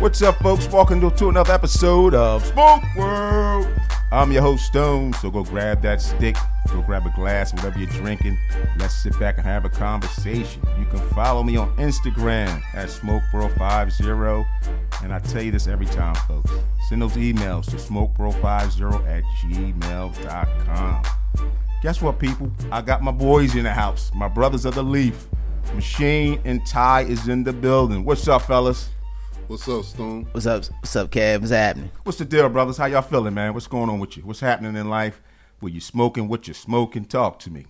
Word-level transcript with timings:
What's 0.00 0.22
up, 0.22 0.36
folks? 0.36 0.68
Welcome 0.68 1.00
to, 1.10 1.28
another 1.28 1.52
episode 1.52 2.14
of 2.14 2.46
Smoke 2.46 2.84
World. 2.96 3.66
I'm 4.12 4.30
your 4.30 4.42
host, 4.42 4.66
Stone. 4.66 5.12
So 5.14 5.28
go 5.28 5.42
grab 5.42 5.82
that 5.82 6.00
stick, 6.00 6.36
go 6.68 6.82
grab 6.82 7.04
a 7.04 7.10
glass, 7.16 7.52
whatever 7.52 7.80
you're 7.80 7.88
drinking. 7.88 8.38
Let's 8.78 8.94
sit 8.94 9.18
back 9.18 9.38
and 9.38 9.44
have 9.44 9.64
a 9.64 9.68
conversation. 9.68 10.62
You 10.78 10.86
can 10.86 11.00
follow 11.08 11.42
me 11.42 11.56
on 11.56 11.76
Instagram 11.78 12.62
at 12.74 12.88
SmokeBro50. 12.90 14.46
And 15.02 15.12
I 15.12 15.18
tell 15.18 15.42
you 15.42 15.50
this 15.50 15.66
every 15.66 15.86
time, 15.86 16.14
folks. 16.14 16.52
Send 16.88 17.02
those 17.02 17.14
emails 17.14 17.64
to 17.70 17.76
SmokeBro50 17.76 19.04
at 19.04 19.24
gmail.com. 19.42 21.02
Guess 21.82 22.00
what, 22.00 22.20
people? 22.20 22.52
I 22.70 22.82
got 22.82 23.02
my 23.02 23.10
boys 23.10 23.56
in 23.56 23.64
the 23.64 23.72
house, 23.72 24.12
my 24.14 24.28
brothers 24.28 24.64
of 24.64 24.76
the 24.76 24.82
Leaf. 24.84 25.26
Machine 25.74 26.40
and 26.44 26.64
Ty 26.64 27.00
is 27.02 27.26
in 27.26 27.42
the 27.42 27.52
building. 27.52 28.04
What's 28.04 28.28
up, 28.28 28.42
fellas? 28.42 28.90
What's 29.48 29.66
up, 29.66 29.82
Stone? 29.82 30.28
What's 30.32 30.44
up? 30.44 30.62
What's 30.66 30.94
up, 30.94 31.10
Kev? 31.10 31.40
What's 31.40 31.52
happening? 31.52 31.90
What's 32.02 32.18
the 32.18 32.26
deal, 32.26 32.50
brothers? 32.50 32.76
How 32.76 32.84
y'all 32.84 33.00
feeling, 33.00 33.32
man? 33.32 33.54
What's 33.54 33.66
going 33.66 33.88
on 33.88 33.98
with 33.98 34.18
you? 34.18 34.22
What's 34.24 34.40
happening 34.40 34.76
in 34.76 34.90
life? 34.90 35.22
What 35.60 35.72
you 35.72 35.80
smoking? 35.80 36.28
What 36.28 36.46
you 36.46 36.52
smoking? 36.52 37.06
Talk 37.06 37.38
to 37.38 37.50
me. 37.50 37.64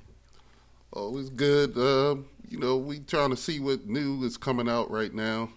Always 0.93 1.31
good. 1.31 1.79
Uh, 1.79 2.17
you 2.49 2.59
know, 2.59 2.77
we 2.79 2.99
trying 2.99 3.31
to 3.31 3.37
see 3.37 3.61
what 3.61 3.87
new 3.87 4.25
is 4.25 4.37
coming 4.37 4.69
out 4.69 4.91
right 4.91 5.15
now. 5.15 5.51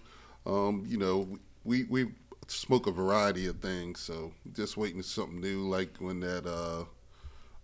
Um, 0.45 0.85
you 0.87 0.99
know, 0.99 1.39
we 1.63 1.85
we 1.85 2.09
smoke 2.45 2.85
a 2.85 2.91
variety 2.91 3.47
of 3.47 3.57
things, 3.59 3.99
so 3.99 4.31
just 4.53 4.77
waiting 4.77 5.01
for 5.01 5.07
something 5.07 5.41
new. 5.41 5.67
Like 5.67 5.97
when 5.97 6.19
that 6.19 6.45
uh, 6.45 6.83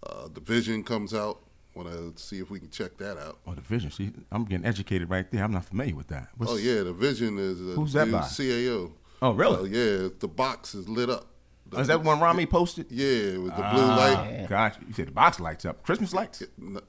uh, 0.02 0.30
Division 0.30 0.84
comes 0.84 1.14
out, 1.14 1.42
want 1.78 1.89
to 2.16 2.22
see 2.22 2.39
if 2.39 2.50
we 2.50 2.59
can 2.59 2.70
check 2.70 2.97
that 2.97 3.17
out. 3.17 3.38
Oh, 3.47 3.53
the 3.53 3.61
Vision. 3.61 3.92
See, 3.92 4.11
I'm 4.31 4.44
getting 4.45 4.66
educated 4.66 5.09
right 5.09 5.30
there. 5.31 5.44
I'm 5.44 5.52
not 5.53 5.66
familiar 5.66 5.95
with 5.95 6.08
that. 6.08 6.30
What's, 6.38 6.52
Oh 6.52 6.56
yeah, 6.58 6.84
the 6.84 6.94
Vision 6.94 7.38
is 7.38 7.61
a 7.61 7.73
Who's 7.73 7.94
that 7.94 8.11
by? 8.11 8.19
CAO. 8.19 8.92
Oh, 9.22 9.31
really? 9.31 9.56
Uh, 9.56 9.64
yeah, 10.03 10.09
the 10.19 10.28
box 10.28 10.75
is 10.75 10.88
lit 10.89 11.09
up. 11.09 11.28
Oh, 11.73 11.81
is 11.81 11.88
that 11.88 12.02
one 12.02 12.22
Rami 12.22 12.45
posted? 12.45 12.86
Yeah, 12.89 13.38
with 13.39 13.53
the 13.56 13.67
blue 13.73 13.88
light. 13.88 14.44
Ah, 14.44 14.47
Gotcha. 14.47 14.80
You 14.88 14.94
said 14.94 15.08
the 15.08 15.11
box 15.11 15.38
lights 15.39 15.66
up. 15.66 15.84
Christmas 15.84 16.14
lights? 16.14 16.42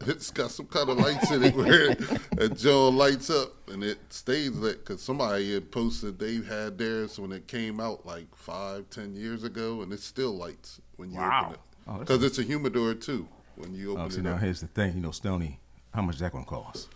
It's 0.06 0.30
got 0.30 0.52
some 0.52 0.66
kind 0.66 0.88
of 0.88 0.98
lights 0.98 1.32
in 1.32 1.42
it 1.42 1.56
where 1.56 1.90
it 2.38 2.56
Joe 2.56 2.88
lights 2.90 3.28
up 3.28 3.50
and 3.70 3.82
it 3.82 3.98
stays 4.10 4.50
lit. 4.50 4.84
Because 4.84 5.02
somebody 5.02 5.52
had 5.52 5.72
posted 5.72 6.20
they 6.20 6.36
had 6.36 6.78
theirs 6.78 7.18
when 7.18 7.32
it 7.32 7.48
came 7.48 7.80
out 7.80 8.06
like 8.06 8.32
five, 8.36 8.88
ten 8.90 9.16
years 9.16 9.42
ago, 9.42 9.82
and 9.82 9.92
it 9.92 9.98
still 10.00 10.32
lights 10.36 10.80
when 10.96 11.10
you 11.10 11.18
Wow. 11.18 11.40
open 11.46 11.54
it. 11.54 11.60
Oh, 11.88 11.98
Because 11.98 12.22
it's 12.22 12.38
a 12.38 12.42
humidor 12.44 12.94
too 12.94 13.26
when 13.58 13.74
you 13.74 13.98
Oh, 13.98 14.08
see, 14.08 14.18
it 14.18 14.24
now 14.24 14.34
up. 14.34 14.40
here's 14.40 14.60
the 14.60 14.66
thing. 14.68 14.94
You 14.94 15.00
know, 15.00 15.10
Stony, 15.10 15.58
how 15.92 16.02
much 16.02 16.16
is 16.16 16.20
that 16.20 16.32
going 16.32 16.44
to 16.44 16.50
cost? 16.50 16.88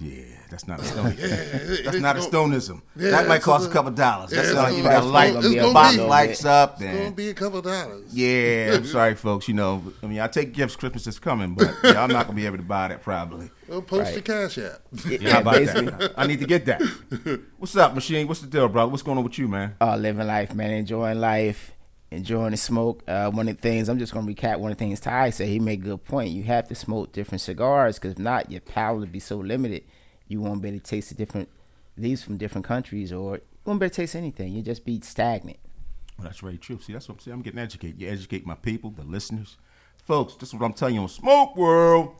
Yeah, 0.00 0.22
that's 0.48 0.68
not 0.68 0.78
a 0.78 0.84
Stony. 0.92 1.16
it- 1.18 1.84
that's 1.84 1.98
not 1.98 2.16
a 2.16 2.22
Stonism. 2.22 2.82
Yeah, 2.94 3.10
that 3.10 3.26
might 3.26 3.42
cost 3.42 3.66
a 3.66 3.68
a- 3.68 3.72
couple 3.72 3.90
dollars. 3.90 4.30
yeah, 4.30 4.36
That's 4.36 4.48
it's 4.50 4.56
not 4.56 4.64
gonna- 4.66 4.76
you 4.76 4.82
got 4.84 4.98
it's 5.02 5.06
light. 5.06 5.26
gonna- 5.34 5.38
it's 5.40 5.48
the 5.48 5.54
gonna 5.60 5.72
box 5.74 5.96
be- 5.96 6.02
lights 6.02 6.44
up. 6.44 6.80
It's 6.80 6.98
gonna 6.98 7.10
be 7.10 7.28
a 7.30 7.34
couple 7.34 7.62
dollars. 7.62 8.04
yeah, 8.14 8.74
I'm 8.76 8.84
sorry, 8.86 9.16
folks. 9.16 9.48
You 9.48 9.54
know, 9.54 9.82
I 10.00 10.06
mean, 10.06 10.20
I 10.20 10.28
take 10.28 10.52
gifts. 10.52 10.76
Christmas 10.76 11.08
is 11.08 11.18
coming, 11.18 11.54
but 11.54 11.74
yeah, 11.82 12.00
I'm 12.00 12.10
not 12.12 12.26
going 12.26 12.36
to 12.36 12.40
be 12.40 12.46
able 12.46 12.58
to 12.58 12.62
buy 12.62 12.86
that 12.86 13.02
probably. 13.02 13.50
Well, 13.66 13.82
post 13.82 14.04
Right. 14.04 14.12
your 14.14 14.22
cash 14.22 14.58
app. 14.58 14.82
Yeah, 15.20 15.32
how 15.32 15.40
about 15.40 15.54
that? 15.64 16.12
I 16.16 16.28
need 16.28 16.38
to 16.38 16.46
get 16.46 16.64
that. 16.66 16.80
What's 17.58 17.74
up, 17.76 17.92
Machine? 17.96 18.28
What's 18.28 18.40
the 18.40 18.46
deal, 18.46 18.68
brother? 18.68 18.90
What's 18.92 19.02
going 19.02 19.18
on 19.18 19.24
with 19.24 19.36
you, 19.36 19.48
man? 19.48 19.74
Uh, 19.80 19.96
living 19.96 20.28
life, 20.28 20.54
man. 20.54 20.70
Enjoying 20.70 21.18
life. 21.18 21.72
Enjoying 22.10 22.52
the 22.52 22.56
smoke. 22.56 23.02
Uh, 23.06 23.30
one 23.30 23.48
of 23.48 23.56
the 23.56 23.62
things 23.62 23.88
I'm 23.88 23.98
just 23.98 24.14
gonna 24.14 24.26
recap. 24.26 24.58
One 24.58 24.72
of 24.72 24.78
the 24.78 24.84
things 24.84 25.00
Ty 25.00 25.30
said, 25.30 25.48
he 25.48 25.58
made 25.58 25.80
a 25.80 25.84
good 25.84 26.04
point. 26.04 26.30
You 26.30 26.42
have 26.44 26.66
to 26.68 26.74
smoke 26.74 27.12
different 27.12 27.42
cigars 27.42 27.98
because 27.98 28.12
if 28.12 28.18
not, 28.18 28.50
your 28.50 28.62
palate 28.62 29.00
will 29.00 29.06
be 29.06 29.20
so 29.20 29.36
limited. 29.36 29.84
You 30.26 30.40
won't 30.40 30.62
be 30.62 30.68
able 30.68 30.78
to 30.78 30.84
taste 30.84 31.10
the 31.10 31.14
different 31.14 31.48
leaves 31.98 32.22
from 32.22 32.38
different 32.38 32.64
countries, 32.64 33.12
or 33.12 33.36
you 33.36 33.42
won't 33.66 33.80
be 33.80 33.84
able 33.86 33.90
to 33.90 33.96
taste 33.96 34.16
anything. 34.16 34.54
You 34.54 34.62
just 34.62 34.86
be 34.86 35.00
stagnant. 35.00 35.58
Well, 36.16 36.24
that's 36.24 36.40
very 36.40 36.56
true. 36.56 36.78
See, 36.80 36.94
that's 36.94 37.08
what 37.08 37.16
I'm 37.16 37.20
saying. 37.20 37.34
I'm 37.34 37.42
getting 37.42 37.60
educated. 37.60 38.00
You 38.00 38.08
educate 38.08 38.46
my 38.46 38.54
people, 38.54 38.90
the 38.90 39.04
listeners. 39.04 39.56
Folks, 40.02 40.34
this 40.34 40.48
is 40.48 40.54
what 40.54 40.64
I'm 40.64 40.72
telling 40.72 40.94
you 40.94 41.02
on 41.02 41.08
Smoke 41.08 41.56
World. 41.56 42.14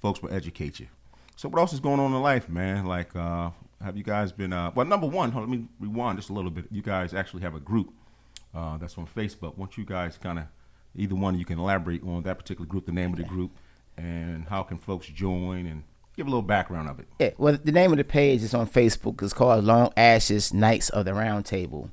Folks 0.00 0.22
will 0.22 0.32
educate 0.32 0.78
you. 0.78 0.86
So 1.34 1.48
what 1.48 1.58
else 1.58 1.72
is 1.72 1.80
going 1.80 1.98
on 1.98 2.14
in 2.14 2.22
life, 2.22 2.48
man? 2.48 2.86
Like, 2.86 3.14
uh, 3.16 3.50
have 3.82 3.96
you 3.96 4.04
guys 4.04 4.30
been 4.30 4.52
uh 4.52 4.70
well 4.74 4.86
number 4.86 5.08
one, 5.08 5.32
on, 5.32 5.40
let 5.40 5.48
me 5.48 5.66
rewind 5.80 6.18
just 6.18 6.30
a 6.30 6.32
little 6.32 6.50
bit. 6.50 6.66
You 6.70 6.82
guys 6.82 7.12
actually 7.12 7.42
have 7.42 7.56
a 7.56 7.60
group 7.60 7.92
uh 8.54 8.76
that's 8.78 8.96
on 8.98 9.06
Facebook. 9.06 9.56
Once 9.56 9.76
you 9.78 9.84
guys 9.84 10.18
kinda 10.18 10.48
either 10.94 11.14
one 11.14 11.38
you 11.38 11.44
can 11.44 11.58
elaborate 11.58 12.02
on 12.04 12.22
that 12.22 12.38
particular 12.38 12.66
group, 12.66 12.86
the 12.86 12.92
name 12.92 13.12
of 13.12 13.18
the 13.18 13.24
group, 13.24 13.50
and 13.96 14.46
how 14.48 14.62
can 14.62 14.78
folks 14.78 15.06
join 15.06 15.66
and 15.66 15.82
give 16.16 16.26
a 16.26 16.30
little 16.30 16.42
background 16.42 16.88
of 16.90 16.98
it. 17.00 17.08
Yeah, 17.18 17.30
well, 17.38 17.56
the 17.62 17.72
name 17.72 17.90
of 17.92 17.96
the 17.98 18.04
page 18.04 18.42
is 18.42 18.52
on 18.54 18.66
Facebook. 18.68 19.22
It's 19.22 19.32
called 19.32 19.64
Long 19.64 19.90
Ashes 19.96 20.52
Knights 20.52 20.90
of 20.90 21.06
the 21.06 21.14
Round 21.14 21.46
Table. 21.46 21.90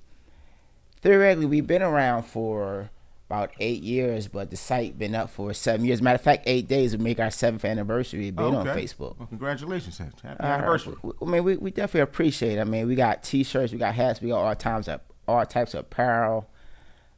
Theoretically, 1.01 1.45
we've 1.45 1.65
been 1.67 1.81
around 1.81 2.23
for 2.23 2.89
about 3.29 3.51
eight 3.59 3.83
years, 3.83 4.27
but 4.27 4.49
the 4.49 4.57
site 4.57 4.97
been 4.97 5.15
up 5.15 5.29
for 5.29 5.53
seven 5.53 5.85
years. 5.85 6.01
Matter 6.01 6.15
of 6.15 6.21
fact, 6.21 6.43
eight 6.45 6.67
days 6.67 6.91
would 6.91 6.99
make 7.01 7.19
our 7.19 7.29
seventh 7.31 7.63
anniversary 7.63 8.31
being 8.31 8.55
on 8.55 8.67
Okay. 8.67 8.81
Facebook. 8.83 9.17
Well, 9.17 9.27
congratulations. 9.27 9.97
Happy 9.99 10.13
Uh, 10.25 10.43
anniversary. 10.43 10.95
I 11.21 11.25
mean, 11.25 11.43
we, 11.43 11.55
we 11.55 11.71
definitely 11.71 12.01
appreciate. 12.01 12.57
it. 12.57 12.61
I 12.61 12.63
mean, 12.65 12.87
we 12.87 12.95
got 12.95 13.23
T-shirts, 13.23 13.71
we 13.71 13.77
got 13.77 13.93
hats, 13.95 14.19
we 14.19 14.29
got 14.29 14.39
all 14.39 14.55
times 14.55 14.87
of 14.89 14.99
all 15.29 15.45
types 15.45 15.73
of 15.73 15.81
apparel. 15.81 16.49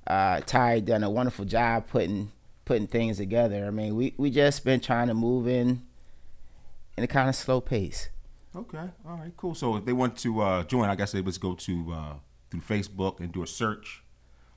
Uh, 0.06 0.42
Ty 0.42 0.82
done 0.82 1.04
a 1.04 1.10
wonderful 1.10 1.46
job 1.46 1.88
putting 1.88 2.32
putting 2.66 2.88
things 2.88 3.18
together. 3.18 3.66
I 3.66 3.72
mean, 3.72 3.96
we 3.96 4.14
we 4.18 4.30
just 4.30 4.64
been 4.66 4.80
trying 4.80 5.08
to 5.08 5.14
move 5.14 5.48
in 5.48 5.84
in 6.98 7.04
a 7.04 7.08
kind 7.08 7.30
of 7.30 7.36
slow 7.36 7.62
pace. 7.62 8.10
Okay. 8.56 8.90
All 9.08 9.18
right. 9.18 9.32
Cool. 9.38 9.56
So 9.56 9.78
if 9.78 9.86
they 9.86 9.94
want 9.94 10.18
to 10.18 10.42
uh, 10.42 10.64
join, 10.64 10.90
I 10.90 10.96
guess 10.96 11.12
they 11.14 11.22
must 11.22 11.40
go 11.40 11.54
to 11.54 11.94
uh, 11.94 12.14
through 12.50 12.62
Facebook 12.62 13.20
and 13.20 13.32
do 13.32 13.44
a 13.44 13.48
search 13.48 14.04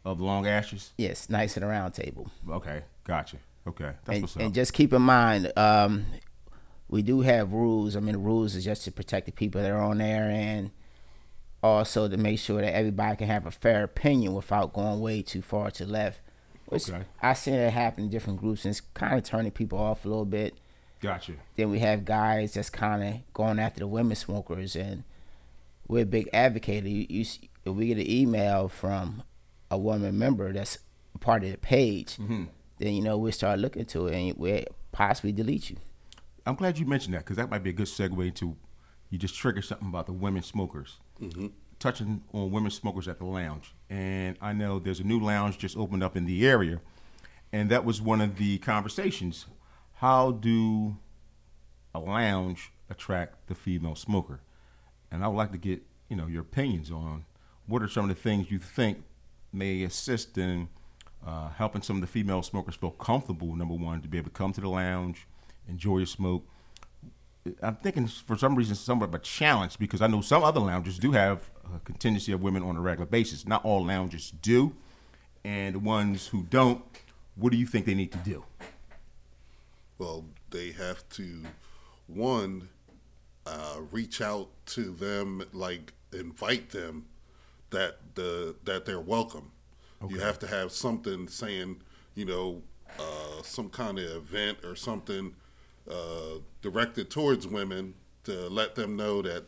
of 0.05 0.21
Long 0.21 0.47
Ashes. 0.47 0.93
Yes, 0.99 1.31
Knights 1.31 1.55
the 1.55 1.67
round 1.67 1.95
table. 1.95 2.31
Okay. 2.51 2.83
Gotcha. 3.05 3.39
Okay. 3.67 3.93
That's 4.05 4.09
and, 4.09 4.23
what's 4.23 4.37
up. 4.37 4.43
and 4.43 4.55
just 4.55 4.73
keep 4.73 4.93
in 4.93 5.03
mind, 5.03 5.53
um, 5.57 6.07
we 6.89 7.03
do 7.03 7.21
have 7.21 7.53
rules. 7.53 7.97
I 7.97 8.01
mean, 8.01 8.13
the 8.13 8.19
rules 8.19 8.55
is 8.55 8.65
just 8.65 8.85
to 8.85 8.93
protect 8.93 9.27
the 9.27 9.33
people 9.33 9.63
that 9.63 9.71
are 9.71 9.81
on 9.81 9.99
there, 9.99 10.29
and 10.29 10.71
also 11.65 12.09
to 12.09 12.17
make 12.19 12.39
sure 12.39 12.61
that 12.61 12.75
everybody 12.77 13.17
can 13.17 13.27
have 13.27 13.47
a 13.47 13.51
fair 13.51 13.85
opinion 13.85 14.35
without 14.35 14.73
going 14.75 15.01
way 15.01 15.23
too 15.23 15.41
far 15.43 15.71
to 15.73 15.87
left. 15.87 16.21
Which 16.67 16.91
Okay. 16.91 17.05
I 17.23 17.33
seen 17.35 17.55
it 17.55 17.73
happen 17.73 18.05
in 18.05 18.11
different 18.11 18.39
groups, 18.41 18.65
and 18.65 18.71
it's 18.73 18.81
kind 18.81 19.17
of 19.19 19.25
turning 19.25 19.51
people 19.51 19.79
off 19.79 20.05
a 20.05 20.09
little 20.09 20.25
bit. 20.27 20.55
gotcha. 21.01 21.33
Then 21.57 21.71
we 21.71 21.79
have 21.81 22.05
guys 22.05 22.55
that's 22.55 22.71
kind 22.71 23.03
of 23.03 23.33
going 23.33 23.59
after 23.59 23.81
the 23.81 23.87
women 23.87 24.17
smokers, 24.17 24.77
and 24.77 25.05
we're 25.89 26.03
a 26.03 26.07
big 26.07 26.29
advocate. 26.33 26.85
You, 26.85 27.07
you, 27.09 27.25
if 27.65 27.75
we 27.75 27.87
get 27.89 27.99
an 27.99 28.11
email 28.11 28.69
from 28.69 29.23
a 29.71 29.79
woman 29.79 30.19
member 30.19 30.53
that's 30.53 30.79
part 31.21 31.45
of 31.45 31.51
the 31.51 31.59
page, 31.59 32.17
Mm-hmm. 32.17 32.45
then 32.79 32.93
you 32.95 33.03
know 33.03 33.17
we 33.19 33.31
start 33.33 33.59
looking 33.59 33.81
into 33.81 34.07
it, 34.09 34.15
and 34.15 34.37
we 34.39 34.65
possibly 34.93 35.33
delete 35.33 35.71
you. 35.71 35.77
I'm 36.47 36.57
glad 36.57 36.79
you 36.79 36.85
mentioned 36.87 37.15
that 37.15 37.21
because 37.25 37.37
that 37.39 37.49
might 37.51 37.63
be 37.63 37.71
a 37.71 37.75
good 37.75 37.87
segue 37.87 38.35
to 38.37 38.57
you 39.15 39.19
just 39.19 39.37
triggered 39.37 39.65
something 39.65 39.87
about 39.87 40.07
the 40.07 40.13
women 40.13 40.43
smokers. 40.43 40.99
Touching 41.79 42.25
on 42.33 42.51
women 42.51 42.73
smokers 42.73 43.07
at 43.07 43.19
the 43.19 43.25
lounge. 43.25 43.73
And 43.89 44.37
I 44.41 44.53
know 44.53 44.81
there's 44.81 44.99
a 44.99 45.05
new 45.05 45.21
lounge 45.21 45.57
just 45.57 45.77
opened 45.77 46.03
up 46.03 46.17
in 46.17 46.25
the 46.25 46.45
area. 46.45 46.81
And 47.53 47.71
that 47.71 47.85
was 47.85 48.03
one 48.03 48.21
of 48.21 48.39
the 48.39 48.59
conversations. 48.59 49.47
How 49.95 50.33
do 50.33 50.97
a 51.95 52.01
lounge 52.01 52.73
attract 52.91 53.47
the 53.47 53.55
female 53.55 53.95
smoker? 53.95 54.41
And 55.13 55.23
I 55.23 55.29
would 55.29 55.37
like 55.37 55.53
to 55.53 55.59
get, 55.59 55.83
you 56.09 56.17
know, 56.17 56.27
your 56.27 56.43
opinions 56.43 56.91
on 56.91 57.25
what 57.67 57.85
are 57.85 57.89
some 57.89 58.11
of 58.11 58.17
the 58.17 58.21
things 58.21 58.51
you 58.51 58.59
think 58.59 59.05
may 59.53 59.85
assist 59.85 60.37
in 60.37 60.71
uh, 61.25 61.51
helping 61.51 61.83
some 61.83 61.99
of 61.99 62.01
the 62.01 62.09
female 62.09 62.43
smokers 62.43 62.75
feel 62.75 62.91
comfortable, 62.91 63.55
number 63.55 63.75
one, 63.75 64.03
to 64.03 64.09
be 64.09 64.19
able 64.19 64.31
to 64.31 64.35
come 64.35 64.53
to 64.55 64.61
the 64.61 64.69
lounge, 64.69 65.29
enjoy 65.69 65.99
your 65.99 66.07
smoke. 66.07 66.49
I'm 67.63 67.77
thinking 67.77 68.07
for 68.07 68.37
some 68.37 68.55
reason 68.55 68.75
somewhat 68.75 69.11
of 69.11 69.15
a 69.15 69.19
challenge 69.19 69.79
because 69.79 70.01
I 70.01 70.07
know 70.07 70.21
some 70.23 70.43
other 70.43 70.61
lounges 70.61 70.99
do 70.99 71.13
have 71.13 71.51
a 71.75 71.79
contingency 71.81 72.33
of 72.33 72.43
women 72.43 72.63
on 72.63 72.77
a 72.77 72.81
regular 72.81 73.07
basis. 73.07 73.47
Not 73.47 73.65
all 73.65 73.85
lounges 73.85 74.31
do, 74.31 74.75
and 75.45 75.75
the 75.75 75.79
ones 75.79 76.29
who 76.29 76.45
don't, 76.45 76.83
what 77.37 77.53
do 77.53 77.59
you 77.59 77.67
think 77.67 77.85
they 77.85 77.95
need 77.95 78.13
to 78.13 78.19
do? 78.19 78.45
Well, 79.99 80.25
they 80.51 80.73
have 80.73 81.07
to 81.11 81.43
one 82.07 82.69
uh, 83.47 83.81
reach 83.91 84.21
out 84.21 84.49
to 84.67 84.91
them, 84.91 85.43
like 85.53 85.93
invite 86.13 86.71
them 86.71 87.07
that 87.71 87.99
the 88.15 88.57
that 88.65 88.87
they're 88.87 89.01
welcome. 89.01 89.51
You 90.07 90.19
have 90.21 90.39
to 90.41 90.47
have 90.47 90.71
something 90.71 91.29
saying, 91.29 91.81
you 92.15 92.27
know, 92.27 92.63
uh, 92.99 93.43
some 93.43 93.71
kind 93.71 93.99
of 93.99 94.05
event 94.05 94.59
or 94.63 94.77
something 94.77 95.35
uh, 95.91 96.39
directed 96.63 97.11
towards 97.11 97.47
women 97.47 97.95
to 98.25 98.49
let 98.49 98.75
them 98.75 98.97
know 98.97 99.23
that 99.23 99.45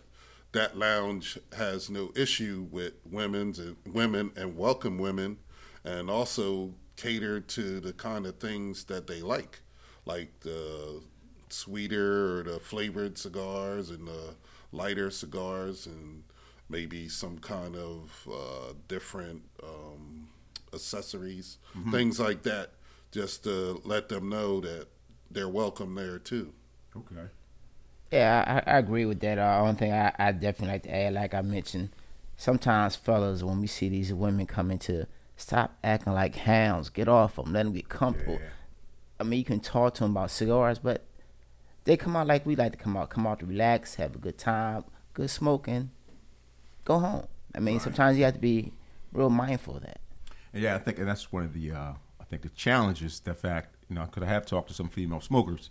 that 0.52 0.76
lounge 0.78 1.38
has 1.56 1.90
no 1.90 2.12
issue 2.16 2.66
with 2.70 2.94
women's 3.10 3.58
and 3.58 3.76
women 3.86 4.30
and 4.36 4.56
welcome 4.56 4.98
women, 4.98 5.38
and 5.84 6.08
also 6.10 6.72
cater 6.96 7.40
to 7.40 7.80
the 7.80 7.92
kind 7.92 8.26
of 8.26 8.38
things 8.38 8.84
that 8.84 9.06
they 9.06 9.20
like, 9.20 9.60
like 10.06 10.40
the 10.40 11.02
sweeter 11.48 12.38
or 12.38 12.42
the 12.42 12.58
flavored 12.60 13.18
cigars 13.18 13.90
and 13.90 14.06
the 14.08 14.34
lighter 14.72 15.10
cigars 15.10 15.86
and 15.86 16.22
maybe 16.68 17.08
some 17.08 17.38
kind 17.38 17.76
of 17.76 18.28
uh, 18.32 18.72
different 18.88 19.42
um, 19.62 20.26
accessories, 20.72 21.58
Mm-hmm. 21.76 21.90
things 21.92 22.18
like 22.18 22.42
that, 22.44 22.72
just 23.12 23.44
to 23.44 23.80
let 23.84 24.08
them 24.08 24.28
know 24.28 24.60
that 24.60 24.88
they're 25.30 25.48
welcome 25.48 25.94
there 25.94 26.18
too. 26.18 26.52
Okay. 26.96 27.28
Yeah, 28.12 28.62
I, 28.66 28.74
I 28.74 28.78
agree 28.78 29.04
with 29.04 29.20
that. 29.20 29.38
Uh, 29.38 29.60
one 29.60 29.76
thing 29.76 29.92
I, 29.92 30.12
I 30.18 30.32
definitely 30.32 30.74
like 30.74 30.82
to 30.84 30.94
add, 30.94 31.14
like 31.14 31.34
I 31.34 31.42
mentioned, 31.42 31.90
sometimes 32.36 32.96
fellas, 32.96 33.42
when 33.42 33.60
we 33.60 33.66
see 33.66 33.88
these 33.88 34.12
women 34.12 34.46
coming 34.46 34.78
to 34.80 35.06
stop 35.36 35.76
acting 35.82 36.12
like 36.12 36.36
hounds, 36.36 36.88
get 36.88 37.08
off 37.08 37.36
them, 37.36 37.52
let 37.52 37.64
them 37.64 37.72
get 37.72 37.88
comfortable. 37.88 38.38
Yeah. 38.40 38.48
I 39.18 39.24
mean, 39.24 39.38
you 39.38 39.44
can 39.44 39.60
talk 39.60 39.94
to 39.94 40.04
them 40.04 40.12
about 40.12 40.30
cigars, 40.30 40.78
but 40.78 41.04
they 41.84 41.96
come 41.96 42.16
out 42.16 42.26
like 42.26 42.46
we 42.46 42.56
like 42.56 42.72
to 42.72 42.78
come 42.78 42.96
out, 42.96 43.10
come 43.10 43.26
out 43.26 43.40
to 43.40 43.46
relax, 43.46 43.96
have 43.96 44.14
a 44.14 44.18
good 44.18 44.38
time, 44.38 44.84
good 45.14 45.30
smoking, 45.30 45.90
go 46.84 46.98
home. 46.98 47.26
I 47.54 47.60
mean, 47.60 47.80
sometimes 47.80 48.18
you 48.18 48.24
have 48.24 48.34
to 48.34 48.40
be 48.40 48.72
real 49.12 49.30
mindful 49.30 49.76
of 49.76 49.82
that. 49.82 50.00
Yeah, 50.52 50.74
I 50.74 50.78
think 50.78 50.98
and 50.98 51.08
that's 51.08 51.32
one 51.32 51.44
of 51.44 51.54
the 51.54 51.72
uh, 51.72 51.92
I 52.20 52.24
think 52.24 52.42
the 52.42 52.48
challenges. 52.50 53.20
The 53.20 53.34
fact 53.34 53.75
you 53.88 53.96
know, 53.96 54.04
because 54.04 54.22
I 54.22 54.26
have 54.26 54.46
talked 54.46 54.68
to 54.68 54.74
some 54.74 54.88
female 54.88 55.20
smokers, 55.20 55.70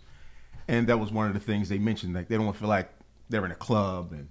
and 0.68 0.86
that 0.88 0.98
was 0.98 1.12
one 1.12 1.26
of 1.26 1.34
the 1.34 1.40
things 1.40 1.68
they 1.68 1.78
mentioned. 1.78 2.14
Like 2.14 2.28
they 2.28 2.36
don't 2.36 2.54
feel 2.56 2.68
like 2.68 2.90
they're 3.28 3.44
in 3.44 3.50
a 3.50 3.56
club 3.56 4.12
and 4.12 4.28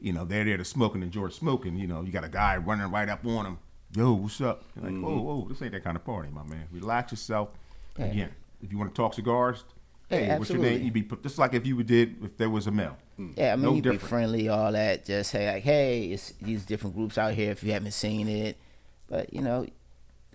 you 0.00 0.12
know 0.12 0.24
they're 0.24 0.44
there 0.44 0.56
to 0.56 0.64
smoke 0.64 0.94
and 0.94 1.02
enjoy 1.02 1.28
smoking. 1.28 1.76
You 1.76 1.86
know, 1.86 2.02
you 2.02 2.12
got 2.12 2.24
a 2.24 2.28
guy 2.28 2.56
running 2.56 2.90
right 2.90 3.08
up 3.08 3.24
on 3.26 3.44
them. 3.44 3.58
Yo, 3.94 4.12
what's 4.14 4.40
up? 4.40 4.64
You're 4.74 4.84
like, 4.84 4.94
mm-hmm. 4.94 5.02
whoa, 5.02 5.20
whoa, 5.20 5.48
this 5.48 5.62
ain't 5.62 5.72
that 5.72 5.84
kind 5.84 5.96
of 5.96 6.04
party, 6.04 6.28
my 6.30 6.42
man. 6.42 6.66
Relax 6.72 7.12
yourself. 7.12 7.50
Yeah. 7.98 8.06
Again, 8.06 8.30
if 8.62 8.72
you 8.72 8.78
want 8.78 8.94
to 8.94 9.00
talk 9.00 9.14
cigars, 9.14 9.64
Yeah, 10.10 10.18
hey, 10.18 10.38
what's 10.38 10.50
your 10.50 10.58
name? 10.58 10.66
absolutely. 10.66 10.86
You 10.86 10.92
be 10.92 11.16
just 11.22 11.38
like 11.38 11.54
if 11.54 11.66
you 11.66 11.82
did 11.82 12.16
if 12.22 12.36
there 12.36 12.50
was 12.50 12.66
a 12.66 12.70
male. 12.70 12.98
Mm. 13.18 13.34
Yeah, 13.36 13.52
I 13.52 13.56
mean, 13.56 13.64
No 13.64 13.70
you 13.70 13.82
be 13.82 13.90
different. 13.90 14.08
friendly, 14.10 14.48
all 14.48 14.72
that. 14.72 15.04
Just 15.04 15.30
say 15.30 15.50
like, 15.50 15.62
hey, 15.62 16.06
it's 16.06 16.32
these 16.42 16.64
different 16.66 16.96
groups 16.96 17.16
out 17.16 17.34
here. 17.34 17.50
If 17.52 17.62
you 17.62 17.72
haven't 17.72 17.92
seen 17.92 18.28
it, 18.28 18.58
but 19.08 19.32
you 19.32 19.40
know, 19.40 19.66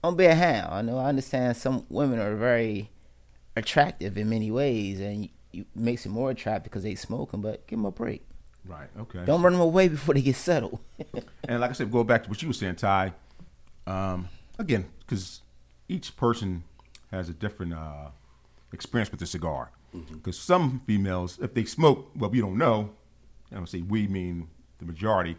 don't 0.04 0.18
be 0.18 0.26
a 0.26 0.36
hound. 0.36 0.74
I 0.74 0.82
know. 0.82 0.98
I 0.98 1.10
understand 1.10 1.58
some 1.58 1.86
women 1.90 2.20
are 2.20 2.36
very 2.36 2.90
attractive 3.56 4.18
in 4.18 4.30
many 4.30 4.52
ways, 4.52 5.00
and 5.00 5.30
you 5.52 5.66
makes 5.76 6.06
it 6.06 6.10
more 6.10 6.32
attractive 6.32 6.72
because 6.72 6.84
they 6.84 6.96
smoking. 6.96 7.42
But 7.42 7.68
give 7.68 7.78
them 7.78 7.86
a 7.86 7.92
break. 7.92 8.26
Right. 8.66 8.90
Okay. 9.00 9.26
Don't 9.26 9.42
run 9.42 9.54
them 9.54 9.62
away 9.62 9.88
before 9.88 10.14
they 10.14 10.22
get 10.22 10.36
settled. 10.36 10.80
And 11.48 11.60
like 11.60 11.72
I 11.72 11.74
said, 11.74 11.92
go 11.92 12.04
back 12.04 12.24
to 12.24 12.30
what 12.30 12.42
you 12.42 12.48
were 12.48 12.54
saying, 12.54 12.76
Ty. 12.76 13.14
Um, 13.88 14.30
again, 14.58 14.86
because 15.00 15.42
each 15.90 16.16
person 16.16 16.64
has 17.10 17.28
a 17.28 17.34
different 17.34 17.74
uh, 17.74 18.10
experience 18.72 19.12
with 19.12 19.20
the 19.20 19.26
cigar. 19.26 19.72
Because 19.92 20.40
some 20.40 20.82
females, 20.88 21.38
if 21.42 21.54
they 21.54 21.66
smoke, 21.66 22.12
well, 22.16 22.30
we 22.30 22.40
don't 22.40 22.58
know. 22.58 22.92
I 23.52 23.56
don't 23.56 23.68
say 23.68 23.82
we 23.82 24.08
mean 24.08 24.48
the 24.80 24.86
majority. 24.86 25.36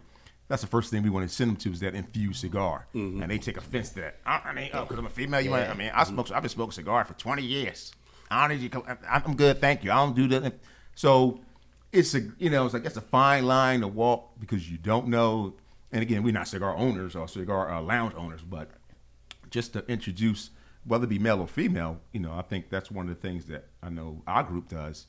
That's 0.48 0.62
the 0.62 0.68
first 0.68 0.90
thing 0.90 1.02
we 1.02 1.08
want 1.10 1.28
to 1.28 1.34
send 1.34 1.50
them 1.50 1.56
to 1.56 1.72
is 1.72 1.80
that 1.80 1.94
infused 1.94 2.40
cigar, 2.40 2.86
and 2.92 3.30
they 3.30 3.38
take 3.38 3.56
offense 3.56 3.90
to 3.90 4.00
that. 4.00 4.16
I, 4.26 4.40
I 4.46 4.52
mean, 4.52 4.70
oh, 4.74 4.82
because 4.82 4.98
I'm 4.98 5.06
a 5.06 5.10
female, 5.10 5.40
you 5.40 5.50
want? 5.50 5.68
I 5.70 5.74
mean, 5.74 5.90
I 5.94 6.04
smoke. 6.04 6.30
I've 6.30 6.42
been 6.42 6.50
smoking 6.50 6.72
cigar 6.72 7.04
for 7.04 7.14
20 7.14 7.42
years. 7.42 7.92
I 8.30 8.48
don't 8.48 8.58
need 8.58 8.72
you. 8.74 8.84
I'm 9.08 9.34
good, 9.36 9.60
thank 9.60 9.84
you. 9.84 9.92
I 9.92 9.96
don't 9.96 10.16
do 10.16 10.28
that. 10.28 10.54
So 10.94 11.40
it's 11.92 12.14
a 12.14 12.22
you 12.38 12.50
know 12.50 12.64
it's 12.64 12.74
like 12.74 12.82
that's 12.82 12.96
a 12.96 13.02
fine 13.02 13.46
line 13.46 13.80
to 13.80 13.88
walk 13.88 14.38
because 14.40 14.70
you 14.70 14.78
don't 14.78 15.08
know. 15.08 15.54
And 15.90 16.02
again, 16.02 16.22
we're 16.22 16.32
not 16.32 16.48
cigar 16.48 16.74
owners 16.76 17.14
or 17.14 17.28
cigar 17.28 17.70
uh, 17.70 17.80
lounge 17.80 18.14
owners, 18.16 18.40
but 18.42 18.70
just 19.50 19.74
to 19.74 19.84
introduce 19.86 20.50
whether 20.84 21.04
it 21.04 21.08
be 21.08 21.18
male 21.18 21.40
or 21.40 21.46
female, 21.46 22.00
you 22.12 22.20
know, 22.20 22.32
I 22.32 22.42
think 22.42 22.70
that's 22.70 22.90
one 22.90 23.08
of 23.08 23.14
the 23.14 23.20
things 23.20 23.44
that 23.46 23.66
I 23.82 23.90
know 23.90 24.22
our 24.26 24.42
group 24.42 24.68
does. 24.68 25.06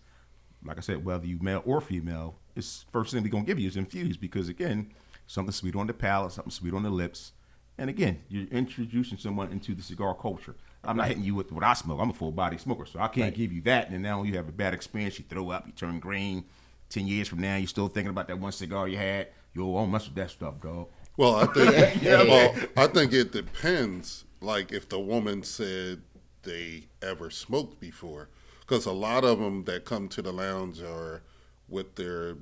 Like 0.64 0.78
I 0.78 0.82
said, 0.82 1.04
whether 1.04 1.26
you 1.26 1.40
male 1.42 1.64
or 1.66 1.82
female, 1.82 2.36
it's 2.56 2.86
first 2.92 3.12
thing 3.14 3.24
we're 3.24 3.30
gonna 3.30 3.46
give 3.46 3.60
you 3.60 3.68
is 3.68 3.78
infused 3.78 4.20
because 4.22 4.50
again, 4.50 4.94
something 5.28 5.52
sweet 5.54 5.76
on 5.76 5.88
the 5.88 5.94
palate, 5.94 6.32
something 6.34 6.52
sweet 6.52 6.74
on 6.74 6.84
the 6.84 6.90
lips, 6.90 7.32
and 7.78 7.90
again, 7.90 8.22
you're 8.30 8.48
introducing 8.50 9.18
someone 9.18 9.52
into 9.52 9.74
the 9.74 9.82
cigar 9.82 10.14
culture. 10.16 10.56
I'm 10.84 10.98
not 10.98 11.08
hitting 11.08 11.24
you 11.24 11.34
with 11.34 11.52
what 11.52 11.64
I 11.64 11.74
smoke. 11.74 12.00
I'm 12.02 12.10
a 12.10 12.14
full 12.14 12.32
body 12.32 12.58
smoker, 12.58 12.86
so 12.86 13.00
I 13.00 13.08
can't 13.08 13.34
give 13.34 13.52
you 13.54 13.62
that. 13.62 13.90
And 13.90 14.04
now 14.04 14.24
you 14.24 14.36
have 14.36 14.50
a 14.50 14.52
bad 14.52 14.74
experience, 14.74 15.18
you 15.18 15.26
throw 15.28 15.50
up, 15.50 15.66
you 15.66 15.72
turn 15.72 16.00
green. 16.00 16.46
Ten 16.90 17.08
years 17.08 17.28
from 17.28 17.40
now, 17.40 17.56
you're 17.56 17.68
still 17.68 17.88
thinking 17.88 18.10
about 18.10 18.28
that 18.28 18.38
one 18.38 18.52
cigar 18.52 18.88
you 18.88 18.98
had. 18.98 19.30
You 19.54 19.66
won't 19.66 19.92
mess 19.92 20.06
with 20.06 20.16
that 20.16 20.30
stuff, 20.30 20.62
dog. 20.62 20.90
Well, 21.18 21.36
I 21.36 21.46
think 21.46 22.02
Yeah. 22.04 22.24
well, 22.24 22.56
I 22.76 22.88
think 22.88 23.14
it 23.14 23.32
depends. 23.32 24.26
Like 24.42 24.72
if 24.72 24.90
the 24.90 25.00
woman 25.00 25.42
said 25.44 26.02
they 26.44 26.88
ever 27.02 27.30
smoked 27.30 27.80
before, 27.80 28.30
because 28.60 28.86
a 28.86 28.92
lot 28.92 29.24
of 29.24 29.40
them 29.40 29.64
that 29.64 29.86
come 29.86 30.10
to 30.10 30.22
the 30.22 30.34
lounge 30.34 30.82
are 30.82 31.24
with 31.70 31.96
their 31.96 32.36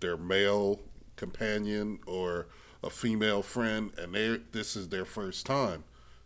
their 0.00 0.16
male 0.16 0.80
companion 1.18 1.98
or 2.06 2.46
a 2.82 2.88
female 2.88 3.42
friend, 3.42 3.90
and 3.98 4.14
they 4.14 4.38
this 4.52 4.74
is 4.76 4.88
their 4.88 5.04
first 5.04 5.44
time. 5.44 5.84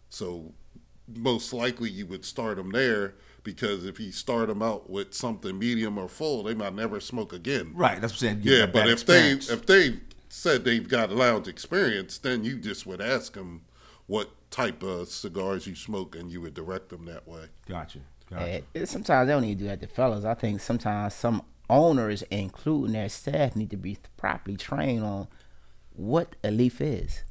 So 0.08 0.52
most 1.08 1.52
likely 1.52 1.90
you 1.90 2.06
would 2.06 2.24
start 2.24 2.56
them 2.58 2.70
there 2.70 3.14
because 3.42 3.84
if 3.84 3.98
you 3.98 4.12
start 4.12 4.46
them 4.48 4.62
out 4.62 4.88
with 4.88 5.14
something 5.14 5.58
medium 5.58 5.98
or 5.98 6.08
full, 6.08 6.44
they 6.44 6.54
might 6.54 6.74
never 6.74 7.00
smoke 7.00 7.32
again. 7.32 7.72
Right, 7.74 8.00
that's 8.00 8.12
what 8.22 8.30
I'm 8.30 8.36
saying. 8.36 8.40
You 8.44 8.52
Yeah, 8.60 8.66
but 8.66 8.84
bad 8.84 8.88
if 8.90 9.06
they 9.06 9.32
experience. 9.32 9.50
if 9.50 9.66
they 9.66 9.98
said 10.28 10.64
they've 10.64 10.88
got 10.88 11.10
lounge 11.10 11.48
experience, 11.48 12.18
then 12.18 12.44
you 12.44 12.56
just 12.58 12.86
would 12.86 13.00
ask 13.00 13.32
them 13.32 13.62
what 14.06 14.30
type 14.50 14.82
of 14.82 15.08
cigars 15.08 15.66
you 15.66 15.74
smoke, 15.74 16.14
and 16.14 16.30
you 16.30 16.40
would 16.42 16.54
direct 16.54 16.90
them 16.90 17.06
that 17.06 17.26
way. 17.26 17.46
Gotcha. 17.66 17.98
Gotcha. 18.30 18.44
And 18.44 18.64
it- 18.74 18.88
sometimes 18.88 19.26
they 19.26 19.32
don't 19.32 19.44
even 19.44 19.58
do 19.58 19.64
that 19.64 19.80
to 19.80 19.86
fellas. 19.86 20.24
I 20.24 20.34
think 20.34 20.60
sometimes 20.60 21.14
some 21.14 21.42
owners, 21.72 22.22
including 22.30 22.92
their 22.92 23.08
staff, 23.08 23.56
need 23.56 23.70
to 23.70 23.76
be 23.76 23.98
properly 24.16 24.56
trained 24.56 25.02
on 25.04 25.28
what 25.94 26.36
a 26.44 26.50
leaf 26.50 26.80
is. 26.80 27.22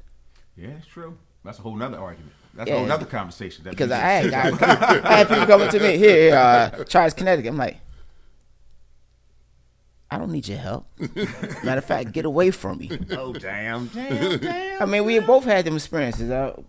Yeah, 0.56 0.68
it's 0.78 0.86
true. 0.86 1.16
That's 1.44 1.58
a 1.58 1.62
whole 1.62 1.76
nother 1.76 1.98
argument. 1.98 2.32
That's 2.54 2.68
Yeah. 2.68 2.74
a 2.74 2.78
whole 2.78 2.86
nother 2.86 3.06
conversation. 3.06 3.64
That 3.64 3.70
Because 3.70 3.90
I 3.90 3.96
had 3.98 4.30
guys, 4.30 4.62
I 4.62 5.16
had 5.18 5.28
people 5.28 5.46
coming 5.46 5.68
to 5.70 5.78
me 5.80 5.96
here, 5.96 6.30
here, 6.30 6.36
uh, 6.36 6.84
Charles, 6.84 7.14
Connecticut. 7.14 7.50
I'm 7.50 7.56
like, 7.56 7.78
I 10.10 10.18
don't 10.18 10.30
need 10.30 10.46
your 10.46 10.58
help. 10.58 10.86
Matter 11.64 11.78
of 11.78 11.84
fact, 11.86 12.12
get 12.12 12.26
away 12.26 12.50
from 12.50 12.78
me. 12.78 12.90
oh 13.12 13.32
damn, 13.32 13.86
damn, 13.86 14.38
damn. 14.38 14.82
I 14.82 14.84
mean, 14.84 15.04
we 15.06 15.18
both 15.20 15.44
had 15.44 15.64
them 15.64 15.76
experiences. 15.76 16.30
Uh, 16.30 16.60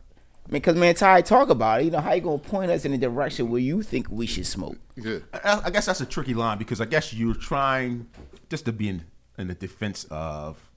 I 0.45 0.51
mean, 0.51 0.61
because 0.61 0.75
me 0.75 0.87
and 0.87 0.97
Ty 0.97 1.21
talk 1.21 1.49
about 1.49 1.81
it. 1.81 1.85
You 1.85 1.91
know, 1.91 1.99
how 1.99 2.13
you 2.13 2.21
gonna 2.21 2.37
point 2.37 2.69
us 2.69 2.85
in 2.85 2.91
the 2.91 2.97
direction 2.97 3.49
where 3.49 3.61
you 3.61 3.81
think 3.81 4.07
we 4.09 4.25
should 4.25 4.45
smoke? 4.45 4.77
Yeah, 4.95 5.19
I, 5.33 5.61
I 5.65 5.69
guess 5.69 5.85
that's 5.85 6.01
a 6.01 6.05
tricky 6.05 6.33
line 6.33 6.57
because 6.57 6.81
I 6.81 6.85
guess 6.85 7.13
you're 7.13 7.33
trying 7.33 8.07
just 8.49 8.65
to 8.65 8.73
be 8.73 8.89
in, 8.89 9.05
in 9.37 9.47
the 9.47 9.53
defense 9.53 10.05
of, 10.11 10.69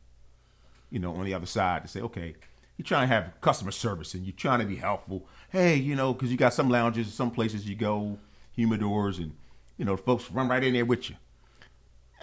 you 0.90 0.98
know, 0.98 1.14
on 1.14 1.24
the 1.24 1.34
other 1.34 1.46
side 1.46 1.82
to 1.82 1.88
say, 1.88 2.00
okay, 2.00 2.36
you're 2.76 2.84
trying 2.84 3.08
to 3.08 3.14
have 3.14 3.40
customer 3.40 3.72
service 3.72 4.14
and 4.14 4.24
you're 4.24 4.36
trying 4.36 4.60
to 4.60 4.66
be 4.66 4.76
helpful. 4.76 5.26
Hey, 5.50 5.76
you 5.76 5.96
know, 5.96 6.12
because 6.12 6.30
you 6.30 6.36
got 6.36 6.54
some 6.54 6.70
lounges, 6.70 7.12
some 7.12 7.30
places 7.30 7.68
you 7.68 7.74
go, 7.74 8.18
humidors, 8.56 9.18
and 9.18 9.32
you 9.78 9.84
know, 9.84 9.96
folks 9.96 10.30
run 10.30 10.48
right 10.48 10.62
in 10.62 10.74
there 10.74 10.84
with 10.84 11.10
you. 11.10 11.16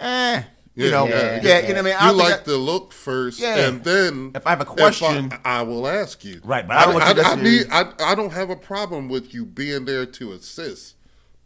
Eh, 0.00 0.42
you 0.74 0.90
know, 0.90 1.06
yeah, 1.06 1.40
yeah, 1.42 1.58
you 1.60 1.68
know 1.74 1.74
what 1.74 1.78
I 1.78 1.82
mean. 1.82 1.94
I 1.98 2.10
you 2.10 2.16
like 2.16 2.28
that- 2.28 2.44
to 2.46 2.56
look 2.56 2.92
first, 2.92 3.38
Yeah. 3.40 3.68
and 3.68 3.84
then 3.84 4.32
If 4.34 4.46
I 4.46 4.50
have 4.50 4.60
a 4.60 4.64
question- 4.64 5.32
I, 5.44 5.62
will 5.62 5.86
ask 5.86 6.24
you. 6.24 6.40
Right, 6.44 6.66
but 6.66 6.76
I 6.76 6.84
don't 6.84 6.94
want 6.94 7.08
you 7.16 7.22
to 7.22 7.28
I, 7.28 7.34
need, 7.36 7.66
I, 7.70 7.92
I 8.00 8.14
don't 8.14 8.32
have 8.32 8.50
a 8.50 8.56
problem 8.56 9.08
with 9.08 9.32
you 9.32 9.44
being 9.44 9.84
there 9.84 10.04
to 10.06 10.32
assist, 10.32 10.96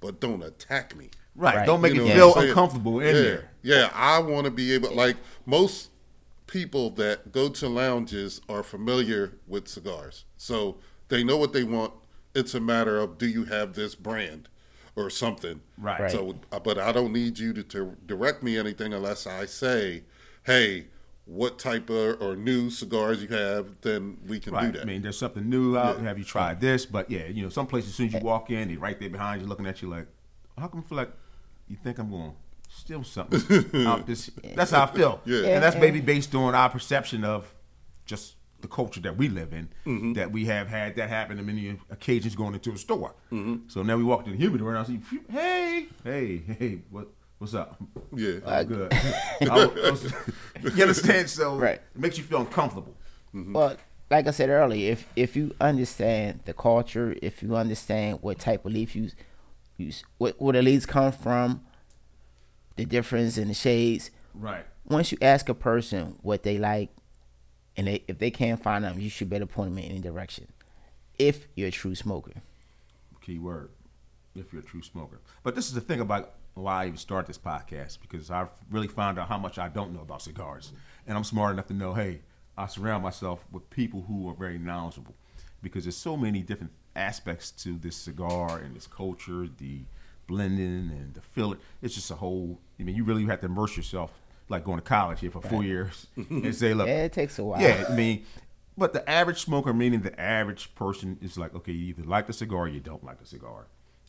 but 0.00 0.20
don't 0.20 0.42
attack 0.42 0.96
me. 0.96 1.10
right, 1.36 1.56
Right. 1.56 1.66
don't 1.66 1.80
make 1.80 1.94
You 1.94 2.02
me 2.04 2.12
feel 2.12 2.28
what 2.28 2.36
I'm 2.38 2.42
saying? 2.42 2.50
uncomfortable 2.50 3.00
in 3.00 3.14
yeah. 3.14 3.20
there. 3.22 3.50
Yeah, 3.62 3.90
I 3.94 4.18
want 4.20 4.46
to 4.46 4.50
be 4.50 4.72
able 4.72 4.94
like 4.94 5.16
most 5.44 5.90
people 6.46 6.88
that 6.90 7.30
go 7.30 7.48
to 7.50 7.68
lounges 7.68 8.40
are 8.48 8.62
familiar 8.62 9.34
with 9.46 9.68
cigars. 9.68 10.24
So 10.38 10.78
they 11.08 11.22
know 11.22 11.36
what 11.36 11.52
they 11.52 11.64
want. 11.64 11.92
It's 12.34 12.54
a 12.54 12.60
matter 12.60 12.98
of 12.98 13.18
do 13.18 13.26
you 13.26 13.44
have 13.44 13.74
this 13.74 13.94
brand 13.94 14.48
or 14.98 15.10
something. 15.10 15.60
Right. 15.78 16.00
Right. 16.00 16.10
So 16.10 16.34
uh, 16.52 16.58
but 16.58 16.78
I 16.78 16.92
don't 16.92 17.12
need 17.12 17.38
you 17.38 17.52
to, 17.54 17.62
to 17.62 17.96
direct 18.06 18.42
me 18.42 18.56
anything 18.58 18.92
unless 18.92 19.26
I 19.26 19.46
say, 19.46 20.02
"Hey, 20.44 20.86
what 21.24 21.58
type 21.58 21.88
of 21.90 22.20
or 22.20 22.34
new 22.36 22.70
cigars 22.70 23.22
you 23.22 23.28
have?" 23.28 23.80
Then 23.82 24.18
we 24.26 24.40
can 24.40 24.54
Right. 24.54 24.66
do 24.66 24.72
that. 24.72 24.82
I 24.82 24.84
mean, 24.84 25.02
there's 25.02 25.18
something 25.18 25.48
new 25.48 25.76
out. 25.78 26.00
Have 26.00 26.18
you 26.18 26.24
tried 26.24 26.60
this? 26.60 26.84
But 26.86 27.10
yeah, 27.10 27.26
you 27.26 27.42
know, 27.42 27.48
some 27.48 27.66
places 27.66 27.90
as 27.90 27.96
soon 27.96 28.08
as 28.08 28.14
you 28.14 28.20
walk 28.20 28.50
in, 28.50 28.68
they're 28.68 28.78
right 28.78 28.98
there 28.98 29.10
behind 29.10 29.40
you, 29.42 29.48
looking 29.48 29.66
at 29.66 29.80
you 29.82 29.88
like, 29.88 30.06
how 30.58 30.66
come 30.68 30.80
I 30.84 30.88
feel 30.88 30.98
like 30.98 31.12
you 31.68 31.76
think 31.76 31.98
I'm 31.98 32.10
going 32.10 32.30
to 32.32 32.36
steal 32.74 33.04
something? 33.04 33.86
out 33.86 34.06
this, 34.06 34.30
that's 34.54 34.72
how 34.72 34.82
I 34.84 34.86
feel. 34.86 35.20
Yeah. 35.24 35.44
And 35.46 35.62
that's 35.62 35.76
maybe 35.76 36.00
based 36.00 36.34
on 36.34 36.54
our 36.54 36.68
perception 36.70 37.24
of 37.24 37.54
just 38.04 38.34
the 38.60 38.68
culture 38.68 39.00
that 39.00 39.16
we 39.16 39.28
live 39.28 39.52
in. 39.52 39.68
Mm-hmm. 39.86 40.12
That 40.14 40.32
we 40.32 40.44
have 40.46 40.68
had 40.68 40.96
that 40.96 41.08
happen 41.08 41.38
on 41.38 41.46
many 41.46 41.78
occasions 41.90 42.34
going 42.34 42.54
into 42.54 42.72
a 42.72 42.78
store. 42.78 43.14
Mm-hmm. 43.32 43.68
So 43.68 43.82
now 43.82 43.96
we 43.96 44.04
walk 44.04 44.24
to 44.24 44.30
the 44.30 44.36
humidor 44.36 44.70
and 44.74 44.78
I 44.78 44.84
see, 44.84 45.00
hey, 45.30 45.86
hey, 46.04 46.38
hey, 46.58 46.80
what? 46.90 47.08
What's 47.38 47.54
up? 47.54 47.80
yeah. 48.16 48.38
I'm 48.44 48.66
good. 48.66 48.92
I 49.42 49.66
was- 49.66 49.76
I 49.84 49.90
was- 49.90 50.76
you 50.76 50.82
understand? 50.82 51.30
So 51.30 51.54
Right. 51.56 51.76
it 51.94 51.98
makes 52.00 52.18
you 52.18 52.24
feel 52.24 52.40
uncomfortable. 52.40 52.96
Well, 53.32 53.76
like 54.10 54.26
I 54.26 54.30
said 54.32 54.48
earlier, 54.48 54.90
if 54.92 55.06
if 55.14 55.36
you 55.36 55.54
understand 55.60 56.40
the 56.46 56.52
culture, 56.52 57.14
if 57.22 57.40
you 57.42 57.54
understand 57.54 58.18
what 58.22 58.40
type 58.40 58.64
of 58.66 58.72
leaf 58.72 58.96
you 58.96 59.10
use, 59.76 60.02
what 60.16 60.34
where 60.40 60.54
the 60.54 60.62
leaves 60.62 60.84
come 60.86 61.12
from, 61.12 61.60
the 62.74 62.84
difference 62.84 63.38
in 63.38 63.46
the 63.48 63.54
shades. 63.54 64.10
Right. 64.34 64.64
Once 64.86 65.12
you 65.12 65.18
ask 65.22 65.48
a 65.48 65.54
person 65.54 66.16
what 66.22 66.42
they 66.42 66.58
like, 66.58 66.88
and 67.78 67.86
they, 67.86 68.04
if 68.08 68.18
they 68.18 68.30
can't 68.30 68.62
find 68.62 68.84
them, 68.84 69.00
you 69.00 69.08
should 69.08 69.30
better 69.30 69.46
point 69.46 69.70
them 69.70 69.78
in 69.78 69.90
any 69.90 70.00
direction. 70.00 70.48
If 71.18 71.48
you're 71.54 71.68
a 71.68 71.70
true 71.72 71.94
smoker, 71.94 72.32
Key 73.22 73.38
word. 73.38 73.70
If 74.34 74.52
you're 74.52 74.62
a 74.62 74.64
true 74.64 74.82
smoker. 74.82 75.20
But 75.42 75.54
this 75.54 75.66
is 75.66 75.74
the 75.74 75.82
thing 75.82 76.00
about 76.00 76.34
why 76.54 76.84
I 76.84 76.86
even 76.86 76.96
start 76.96 77.26
this 77.26 77.36
podcast 77.36 77.98
because 78.00 78.30
I've 78.30 78.48
really 78.70 78.88
found 78.88 79.18
out 79.18 79.28
how 79.28 79.36
much 79.36 79.58
I 79.58 79.68
don't 79.68 79.92
know 79.92 80.00
about 80.00 80.22
cigars, 80.22 80.72
and 81.06 81.16
I'm 81.16 81.24
smart 81.24 81.52
enough 81.52 81.66
to 81.66 81.74
know. 81.74 81.92
Hey, 81.94 82.20
I 82.56 82.66
surround 82.66 83.02
myself 83.02 83.44
with 83.52 83.68
people 83.70 84.06
who 84.08 84.28
are 84.28 84.34
very 84.34 84.58
knowledgeable 84.58 85.14
because 85.62 85.84
there's 85.84 85.96
so 85.96 86.16
many 86.16 86.40
different 86.40 86.72
aspects 86.96 87.50
to 87.50 87.76
this 87.78 87.96
cigar 87.96 88.58
and 88.58 88.74
this 88.74 88.86
culture, 88.86 89.46
the 89.58 89.82
blending 90.26 90.90
and 90.90 91.14
the 91.14 91.20
filling. 91.20 91.58
It's 91.82 91.94
just 91.94 92.10
a 92.10 92.16
whole. 92.16 92.60
I 92.80 92.82
mean, 92.82 92.96
you 92.96 93.04
really 93.04 93.24
have 93.26 93.40
to 93.40 93.46
immerse 93.46 93.76
yourself, 93.76 94.10
like 94.48 94.64
going 94.64 94.78
to 94.78 94.84
college 94.84 95.20
here 95.20 95.30
for 95.30 95.42
four 95.42 95.62
years, 95.62 96.06
and 96.16 96.54
say, 96.54 96.74
look, 96.74 96.88
yeah, 96.88 97.04
it 97.04 97.12
takes 97.12 97.38
a 97.38 97.44
while. 97.44 97.60
yeah, 97.60 97.84
I 97.88 97.94
mean, 97.94 98.24
but 98.76 98.92
the 98.92 99.08
average 99.08 99.40
smoker, 99.40 99.74
meaning 99.74 100.00
the 100.00 100.18
average 100.18 100.74
person, 100.74 101.18
is 101.20 101.36
like, 101.36 101.54
okay, 101.54 101.72
you 101.72 101.88
either 101.88 102.04
like 102.04 102.26
the 102.26 102.32
cigar 102.32 102.60
or 102.60 102.68
you 102.68 102.80
don't 102.80 103.04
like 103.04 103.18
the 103.18 103.26
cigar. 103.26 103.66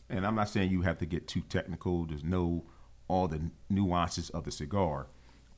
And 0.08 0.26
I'm 0.26 0.34
not 0.34 0.48
saying 0.48 0.70
you 0.70 0.82
have 0.82 0.98
to 0.98 1.06
get 1.06 1.28
too 1.28 1.40
technical 1.42 2.06
to 2.06 2.26
know 2.26 2.64
all 3.08 3.28
the 3.28 3.40
nuances 3.68 4.30
of 4.30 4.44
the 4.44 4.50
cigar, 4.50 5.08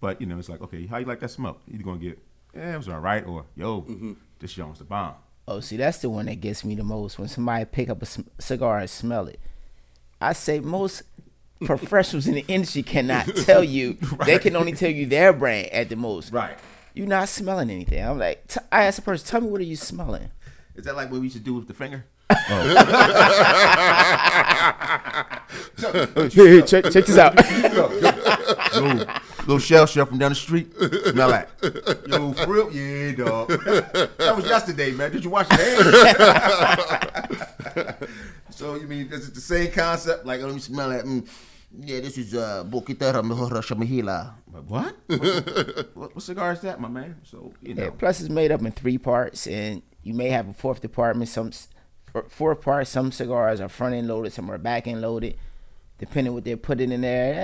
but 0.01 0.21
you 0.21 0.27
know, 0.27 0.39
it's 0.39 0.49
like, 0.49 0.63
okay, 0.63 0.87
how 0.87 0.99
you 0.99 1.07
like 1.07 1.21
that 1.21 1.31
smoke? 1.31 1.61
You're 1.67 1.83
gonna 1.83 1.99
get, 1.99 2.19
yeah, 2.55 2.75
it 2.75 2.77
was 2.77 2.89
all 2.89 3.01
right, 3.01 3.27
or 3.27 3.45
yo, 3.55 3.83
mm-hmm. 3.83 4.13
this 4.39 4.57
young's 4.57 4.79
the 4.79 4.85
bomb. 4.85 5.15
Oh, 5.47 5.61
see, 5.61 5.77
that's 5.77 5.99
the 5.99 6.09
one 6.09 6.27
that 6.27 6.37
gets 6.37 6.65
me 6.65 6.75
the 6.75 6.85
most. 6.85 7.19
When 7.19 7.29
somebody 7.29 7.65
pick 7.65 7.91
up 7.91 8.01
a 8.01 8.07
c- 8.07 8.25
cigar 8.39 8.79
and 8.79 8.89
smell 8.89 9.27
it, 9.27 9.41
I 10.21 10.33
say 10.35 10.61
most 10.61 11.03
professionals 11.67 12.27
in 12.27 12.35
the 12.35 12.45
industry 12.49 12.83
cannot 12.83 13.27
tell 13.37 13.65
you. 13.65 13.97
They 14.25 14.39
can 14.39 14.57
only 14.57 14.73
tell 14.73 14.91
you 14.91 15.07
their 15.07 15.33
brand 15.33 15.69
at 15.73 15.89
the 15.89 15.97
most. 15.97 16.33
Right. 16.33 16.57
You're 16.95 17.07
not 17.07 17.29
smelling 17.29 17.71
anything. 17.71 18.05
I'm 18.05 18.19
like, 18.19 18.47
t- 18.49 18.61
I 18.71 18.85
ask 18.85 18.97
the 18.97 19.03
person, 19.03 19.27
tell 19.27 19.41
me 19.41 19.49
what 19.49 19.61
are 19.61 19.65
you 19.65 19.77
smelling? 19.77 20.31
Is 20.75 20.85
that 20.85 20.95
like 20.95 21.11
what 21.11 21.21
we 21.21 21.31
should 21.31 21.45
do 21.45 21.55
with 21.55 21.67
the 21.67 21.75
finger? 21.75 22.05
Hey, 26.33 26.63
check, 26.63 26.85
check 26.85 27.05
this 27.05 27.19
out. 27.19 27.37
little, 27.37 27.89
little 29.41 29.59
shell 29.59 29.87
shell 29.87 30.07
from 30.07 30.19
down 30.19 30.31
the 30.31 30.35
street. 30.35 30.73
Smell 31.11 31.29
that. 31.31 31.51
Yo, 32.07 32.33
for 32.33 32.47
real? 32.53 32.73
Yeah, 32.73 33.13
dog. 33.13 33.49
That 33.49 34.33
was 34.37 34.47
yesterday, 34.47 34.93
man. 34.93 35.13
Did 35.13 35.25
you 35.25 35.31
wash 35.31 35.49
your 35.51 35.59
hands? 35.59 35.85
so, 38.51 38.77
you 38.77 38.87
mean, 38.87 39.09
is 39.13 39.29
it 39.29 39.35
the 39.35 39.41
same 39.41 39.71
concept? 39.73 40.25
Like, 40.25 40.41
let 40.41 40.53
me 40.55 40.61
smell 40.61 40.91
that. 40.91 41.05
Mm. 41.05 41.27
Yeah, 41.79 42.01
this 42.01 42.19
is 42.19 42.35
uh, 42.35 42.65
Bokitara 42.65 43.23
Mehora 43.23 43.63
Shamahila. 43.63 44.35
What? 44.69 44.95
What, 45.07 45.89
what? 45.97 46.15
what 46.15 46.23
cigar 46.23 46.53
is 46.53 46.61
that, 46.61 46.81
my 46.81 46.89
man? 46.89 47.17
So, 47.25 47.53
you 47.63 47.75
know. 47.75 47.85
Yeah, 47.85 47.91
plus, 47.91 48.21
it's 48.21 48.29
made 48.29 48.53
up 48.53 48.61
in 48.61 48.73
three 48.73 48.99
parts, 48.99 49.47
and 49.47 49.83
you 50.03 50.13
may 50.15 50.29
have 50.29 50.49
a 50.49 50.53
fourth 50.53 50.81
department. 50.83 51.31
Some 51.31 51.49
s- 51.49 51.69
f- 52.15 52.25
fourth 52.29 52.61
part. 52.61 52.87
Some 52.89 53.11
cigars 53.11 53.61
are 53.61 53.69
front 53.71 53.95
end 53.95 54.09
loaded, 54.09 54.33
some 54.33 54.51
are 54.51 54.59
back 54.59 54.87
end 54.87 55.01
loaded. 55.01 55.37
Depending 55.99 56.35
what 56.35 56.45
they're 56.45 56.57
putting 56.57 56.91
in 56.93 57.01
there, 57.03 57.35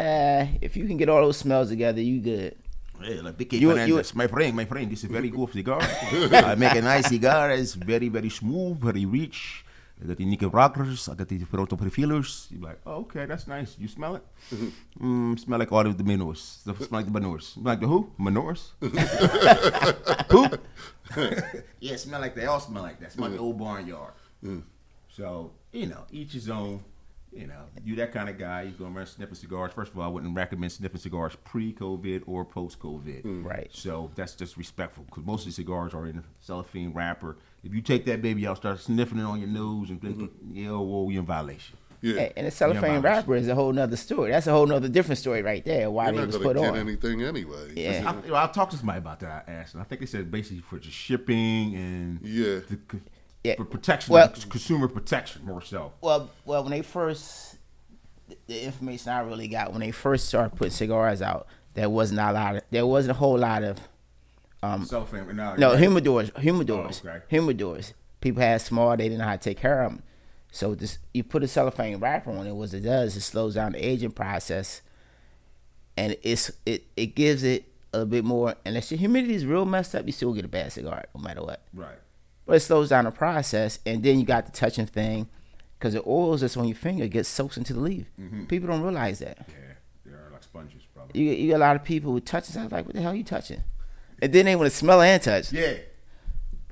eh, 0.50 0.58
if 0.60 0.76
you 0.76 0.86
can 0.86 0.96
get 0.96 1.08
all 1.08 1.22
those 1.22 1.36
smells 1.36 1.68
together, 1.70 2.00
you 2.02 2.20
good. 2.20 2.56
Yeah, 3.00 3.20
like 3.22 3.36
Vicky 3.38 3.58
You- 3.58 3.70
Fernandez, 3.70 4.14
my 4.14 4.26
friend, 4.26 4.54
my 4.56 4.64
friend, 4.66 4.90
this 4.90 5.04
is 5.04 5.10
very 5.10 5.30
good 5.36 5.52
cigar. 5.52 5.80
I 6.12 6.54
make 6.56 6.74
a 6.74 6.82
nice 6.82 7.06
cigar. 7.06 7.50
It's 7.52 7.74
very, 7.74 8.08
very 8.08 8.28
smooth, 8.30 8.78
very 8.80 9.06
rich. 9.06 9.64
I 10.00 10.06
got 10.06 10.16
the 10.16 10.24
Nicaraguas, 10.24 11.08
I 11.08 11.14
got 11.14 11.28
the 11.28 11.44
Proto 11.44 11.76
Profilers. 11.76 12.46
You're 12.50 12.62
like, 12.62 12.80
oh, 12.86 13.00
okay, 13.00 13.26
that's 13.26 13.48
nice. 13.48 13.76
You 13.78 13.88
smell 13.88 14.16
it? 14.16 14.22
Mm-hmm. 14.52 15.32
Mm, 15.32 15.38
smell 15.40 15.58
like 15.58 15.72
all 15.72 15.86
of 15.86 15.98
the 15.98 16.04
manures. 16.04 16.60
Smell 16.62 16.76
like 16.90 17.06
the 17.06 17.10
manures. 17.10 17.48
Smell 17.48 17.64
like 17.64 17.80
the 17.80 17.88
who? 17.88 18.12
Manures? 18.16 18.72
Poop? 20.28 20.64
yeah, 21.80 21.96
smell 21.96 22.20
like 22.20 22.34
they 22.36 22.46
all 22.46 22.60
smell 22.60 22.82
like 22.82 23.00
that. 23.00 23.12
Smell 23.12 23.28
like 23.28 23.38
the 23.38 23.42
old 23.42 23.58
barnyard. 23.58 24.12
Mm. 24.44 24.62
So, 25.08 25.52
you 25.72 25.86
know, 25.86 26.04
each 26.12 26.32
his 26.32 26.48
own. 26.48 26.84
You 27.30 27.46
know, 27.46 27.64
you 27.84 27.94
that 27.96 28.12
kind 28.12 28.30
of 28.30 28.38
guy, 28.38 28.62
you're 28.62 28.72
going 28.72 28.92
to 28.92 28.98
around 28.98 29.06
sniffing 29.08 29.34
cigars. 29.34 29.72
First 29.74 29.92
of 29.92 29.98
all, 29.98 30.04
I 30.04 30.08
wouldn't 30.08 30.34
recommend 30.34 30.72
sniffing 30.72 30.98
cigars 30.98 31.36
pre-COVID 31.44 32.22
or 32.26 32.42
post-COVID. 32.42 33.22
Mm. 33.22 33.44
Right. 33.44 33.68
So 33.70 34.10
that's 34.14 34.34
just 34.34 34.56
respectful 34.56 35.04
because 35.04 35.26
most 35.26 35.40
of 35.42 35.48
the 35.48 35.52
cigars 35.52 35.92
are 35.92 36.06
in 36.06 36.18
a 36.18 36.24
cellophane 36.40 36.94
wrapper. 36.94 37.36
If 37.64 37.74
you 37.74 37.80
take 37.80 38.04
that 38.06 38.22
baby 38.22 38.46
out, 38.46 38.58
start 38.58 38.78
sniffing 38.80 39.18
it 39.18 39.24
on 39.24 39.40
your 39.40 39.48
nose, 39.48 39.90
and 39.90 40.00
then 40.00 40.14
mm-hmm. 40.14 40.56
yeah, 40.56 40.70
well, 40.70 41.08
you're 41.10 41.20
in 41.20 41.26
violation. 41.26 41.76
Yeah. 42.00 42.14
Hey, 42.14 42.32
and 42.36 42.46
the 42.46 42.50
cellophane 42.52 43.02
wrapper 43.02 43.34
is 43.34 43.48
a 43.48 43.54
whole 43.56 43.72
nother 43.72 43.96
story. 43.96 44.30
That's 44.30 44.46
a 44.46 44.52
whole 44.52 44.66
nother 44.66 44.88
different 44.88 45.18
story 45.18 45.42
right 45.42 45.64
there. 45.64 45.90
Why 45.90 46.04
You're 46.04 46.12
they 46.12 46.18
not 46.18 46.26
was 46.28 46.36
gonna 46.36 46.48
put 46.48 46.56
get 46.56 46.70
on. 46.70 46.76
anything 46.76 47.22
anyway. 47.22 47.72
Yeah. 47.74 48.04
I, 48.06 48.24
you 48.24 48.30
know, 48.30 48.36
I'll 48.36 48.48
talk 48.50 48.70
to 48.70 48.76
somebody 48.76 48.98
about 48.98 49.18
that. 49.20 49.44
I 49.48 49.52
asked, 49.52 49.74
and 49.74 49.80
I 49.80 49.84
think 49.84 50.00
they 50.00 50.06
said 50.06 50.30
basically 50.30 50.60
for 50.60 50.78
just 50.78 50.96
shipping 50.96 51.74
and 51.74 52.20
Yeah. 52.22 52.60
the, 52.68 52.78
Yeah. 53.42 53.56
for 53.56 53.64
protection, 53.64 54.12
Well- 54.12 54.28
consumer 54.28 54.86
protection 54.86 55.44
more 55.44 55.60
so. 55.60 55.92
Well, 56.00 56.30
well, 56.44 56.62
when 56.62 56.70
they 56.70 56.82
first, 56.82 57.56
the- 58.28 58.38
the 58.46 58.62
information 58.62 59.10
I 59.10 59.20
really 59.20 59.48
got 59.48 59.72
when 59.72 59.80
they 59.80 59.90
first 59.90 60.28
started 60.28 60.54
putting 60.54 60.72
cigars 60.72 61.20
out, 61.20 61.48
there 61.74 61.90
was 61.90 62.12
not 62.12 62.30
a 62.30 62.34
lot 62.34 62.56
of, 62.56 62.62
there 62.70 62.86
wasn't 62.86 63.10
a 63.16 63.18
whole 63.18 63.38
lot 63.38 63.64
of, 63.64 63.76
um, 64.62 64.84
Cellophane, 64.84 65.34
no, 65.36 65.54
no 65.56 65.72
right. 65.74 65.80
humidors, 65.82 66.32
humidors, 66.32 67.02
Oh, 67.04 67.08
okay. 67.10 67.20
humidors. 67.30 67.92
People 68.20 68.42
had 68.42 68.60
small, 68.60 68.96
they 68.96 69.04
didn't 69.04 69.18
know 69.18 69.24
how 69.26 69.36
to 69.36 69.38
take 69.38 69.58
care 69.58 69.82
of 69.82 69.92
them. 69.92 70.02
So 70.50 70.74
this, 70.74 70.98
you 71.14 71.22
put 71.22 71.44
a 71.44 71.48
cellophane 71.48 71.98
wrapper 71.98 72.30
on 72.30 72.46
it. 72.46 72.52
What 72.52 72.72
it 72.74 72.80
does, 72.80 73.14
it 73.16 73.20
slows 73.20 73.54
down 73.54 73.72
the 73.72 73.86
aging 73.86 74.12
process, 74.12 74.80
and 75.96 76.16
it's 76.22 76.50
it 76.66 76.84
it 76.96 77.14
gives 77.14 77.42
it 77.44 77.64
a 77.92 78.04
bit 78.06 78.24
more. 78.24 78.54
Unless 78.64 78.90
your 78.90 78.98
humidity 78.98 79.34
is 79.34 79.44
real 79.46 79.64
messed 79.64 79.94
up, 79.94 80.06
you 80.06 80.12
still 80.12 80.32
get 80.32 80.44
a 80.44 80.48
bad 80.48 80.72
cigar 80.72 81.04
no 81.14 81.20
matter 81.20 81.42
what. 81.42 81.62
right. 81.74 81.98
But 82.46 82.56
it 82.56 82.60
slows 82.60 82.88
down 82.88 83.04
the 83.04 83.10
process, 83.10 83.78
and 83.84 84.02
then 84.02 84.18
you 84.18 84.24
got 84.24 84.46
the 84.46 84.52
touching 84.52 84.86
thing, 84.86 85.28
because 85.78 85.92
the 85.92 86.02
oils 86.06 86.40
that's 86.40 86.56
on 86.56 86.66
your 86.66 86.76
finger 86.76 87.06
gets 87.06 87.28
soaked 87.28 87.58
into 87.58 87.74
the 87.74 87.80
leaf. 87.80 88.06
People 88.48 88.68
don't 88.68 88.82
realize 88.82 89.18
that. 89.18 89.46
Yeah, 89.50 89.54
they 90.06 90.12
are 90.12 90.30
like 90.32 90.42
sponges, 90.42 90.80
brother. 90.94 91.10
You 91.12 91.24
you 91.26 91.48
get 91.48 91.56
a 91.56 91.58
lot 91.58 91.76
of 91.76 91.84
people 91.84 92.10
who 92.10 92.20
touch 92.20 92.48
it. 92.48 92.56
I 92.56 92.62
was 92.64 92.72
like, 92.72 92.86
what 92.86 92.94
the 92.94 93.02
hell 93.02 93.12
are 93.12 93.14
you 93.14 93.22
touching? 93.22 93.62
And 94.20 94.32
then 94.32 94.46
they 94.46 94.56
want 94.56 94.70
to 94.70 94.76
smell 94.76 95.00
and 95.00 95.22
touch. 95.22 95.52
Yeah. 95.52 95.74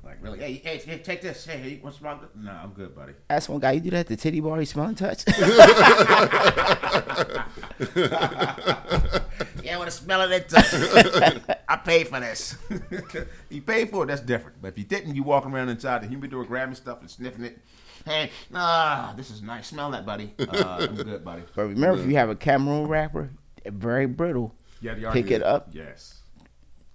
Like 0.03 0.21
really? 0.21 0.39
Hey, 0.39 0.61
hey, 0.63 0.77
hey 0.77 0.97
take 0.99 1.21
this. 1.21 1.45
Hey, 1.45 1.57
hey, 1.57 1.79
what's 1.81 2.01
wrong? 2.01 2.19
No, 2.35 2.51
I'm 2.51 2.71
good, 2.71 2.95
buddy. 2.95 3.13
Ask 3.29 3.49
one 3.49 3.59
guy, 3.59 3.73
you 3.73 3.81
do 3.81 3.89
that 3.91 3.99
at 3.99 4.07
the 4.07 4.15
titty 4.15 4.39
bar, 4.39 4.59
you 4.59 4.65
smell 4.65 4.85
and 4.85 4.97
touch? 4.97 5.23
Yeah, 9.67 9.75
I 9.75 9.79
want 9.79 9.91
to 9.91 9.97
smell 9.97 10.21
it 10.21 10.31
and 10.31 10.49
touch. 10.49 11.57
I 11.67 11.75
paid 11.75 12.07
for 12.07 12.21
this. 12.21 12.55
you 13.49 13.61
paid 13.61 13.89
for 13.89 14.03
it, 14.03 14.07
that's 14.07 14.21
different. 14.21 14.61
But 14.61 14.69
if 14.69 14.77
you 14.77 14.85
didn't, 14.85 15.13
you 15.13 15.23
walking 15.23 15.51
around 15.51 15.67
inside 15.67 16.03
the 16.03 16.07
humidor 16.07 16.45
grabbing 16.45 16.75
stuff 16.75 17.01
and 17.01 17.09
sniffing 17.09 17.43
it. 17.43 17.59
Hey, 18.05 18.31
ah, 18.53 19.13
this 19.17 19.29
is 19.29 19.41
nice. 19.41 19.67
Smell 19.67 19.91
that, 19.91 20.05
buddy. 20.05 20.33
Uh, 20.39 20.87
I'm 20.89 20.95
good, 20.95 21.25
buddy. 21.25 21.43
but 21.53 21.63
remember, 21.63 21.99
if 21.99 22.07
you 22.07 22.15
have 22.15 22.29
a 22.29 22.35
Cameroon 22.35 22.87
wrapper, 22.87 23.29
very 23.65 24.05
brittle. 24.05 24.55
Yeah, 24.79 24.93
the 24.93 25.11
Pick 25.11 25.31
it 25.31 25.43
up, 25.43 25.67
Yes. 25.73 26.16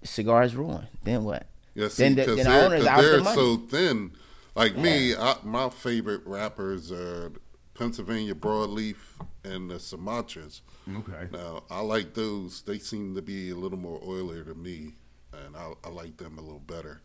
Cigar's 0.03 0.55
ruined. 0.55 0.87
Then 1.03 1.23
what? 1.23 1.45
Yeah, 1.75 1.87
see, 1.87 2.03
Then 2.03 2.15
the- 2.15 2.21
because 2.21 2.35
then 2.45 2.45
the 2.71 2.77
they're, 2.79 2.89
out 2.89 3.01
they're 3.01 3.21
money. 3.23 3.35
so 3.35 3.57
thin. 3.57 4.11
Like 4.55 4.77
me, 4.77 5.15
I, 5.15 5.35
my 5.43 5.69
favorite 5.69 6.21
wrappers 6.25 6.91
are 6.91 7.31
Pennsylvania 7.73 8.35
Broadleaf 8.35 8.97
and 9.43 9.69
the 9.71 9.75
Sumatras. 9.79 10.61
Okay. 10.87 11.27
Now, 11.31 11.63
I 11.71 11.79
like 11.81 12.13
those. 12.13 12.61
They 12.61 12.77
seem 12.77 13.15
to 13.15 13.21
be 13.23 13.49
a 13.49 13.55
little 13.55 13.79
more 13.79 13.99
oilier 14.01 14.45
to 14.45 14.53
me, 14.53 14.93
and 15.33 15.55
I, 15.57 15.71
I 15.83 15.89
like 15.89 16.17
them 16.17 16.37
a 16.37 16.41
little 16.41 16.59
better. 16.59 17.01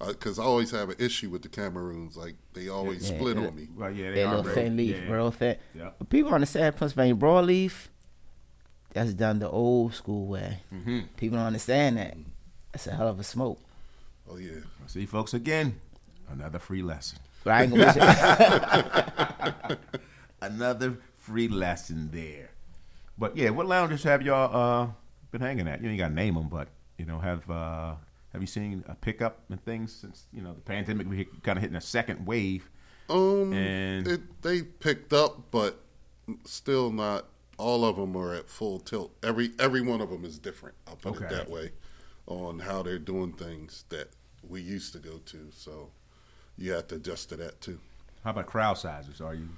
Uh, 0.00 0.08
because 0.08 0.38
I 0.38 0.44
always 0.44 0.70
have 0.70 0.88
an 0.90 0.96
issue 1.00 1.28
with 1.28 1.42
the 1.42 1.48
Cameroons. 1.48 2.16
Like, 2.16 2.36
they 2.54 2.68
always 2.68 3.10
Yeah, 3.10 3.16
split 3.18 3.36
on 3.36 3.54
me. 3.56 3.68
Well, 3.76 3.90
yeah, 3.90 4.10
they 4.10 4.22
That 4.22 4.26
are 4.26 4.36
little 4.36 4.42
very- 4.44 4.54
thin 4.54 4.76
leaf, 4.76 4.96
yeah. 4.96 5.12
real 5.12 5.30
thin. 5.32 5.56
Yeah. 5.74 5.90
But 5.98 6.08
people 6.08 6.32
understand 6.32 6.76
Pennsylvania 6.76 7.16
broadleaf. 7.16 7.88
That's 8.92 9.14
done 9.14 9.38
the 9.38 9.48
old 9.48 9.94
school 9.94 10.26
way. 10.26 10.58
Mm-hmm. 10.74 11.00
People 11.16 11.38
don't 11.38 11.46
understand 11.46 11.96
that. 11.96 12.16
That's 12.72 12.86
a 12.86 12.94
hell 12.94 13.08
of 13.08 13.20
a 13.20 13.24
smoke. 13.24 13.60
Oh, 14.28 14.36
yeah. 14.36 14.60
See, 14.86 15.06
folks, 15.06 15.32
again, 15.34 15.80
another 16.30 16.58
free 16.58 16.82
lesson. 16.82 17.18
But 17.44 17.52
I 17.54 17.62
ain't 17.62 17.72
gonna 17.74 17.86
miss. 19.66 19.76
Another 20.42 20.98
free 21.18 21.48
lesson 21.48 22.10
there. 22.12 22.50
But 23.18 23.36
yeah, 23.36 23.50
what 23.50 23.66
lounges 23.66 24.02
have 24.04 24.22
y'all 24.22 24.54
uh, 24.84 24.88
been 25.30 25.40
hanging 25.42 25.68
at? 25.68 25.82
You 25.82 25.90
ain't 25.90 25.98
got 25.98 26.08
to 26.08 26.14
name 26.14 26.34
them, 26.34 26.48
but 26.48 26.68
you 26.98 27.04
know, 27.04 27.18
have 27.18 27.48
uh, 27.50 27.94
have 28.32 28.40
you 28.40 28.46
seen 28.46 28.82
a 28.88 28.94
pickup 28.94 29.40
and 29.50 29.62
things 29.64 29.92
since 29.92 30.24
you 30.32 30.40
know 30.42 30.54
the 30.54 30.60
pandemic? 30.62 31.08
We 31.08 31.26
kind 31.42 31.58
of 31.58 31.62
hitting 31.62 31.76
a 31.76 31.80
second 31.80 32.26
wave. 32.26 32.68
Um, 33.10 33.52
And- 33.52 34.06
it, 34.06 34.42
they 34.42 34.62
picked 34.62 35.12
up, 35.12 35.50
but 35.50 35.80
still 36.44 36.90
not. 36.90 37.26
All 37.60 37.84
of 37.84 37.96
them 37.96 38.16
are 38.16 38.34
at 38.34 38.48
full 38.48 38.80
tilt. 38.80 39.14
Every 39.22 39.52
every 39.58 39.82
one 39.82 40.00
of 40.00 40.10
them 40.10 40.24
is 40.24 40.38
different. 40.38 40.74
I'll 40.88 40.96
put 40.96 41.20
it 41.20 41.28
that 41.28 41.50
way, 41.50 41.72
on 42.26 42.60
how 42.60 42.82
they're 42.82 42.98
doing 42.98 43.32
things 43.32 43.84
that 43.90 44.08
we 44.48 44.62
used 44.62 44.92
to 44.94 44.98
go 44.98 45.18
to. 45.26 45.48
So 45.54 45.90
you 46.56 46.72
have 46.72 46.88
to 46.88 46.96
adjust 46.96 47.28
to 47.30 47.36
that 47.36 47.60
too. 47.60 47.78
How 48.24 48.30
about 48.30 48.46
crowd 48.46 48.78
sizes? 48.78 49.20
Are 49.20 49.34
you? 49.34 49.48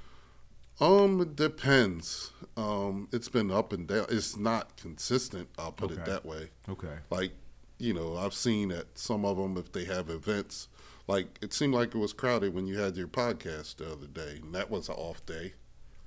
Um, 0.81 1.21
it 1.21 1.37
depends. 1.37 2.33
Um, 2.57 3.09
it's 3.13 3.29
been 3.29 3.51
up 3.51 3.73
and 3.73 3.87
down. 3.87 4.07
It's 4.09 4.37
not 4.37 4.77
consistent. 4.77 5.49
I'll 5.59 5.73
put 5.73 5.93
it 5.93 6.05
that 6.05 6.27
way. 6.27 6.51
Okay. 6.69 6.97
Like 7.11 7.33
you 7.79 7.93
know, 7.93 8.17
I've 8.17 8.35
seen 8.35 8.71
at 8.71 8.87
some 8.97 9.25
of 9.25 9.37
them 9.37 9.57
if 9.57 9.73
they 9.73 9.85
have 9.85 10.09
events. 10.09 10.69
Like 11.09 11.39
it 11.43 11.53
seemed 11.53 11.75
like 11.75 11.95
it 11.95 11.99
was 11.99 12.13
crowded 12.13 12.55
when 12.55 12.67
you 12.67 12.79
had 12.79 12.97
your 12.97 13.09
podcast 13.09 13.77
the 13.77 13.93
other 13.93 14.07
day, 14.07 14.39
and 14.43 14.55
that 14.55 14.71
was 14.71 14.89
an 14.89 14.95
off 14.95 15.25
day. 15.27 15.55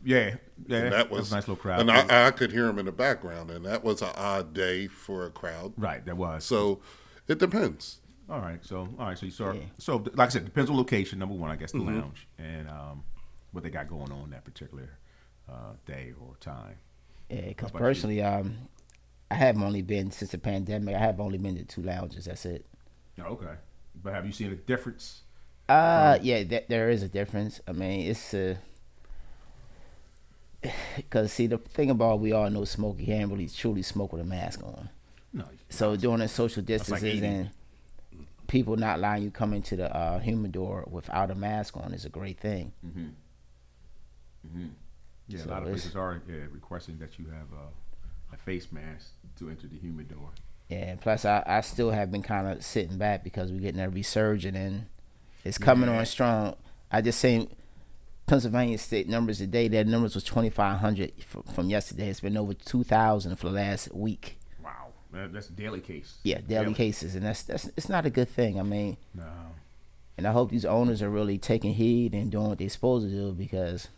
Yeah, 0.05 0.35
yeah, 0.67 0.77
And 0.77 0.93
that 0.93 1.09
was 1.09 1.31
a 1.31 1.35
nice 1.35 1.43
little 1.47 1.55
crowd. 1.61 1.81
and 1.81 1.91
I, 1.91 2.27
I 2.27 2.31
could 2.31 2.51
hear 2.51 2.67
them 2.67 2.79
in 2.79 2.85
the 2.85 2.91
background, 2.91 3.49
and 3.51 3.65
that 3.65 3.83
was 3.83 4.01
an 4.01 4.11
odd 4.15 4.53
day 4.53 4.87
for 4.87 5.25
a 5.25 5.31
crowd. 5.31 5.73
right, 5.77 6.05
that 6.05 6.15
was. 6.15 6.45
So 6.45 6.79
it 7.27 7.39
depends. 7.39 7.99
All 8.29 8.39
right, 8.39 8.63
so 8.63 8.87
all 8.99 9.07
right, 9.07 9.17
so 9.17 9.25
you 9.25 9.31
saw. 9.31 9.51
Yeah. 9.51 9.61
So 9.77 9.97
like 10.13 10.27
I 10.27 10.31
said, 10.31 10.45
depends 10.45 10.69
on 10.69 10.77
location. 10.77 11.19
Number 11.19 11.35
one, 11.35 11.51
I 11.51 11.55
guess 11.55 11.71
the 11.71 11.79
lounge 11.79 12.27
and 12.39 12.69
um, 12.69 13.03
what 13.51 13.63
they 13.63 13.69
got 13.69 13.87
going 13.89 14.11
on 14.11 14.29
that 14.31 14.43
particular 14.45 14.89
uh, 15.49 15.73
day 15.85 16.13
or 16.19 16.35
time. 16.39 16.75
Yeah, 17.29 17.41
because 17.47 17.69
How 17.71 17.77
about 17.77 17.79
you? 17.79 17.85
personally, 17.85 18.21
um, 18.23 18.57
I 19.31 19.35
haven't 19.35 19.63
only 19.63 19.81
been 19.81 20.11
since 20.11 20.31
the 20.31 20.37
pandemic. 20.37 20.95
I 20.95 20.99
have 20.99 21.19
only 21.19 21.37
been 21.39 21.55
to 21.55 21.63
two 21.65 21.81
lounges. 21.83 22.25
That's 22.25 22.45
it. 22.45 22.65
Oh, 23.19 23.23
okay, 23.33 23.53
but 24.03 24.13
have 24.13 24.25
you 24.25 24.31
seen 24.31 24.51
a 24.51 24.55
difference? 24.55 25.21
Uh, 25.69 26.17
yeah, 26.21 26.43
th- 26.43 26.65
there 26.67 26.89
is 26.89 27.01
a 27.03 27.07
difference. 27.09 27.59
I 27.67 27.71
mean, 27.73 28.09
it's 28.09 28.33
uh, 28.33 28.55
because 30.95 31.31
see 31.33 31.47
the 31.47 31.57
thing 31.57 31.89
about 31.89 32.19
we 32.19 32.31
all 32.31 32.49
know 32.49 32.65
smoke 32.65 32.99
you 32.99 33.05
can't 33.07 33.29
really 33.31 33.47
truly 33.49 33.81
smoke 33.81 34.11
with 34.13 34.21
a 34.21 34.25
mask 34.25 34.63
on. 34.63 34.89
No. 35.33 35.45
So 35.69 35.95
doing 35.95 36.19
the 36.19 36.27
social 36.27 36.61
like 36.61 36.67
distances 36.67 37.03
80. 37.03 37.25
and 37.25 37.49
people 38.47 38.77
not 38.77 38.97
allowing 38.99 39.23
you 39.23 39.31
come 39.31 39.53
into 39.53 39.75
the 39.75 39.93
uh, 39.95 40.19
humidor 40.19 40.85
without 40.89 41.31
a 41.31 41.35
mask 41.35 41.75
on 41.77 41.93
is 41.93 42.05
a 42.05 42.09
great 42.09 42.39
thing. 42.39 42.71
Mhm. 42.85 43.11
Mhm. 44.47 44.69
Yeah, 45.27 45.39
So 45.39 45.45
a 45.45 45.51
lot 45.51 45.61
of 45.63 45.67
it's- 45.69 45.81
places 45.81 45.95
are 45.95 46.21
yeah, 46.29 46.45
requesting 46.51 46.99
that 46.99 47.17
you 47.17 47.25
have 47.27 47.51
uh, 47.53 48.33
a 48.33 48.37
face 48.37 48.71
mask 48.71 49.11
to 49.39 49.49
enter 49.49 49.67
the 49.67 49.77
humidor. 49.77 50.29
Yeah, 50.69 50.77
and 50.91 51.01
plus 51.01 51.25
I, 51.25 51.43
I 51.45 51.61
still 51.61 51.91
have 51.91 52.11
been 52.11 52.23
kind 52.23 52.47
of 52.47 52.63
sitting 52.63 52.97
back 52.97 53.23
because 53.23 53.51
we're 53.51 53.59
getting 53.59 53.81
a 53.81 53.89
resurgent 53.89 54.55
and 54.57 54.85
it's 55.43 55.57
coming 55.57 55.89
Yeah. 55.89 55.99
on 55.99 56.05
strong. 56.05 56.55
I 56.91 57.01
just 57.01 57.19
seen 57.19 57.49
Pennsylvania 58.27 58.77
state 58.77 59.07
numbers 59.07 59.37
today. 59.37 59.67
Their 59.67 59.83
numbers 59.83 60.15
was 60.15 60.23
twenty 60.23 60.49
five 60.49 60.79
hundred 60.79 61.13
from, 61.23 61.43
from 61.43 61.69
yesterday. 61.69 62.09
It's 62.09 62.19
been 62.21 62.37
over 62.37 62.53
two 62.53 62.83
thousand 62.83 63.35
for 63.37 63.47
the 63.49 63.53
last 63.55 63.93
week. 63.93 64.39
Wow, 64.63 64.87
that, 65.13 65.31
that's 65.33 65.47
daily 65.47 65.79
case. 65.79 66.17
Yeah, 66.23 66.39
daily 66.41 66.73
cases, 66.73 67.15
and 67.15 67.25
that's 67.25 67.43
that's 67.43 67.69
it's 67.77 67.89
not 67.89 68.05
a 68.05 68.09
good 68.09 68.29
thing. 68.29 68.59
I 68.59 68.63
mean, 68.63 68.97
No. 69.13 69.25
and 70.17 70.27
I 70.27 70.31
hope 70.31 70.49
these 70.49 70.65
owners 70.65 71.01
are 71.01 71.09
really 71.09 71.37
taking 71.37 71.75
heed 71.75 72.13
and 72.13 72.31
doing 72.31 72.47
what 72.47 72.57
they're 72.57 72.69
supposed 72.69 73.05
to 73.07 73.11
do 73.11 73.31
because 73.31 73.89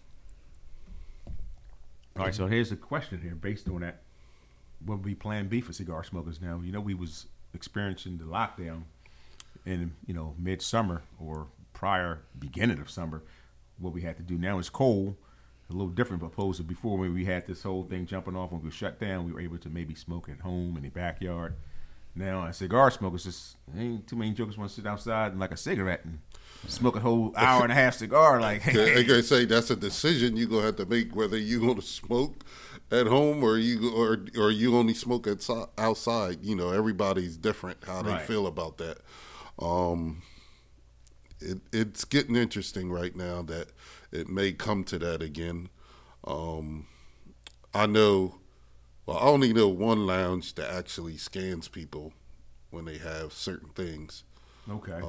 All 2.17 2.25
right, 2.25 2.36
so 2.36 2.48
here's 2.48 2.72
a 2.72 2.75
question 2.75 3.22
here, 3.22 3.36
based 3.36 3.69
on 3.69 3.81
that, 3.81 4.01
what 4.86 4.98
would 4.98 5.05
be 5.05 5.15
Plan 5.15 5.48
B 5.48 5.62
for 5.62 5.72
cigar 5.72 6.03
smokers 6.03 6.41
now? 6.41 6.60
You 6.63 6.72
know, 6.74 6.81
we 6.81 6.93
was 6.93 7.27
experiencing 7.53 8.17
the 8.17 8.25
lockdown 8.25 8.84
in 9.65 9.93
you 10.05 10.13
know 10.13 10.36
midsummer 10.38 11.03
or 11.17 11.48
prior 11.74 12.24
beginning 12.38 12.79
of 12.79 12.89
summer. 12.89 13.24
What 13.79 13.93
we 13.93 14.01
had 14.01 14.17
to 14.17 14.24
do 14.24 14.38
now 14.38 14.60
is 14.60 14.69
cold, 14.69 15.15
a 15.69 15.74
little 15.74 15.89
different 15.89 16.24
opposed 16.24 16.57
to 16.57 16.63
before 16.63 16.98
when 16.98 17.13
we 17.13 17.25
had 17.25 17.46
this 17.48 17.63
whole 17.63 17.84
thing 17.84 18.05
jumping 18.05 18.36
off 18.36 18.51
when 18.51 18.62
we 18.62 18.67
were 18.67 18.72
shut 18.72 19.00
down. 19.00 19.25
We 19.25 19.31
were 19.31 19.41
able 19.41 19.57
to 19.60 19.69
maybe 19.69 19.96
smoke 19.96 20.29
at 20.29 20.39
home 20.39 20.77
in 20.77 20.84
the 20.84 20.89
backyard. 20.89 21.55
Now, 22.15 22.48
as 22.48 22.57
cigar 22.57 22.89
smokers, 22.89 23.25
just 23.25 23.57
ain't 23.77 24.07
too 24.07 24.15
many 24.15 24.31
jokers 24.31 24.57
want 24.57 24.72
to 24.72 24.75
sit 24.75 24.88
outside 24.88 25.31
and 25.34 25.39
like 25.39 25.51
a 25.51 25.57
cigarette 25.57 26.01
and 26.03 26.17
smoke 26.67 26.96
a 26.96 27.00
whole 27.00 27.31
hour 27.38 27.62
and 27.62 27.72
a 27.72 27.75
half 27.75 27.93
cigar. 27.93 28.41
Like, 28.41 28.67
I 28.67 29.03
gotta 29.03 29.22
say 29.22 29.46
that's 29.46 29.69
a 29.69 29.75
decision 29.75 30.36
you're 30.36 30.48
gonna 30.48 30.63
have 30.65 30.77
to 30.77 30.86
make 30.88 31.15
whether 31.15 31.38
you 31.38 31.60
gonna 31.60 31.84
smoke 31.84 32.43
at 32.91 33.06
home 33.06 33.43
or 33.43 33.60
you 33.60 33.91
or 33.93 34.25
or 34.36 34.49
you 34.49 34.75
only 34.75 34.95
smoke 34.95 35.28
at, 35.28 35.47
outside. 35.78 36.39
You 36.41 36.56
know, 36.56 36.71
everybody's 36.71 37.38
different 37.38 37.78
how 37.86 38.01
they 38.01 38.13
Right. 38.13 38.25
feel 38.25 38.47
about 38.47 38.80
that. 38.80 38.97
Um, 39.60 40.23
it, 41.39 41.60
it's 41.71 42.06
getting 42.06 42.36
interesting 42.36 42.91
right 42.91 43.15
now 43.15 43.41
that 43.43 43.69
it 44.12 44.28
may 44.30 44.52
come 44.54 44.84
to 44.86 45.00
that 45.00 45.21
again. 45.21 45.69
Um, 46.26 46.88
I 47.73 47.86
know. 47.86 48.36
Well, 49.06 49.17
I 49.17 49.21
only 49.21 49.54
know 49.54 49.69
one 49.69 50.06
lounge 50.06 50.56
that 50.56 50.69
actually 50.73 51.17
scans 51.17 51.67
people 51.67 52.13
when 52.71 52.86
they 52.86 52.97
have 52.97 53.32
certain 53.32 53.69
things. 53.69 54.23
okay, 54.69 55.00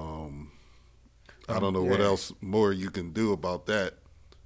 I 1.49 1.59
don't 1.59 1.73
know 1.73 1.83
what 1.83 2.01
else 2.01 2.33
more 2.41 2.73
you 2.73 2.91
can 2.91 3.13
do 3.13 3.33
about 3.33 3.67
that 3.67 3.95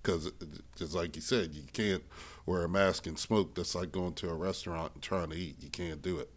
because, 0.02 0.30
just 0.76 0.94
like 0.94 1.16
you 1.16 1.22
said, 1.22 1.54
you 1.54 1.64
can't 1.72 2.02
wear 2.46 2.62
a 2.64 2.68
mask 2.68 3.06
and 3.06 3.18
smoke. 3.18 3.54
That's 3.54 3.74
like 3.74 3.92
going 3.92 4.14
to 4.14 4.30
a 4.30 4.34
restaurant 4.34 4.92
and 4.94 5.02
trying 5.02 5.30
to 5.30 5.36
eat. 5.36 5.56
You 5.60 5.68
can't 5.68 6.00
do 6.00 6.18
it. 6.18 6.30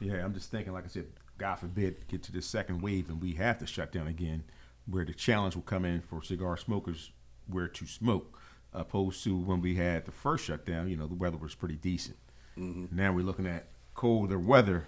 Yeah, 0.00 0.24
I'm 0.24 0.34
just 0.34 0.50
thinking, 0.50 0.72
like 0.72 0.84
I 0.84 0.88
said, 0.88 1.06
God 1.38 1.56
forbid, 1.56 2.08
get 2.08 2.22
to 2.24 2.32
the 2.32 2.42
second 2.42 2.80
wave 2.80 3.08
and 3.08 3.20
we 3.20 3.32
have 3.32 3.58
to 3.58 3.66
shut 3.66 3.92
down 3.92 4.06
again, 4.06 4.44
where 4.88 5.04
the 5.04 5.14
challenge 5.14 5.54
will 5.54 5.62
come 5.62 5.84
in 5.84 6.00
for 6.00 6.22
cigar 6.22 6.56
smokers 6.56 7.10
where 7.48 7.68
to 7.68 7.86
smoke, 7.86 8.38
opposed 8.72 9.22
to 9.24 9.36
when 9.36 9.60
we 9.60 9.74
had 9.76 10.04
the 10.04 10.12
first 10.12 10.44
shutdown. 10.44 10.88
You 10.88 10.96
know, 10.96 11.06
the 11.06 11.14
weather 11.14 11.36
was 11.36 11.54
pretty 11.54 11.76
decent. 11.76 12.16
Mm-hmm. 12.58 12.94
Now 12.96 13.12
we're 13.12 13.24
looking 13.24 13.46
at 13.46 13.66
colder 13.94 14.38
weather, 14.38 14.86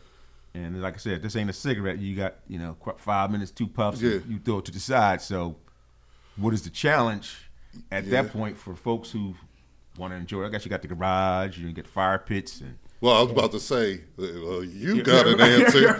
and 0.54 0.80
like 0.80 0.94
I 0.94 0.98
said, 0.98 1.22
this 1.22 1.36
ain't 1.36 1.50
a 1.50 1.54
cigarette. 1.54 1.98
You 1.98 2.16
got 2.16 2.36
you 2.48 2.58
know 2.58 2.76
five 2.98 3.30
minutes, 3.30 3.50
two 3.50 3.66
puffs, 3.66 4.00
Yeah. 4.00 4.18
you 4.26 4.38
throw 4.38 4.58
it 4.58 4.64
to 4.66 4.72
the 4.72 4.80
side. 4.80 5.20
So, 5.20 5.56
what 6.36 6.54
is 6.54 6.62
the 6.62 6.70
challenge 6.70 7.50
at 7.90 8.04
Yeah. 8.04 8.22
that 8.22 8.32
point 8.32 8.56
for 8.56 8.74
folks 8.74 9.10
who 9.10 9.34
want 9.96 10.12
to 10.12 10.16
enjoy? 10.16 10.44
I 10.46 10.48
guess 10.48 10.64
you 10.64 10.70
got 10.70 10.82
the 10.82 10.88
garage, 10.88 11.58
you 11.58 11.72
get 11.72 11.86
fire 11.86 12.18
pits, 12.18 12.60
and 12.60 12.78
Well, 13.00 13.14
I 13.14 13.22
was 13.22 13.30
about 13.30 13.52
to 13.52 13.60
say, 13.60 14.00
uh, 14.18 14.58
you 14.60 15.02
got 15.04 15.26
an 15.28 15.40
answer, 15.40 15.94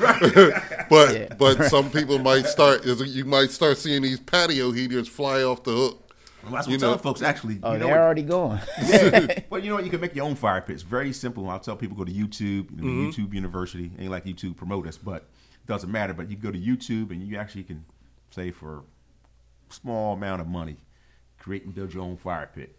but 0.90 1.14
Yeah. 1.14 1.34
but 1.38 1.64
some 1.66 1.90
people 1.90 2.18
might 2.18 2.46
start. 2.46 2.84
You 2.84 3.24
might 3.24 3.50
start 3.50 3.78
seeing 3.78 4.02
these 4.02 4.18
patio 4.20 4.72
heaters 4.72 5.06
fly 5.06 5.42
off 5.44 5.62
the 5.62 5.70
hook. 5.72 6.12
Well, 6.42 6.52
that's 6.52 6.66
what 6.66 6.70
You 6.70 6.74
I'm 6.76 6.80
telling 6.80 6.96
know. 6.96 7.02
folks. 7.02 7.22
Actually, 7.22 7.58
oh, 7.62 7.72
you 7.72 7.78
know 7.78 7.87
they're 7.87 7.94
what? 7.96 8.04
already 8.04 8.22
going. 8.22 8.58
But 9.50 9.62
you 9.62 9.68
know 9.70 9.76
what? 9.76 9.84
You 9.84 9.90
can 9.90 10.00
make 10.00 10.14
your 10.14 10.24
own 10.24 10.34
fire 10.34 10.61
pits. 10.61 10.82
Very 10.82 11.12
simple. 11.12 11.48
I'll 11.48 11.58
tell 11.61 11.76
people 11.76 11.96
go 11.96 12.04
to 12.04 12.12
YouTube, 12.12 12.70
you 12.70 12.82
know, 12.82 12.84
Mm-hmm. 12.84 13.22
YouTube 13.22 13.32
University. 13.34 13.90
Ain't 13.98 14.11
like 14.11 14.24
YouTube 14.24 14.56
promote 14.56 14.87
us, 14.88 14.96
but 14.96 15.16
it 15.16 15.66
doesn't 15.66 15.90
matter. 15.90 16.14
But 16.14 16.30
you 16.30 16.37
go 16.37 16.50
to 16.50 16.58
YouTube 16.58 17.11
and 17.11 17.22
you 17.22 17.37
actually 17.37 17.64
can 17.64 17.84
say 18.30 18.50
for 18.50 18.78
a 19.70 19.72
small 19.72 20.14
amount 20.14 20.40
of 20.40 20.46
money, 20.48 20.76
create 21.38 21.64
and 21.64 21.74
build 21.74 21.92
your 21.94 22.02
own 22.02 22.16
fire 22.16 22.48
pit, 22.52 22.74
a 22.76 22.78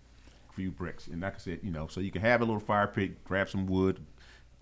few 0.60 0.72
bricks, 0.72 1.08
and 1.08 1.22
like 1.22 1.36
I 1.36 1.38
said, 1.38 1.60
you 1.64 1.72
know, 1.72 1.88
so 1.88 2.02
you 2.02 2.12
can 2.12 2.22
have 2.22 2.42
a 2.42 2.46
little 2.46 2.60
fire 2.60 2.88
pit, 2.88 3.24
grab 3.24 3.48
some 3.48 3.66
wood. 3.66 4.06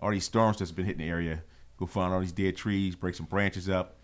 All 0.00 0.12
these 0.12 0.24
storms 0.24 0.58
that's 0.58 0.70
been 0.70 0.84
hitting 0.84 1.04
the 1.04 1.10
area, 1.10 1.42
go 1.76 1.86
find 1.86 2.14
all 2.14 2.20
these 2.20 2.30
dead 2.30 2.56
trees, 2.56 2.94
break 2.94 3.16
some 3.16 3.26
branches 3.26 3.68
up, 3.68 3.96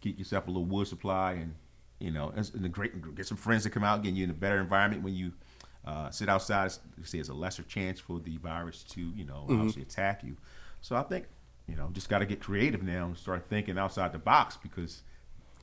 get 0.00 0.16
yourself 0.16 0.46
a 0.46 0.50
little 0.50 0.64
wood 0.64 0.86
supply, 0.86 1.32
and 1.32 1.56
you 1.98 2.12
know, 2.12 2.32
and 2.36 2.64
a 2.64 2.68
great 2.68 3.16
get 3.16 3.26
some 3.26 3.36
friends 3.36 3.64
to 3.64 3.70
come 3.70 3.82
out, 3.82 4.04
get 4.04 4.14
you 4.14 4.22
in 4.22 4.30
a 4.30 4.34
better 4.34 4.60
environment 4.60 5.02
when 5.02 5.12
you 5.12 5.32
uh, 5.84 6.08
sit 6.10 6.28
outside. 6.28 6.70
You 6.96 7.04
see, 7.04 7.18
it's 7.18 7.30
a 7.30 7.34
lesser 7.34 7.64
chance 7.64 7.98
for 7.98 8.20
the 8.20 8.36
virus 8.36 8.84
to 8.90 9.00
you 9.00 9.24
know 9.24 9.46
obviously 9.50 9.82
attack 9.82 10.22
you. 10.22 10.36
So 10.82 10.94
I 10.94 11.02
think 11.02 11.26
you 11.66 11.74
know 11.74 11.90
just 11.92 12.08
got 12.08 12.20
to 12.20 12.26
get 12.26 12.40
creative 12.40 12.84
now 12.84 13.06
and 13.06 13.16
start 13.18 13.46
thinking 13.48 13.76
outside 13.76 14.12
the 14.12 14.18
box 14.18 14.56
because 14.56 15.02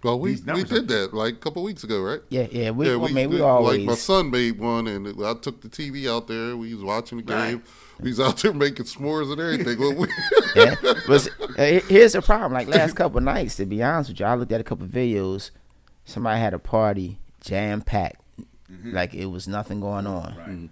Well, 0.03 0.19
we 0.19 0.35
we 0.53 0.63
did 0.63 0.87
that 0.87 1.13
like 1.13 1.35
a 1.35 1.37
couple 1.37 1.61
weeks 1.63 1.83
ago, 1.83 2.01
right? 2.01 2.21
yeah, 2.29 2.47
yeah. 2.51 2.71
We, 2.71 2.91
I 2.91 2.97
mean, 2.97 3.29
we 3.29 3.35
did- 3.37 3.41
always 3.41 3.79
like 3.79 3.87
my 3.87 3.93
son 3.95 4.31
made 4.31 4.57
one, 4.59 4.87
and 4.87 5.07
I 5.07 5.33
took 5.35 5.61
the 5.61 5.69
TV 5.69 6.09
out 6.09 6.27
there. 6.27 6.57
We 6.57 6.73
was 6.73 6.83
watching 6.83 7.19
the 7.19 7.23
game. 7.23 7.63
We 7.99 8.09
was 8.09 8.19
out 8.19 8.37
there 8.37 8.51
making 8.53 8.85
s'mores 8.85 9.31
and 9.31 9.39
everything. 9.39 9.79
Well, 9.79 9.93
we, 9.93 10.07
yeah. 10.55 10.73
But 11.07 11.27
uh, 11.57 11.63
here's 11.87 12.13
the 12.13 12.21
problem. 12.23 12.53
Like 12.53 12.67
last 12.67 12.95
couple 12.95 13.21
nights, 13.21 13.57
to 13.57 13.65
be 13.67 13.83
honest 13.83 14.09
with 14.09 14.19
you, 14.19 14.25
I 14.25 14.33
looked 14.33 14.51
at 14.51 14.59
a 14.59 14.63
couple 14.63 14.87
videos. 14.87 15.51
Somebody 16.05 16.39
had 16.39 16.55
a 16.55 16.59
party 16.59 17.19
jam 17.41 17.81
packed, 17.81 18.21
like 18.83 19.13
it 19.13 19.27
was 19.27 19.47
nothing 19.47 19.81
going 19.81 20.07
on. 20.07 20.35
Right. 20.35 20.69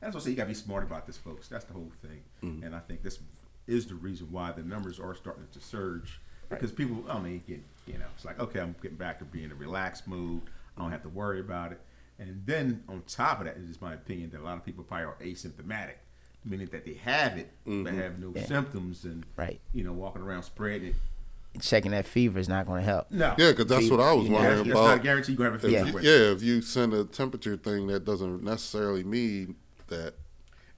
That's 0.00 0.14
what 0.14 0.22
I 0.22 0.24
say. 0.24 0.30
You 0.30 0.36
got 0.36 0.42
to 0.44 0.48
be 0.48 0.54
smart 0.54 0.84
about 0.84 1.06
this, 1.06 1.18
folks. 1.18 1.48
That's 1.48 1.64
the 1.66 1.74
whole 1.74 1.92
thing. 2.00 2.22
And 2.64 2.74
I 2.74 2.78
think 2.78 3.02
this 3.02 3.18
is 3.66 3.86
the 3.86 3.94
reason 3.94 4.28
why 4.30 4.52
the 4.52 4.62
numbers 4.62 4.98
are 5.00 5.14
starting 5.14 5.46
to 5.52 5.60
surge 5.60 6.20
because 6.54 6.72
people, 6.72 7.04
I 7.08 7.18
mean, 7.18 7.42
get 7.46 7.60
you 7.86 7.98
know, 7.98 8.06
it's 8.14 8.24
like 8.24 8.40
okay, 8.40 8.60
I'm 8.60 8.74
getting 8.82 8.96
back 8.96 9.18
to 9.20 9.24
being 9.24 9.46
in 9.46 9.52
a 9.52 9.56
relaxed 9.56 10.06
mood. 10.08 10.42
I 10.76 10.82
don't 10.82 10.90
have 10.90 11.02
to 11.02 11.08
worry 11.08 11.40
about 11.40 11.72
it. 11.72 11.80
And 12.18 12.42
then 12.46 12.82
on 12.88 13.02
top 13.08 13.40
of 13.40 13.46
that, 13.46 13.56
it 13.56 13.62
is 13.62 13.68
just 13.68 13.82
my 13.82 13.94
opinion 13.94 14.30
that 14.30 14.40
a 14.40 14.44
lot 14.44 14.56
of 14.56 14.64
people 14.64 14.84
probably 14.84 15.06
are 15.06 15.16
asymptomatic, 15.20 15.94
meaning 16.44 16.68
that 16.72 16.84
they 16.84 16.94
have 16.94 17.36
it 17.36 17.50
but 17.64 17.70
mm-hmm. 17.72 17.98
have 17.98 18.18
no 18.18 18.32
Yeah. 18.34 18.46
symptoms 18.46 19.04
and 19.04 19.24
Right. 19.36 19.60
you 19.72 19.82
know 19.84 19.92
walking 19.92 20.22
around 20.22 20.42
spreading 20.44 20.88
it. 20.90 20.94
Checking 21.60 21.92
that 21.92 22.04
fever 22.06 22.40
is 22.40 22.48
not 22.48 22.66
going 22.66 22.80
to 22.80 22.84
help. 22.84 23.10
No, 23.12 23.34
yeah, 23.38 23.50
because 23.50 23.66
that's 23.66 23.88
what 23.88 24.00
I 24.00 24.12
was 24.12 24.26
Yeah, 24.26 24.32
wondering 24.32 24.54
about. 24.60 24.66
that's 24.66 24.74
not 24.74 24.84
a 24.88 24.92
about. 24.94 25.02
guarantee 25.04 25.32
you're 25.32 25.38
gonna 25.38 25.52
have 25.52 25.64
a 25.64 25.70
Yeah. 25.70 25.84
fever. 25.84 25.94
with. 25.94 26.04
Yeah, 26.04 26.32
if 26.32 26.42
you 26.42 26.62
send 26.62 26.92
a 26.94 27.04
temperature 27.04 27.56
thing, 27.56 27.86
that 27.88 28.04
doesn't 28.04 28.42
necessarily 28.42 29.04
mean 29.04 29.54
that. 29.86 30.14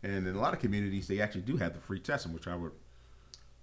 And 0.03 0.27
in 0.27 0.37
a 0.37 0.39
lot 0.39 0.53
of 0.53 0.61
communities, 0.61 1.09
they 1.09 1.21
actually 1.21 1.41
do 1.43 1.57
have 1.57 1.73
the 1.73 1.81
free 1.81 1.99
testing, 1.99 2.33
which 2.35 2.47
I 2.47 2.55
would 2.57 2.73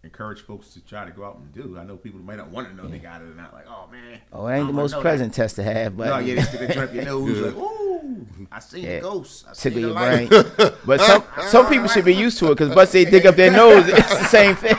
encourage 0.03 0.41
folks 0.41 0.73
to 0.73 0.81
try 0.81 1.05
to 1.05 1.11
go 1.11 1.23
out 1.23 1.37
and 1.37 1.51
do. 1.53 1.77
I 1.79 1.83
know 1.85 1.95
people 1.95 2.19
might 2.19 2.37
not 2.37 2.49
want 2.49 2.67
to 2.69 2.75
know 2.75 2.87
they 2.89 2.99
got 2.99 3.21
it 3.21 3.25
or 3.25 3.35
not. 3.35 3.53
Like, 3.53 3.65
oh 3.67 3.87
man, 3.91 4.19
Oh, 4.33 4.47
it 4.47 4.57
ain't 4.57 4.67
the 4.67 4.73
most 4.73 4.95
pleasant 4.95 5.33
test 5.33 5.55
to 5.55 5.63
have, 5.63 5.95
but 5.95 6.07
No, 6.07 6.17
yeah, 6.19 6.35
they 6.35 6.41
stick 6.41 6.69
a 6.69 6.73
drip 6.73 6.93
your 6.93 7.05
nose. 7.05 7.29
Yeah. 7.39 7.45
Like, 7.47 7.55
ooh, 7.55 8.27
I 8.51 8.59
seen 8.59 8.83
Yeah. 8.83 8.95
the 8.97 9.01
ghost. 9.01 9.45
I 9.49 9.53
seen 9.53 9.71
tickle 9.73 9.89
your 9.89 9.97
brain. 9.97 10.29
But 10.85 10.99
some 11.01 11.23
some 11.47 11.67
people 11.69 11.87
should 11.87 12.03
be 12.05 12.13
used 12.13 12.37
to 12.39 12.47
it 12.47 12.57
because 12.57 12.75
once 12.75 12.91
they 12.91 13.05
dig 13.05 13.25
up 13.25 13.35
their 13.35 13.51
nose, 13.63 13.87
it's 13.87 14.09
the 14.19 14.25
same 14.25 14.55
thing. 14.55 14.75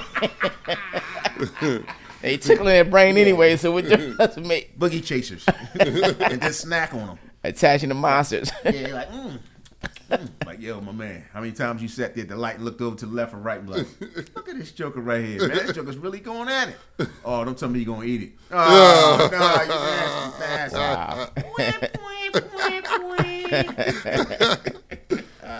They 2.21 2.37
tickling 2.39 2.69
their 2.69 2.85
brain 2.85 3.17
anyway, 3.19 3.57
so 3.57 3.77
it 3.79 3.83
just 3.87 4.39
make 4.39 4.79
Boogie 4.79 5.05
chasers, 5.05 5.45
and 5.79 6.41
just 6.41 6.61
snack 6.61 6.95
on 6.95 7.07
them. 7.07 7.19
attaching 7.43 7.89
the 7.91 7.95
monsters. 7.95 8.51
Yeah, 8.65 8.89
like, 8.95 9.11
mm. 9.11 9.39
like, 10.47 10.61
yo, 10.61 10.81
my 10.81 10.93
man, 10.93 11.25
how 11.33 11.41
many 11.41 11.53
times 11.53 11.83
you 11.83 11.89
sat 11.89 12.15
there 12.15 12.25
the 12.25 12.37
light 12.37 12.61
looked 12.61 12.81
over 12.81 12.97
to 12.97 13.07
the 13.07 13.15
left 13.15 13.35
or 13.35 13.39
right 13.39 13.61
and 13.61 13.69
like, 13.69 13.87
look 14.35 14.49
at 14.49 14.57
this 14.57 14.73
joker 14.73 15.01
right 15.01 15.25
here, 15.25 15.49
man. 15.49 15.57
This 15.67 15.77
joker's 15.77 15.97
really 15.97 16.21
going 16.21 16.49
at 16.49 16.69
it. 16.71 17.09
Oh, 17.25 17.45
don't 17.45 17.59
tell 17.59 17.69
me 17.69 17.81
you're 17.81 17.95
gonna 17.95 18.07
eat 18.07 18.23
it. 18.23 18.33
Oh, 18.51 19.29
no, 19.33 19.39
you 19.63 19.69
nasty 19.69 20.41
bastard. 20.41 21.25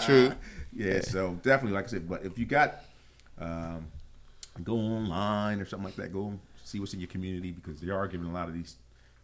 True. 0.05 0.33
Yeah, 0.73 1.01
so 1.01 1.39
definitely, 1.43 1.77
like 1.77 1.85
I 1.85 1.89
said, 1.89 2.09
but 2.09 2.25
if 2.25 2.39
you 2.39 2.47
got, 2.47 2.81
um, 3.39 3.87
go 4.63 4.77
online 4.77 5.61
or 5.61 5.67
something 5.67 5.85
like 5.87 5.97
that, 5.97 6.13
go 6.13 6.39
see 6.65 6.81
what's 6.81 6.95
in 6.95 7.01
your 7.01 7.09
community 7.09 7.53
because 7.53 7.81
they 7.81 7.91
are 7.91 8.07
giving 8.09 8.29
a 8.29 8.33
lot 8.33 8.49
of 8.49 8.55
these 8.55 8.77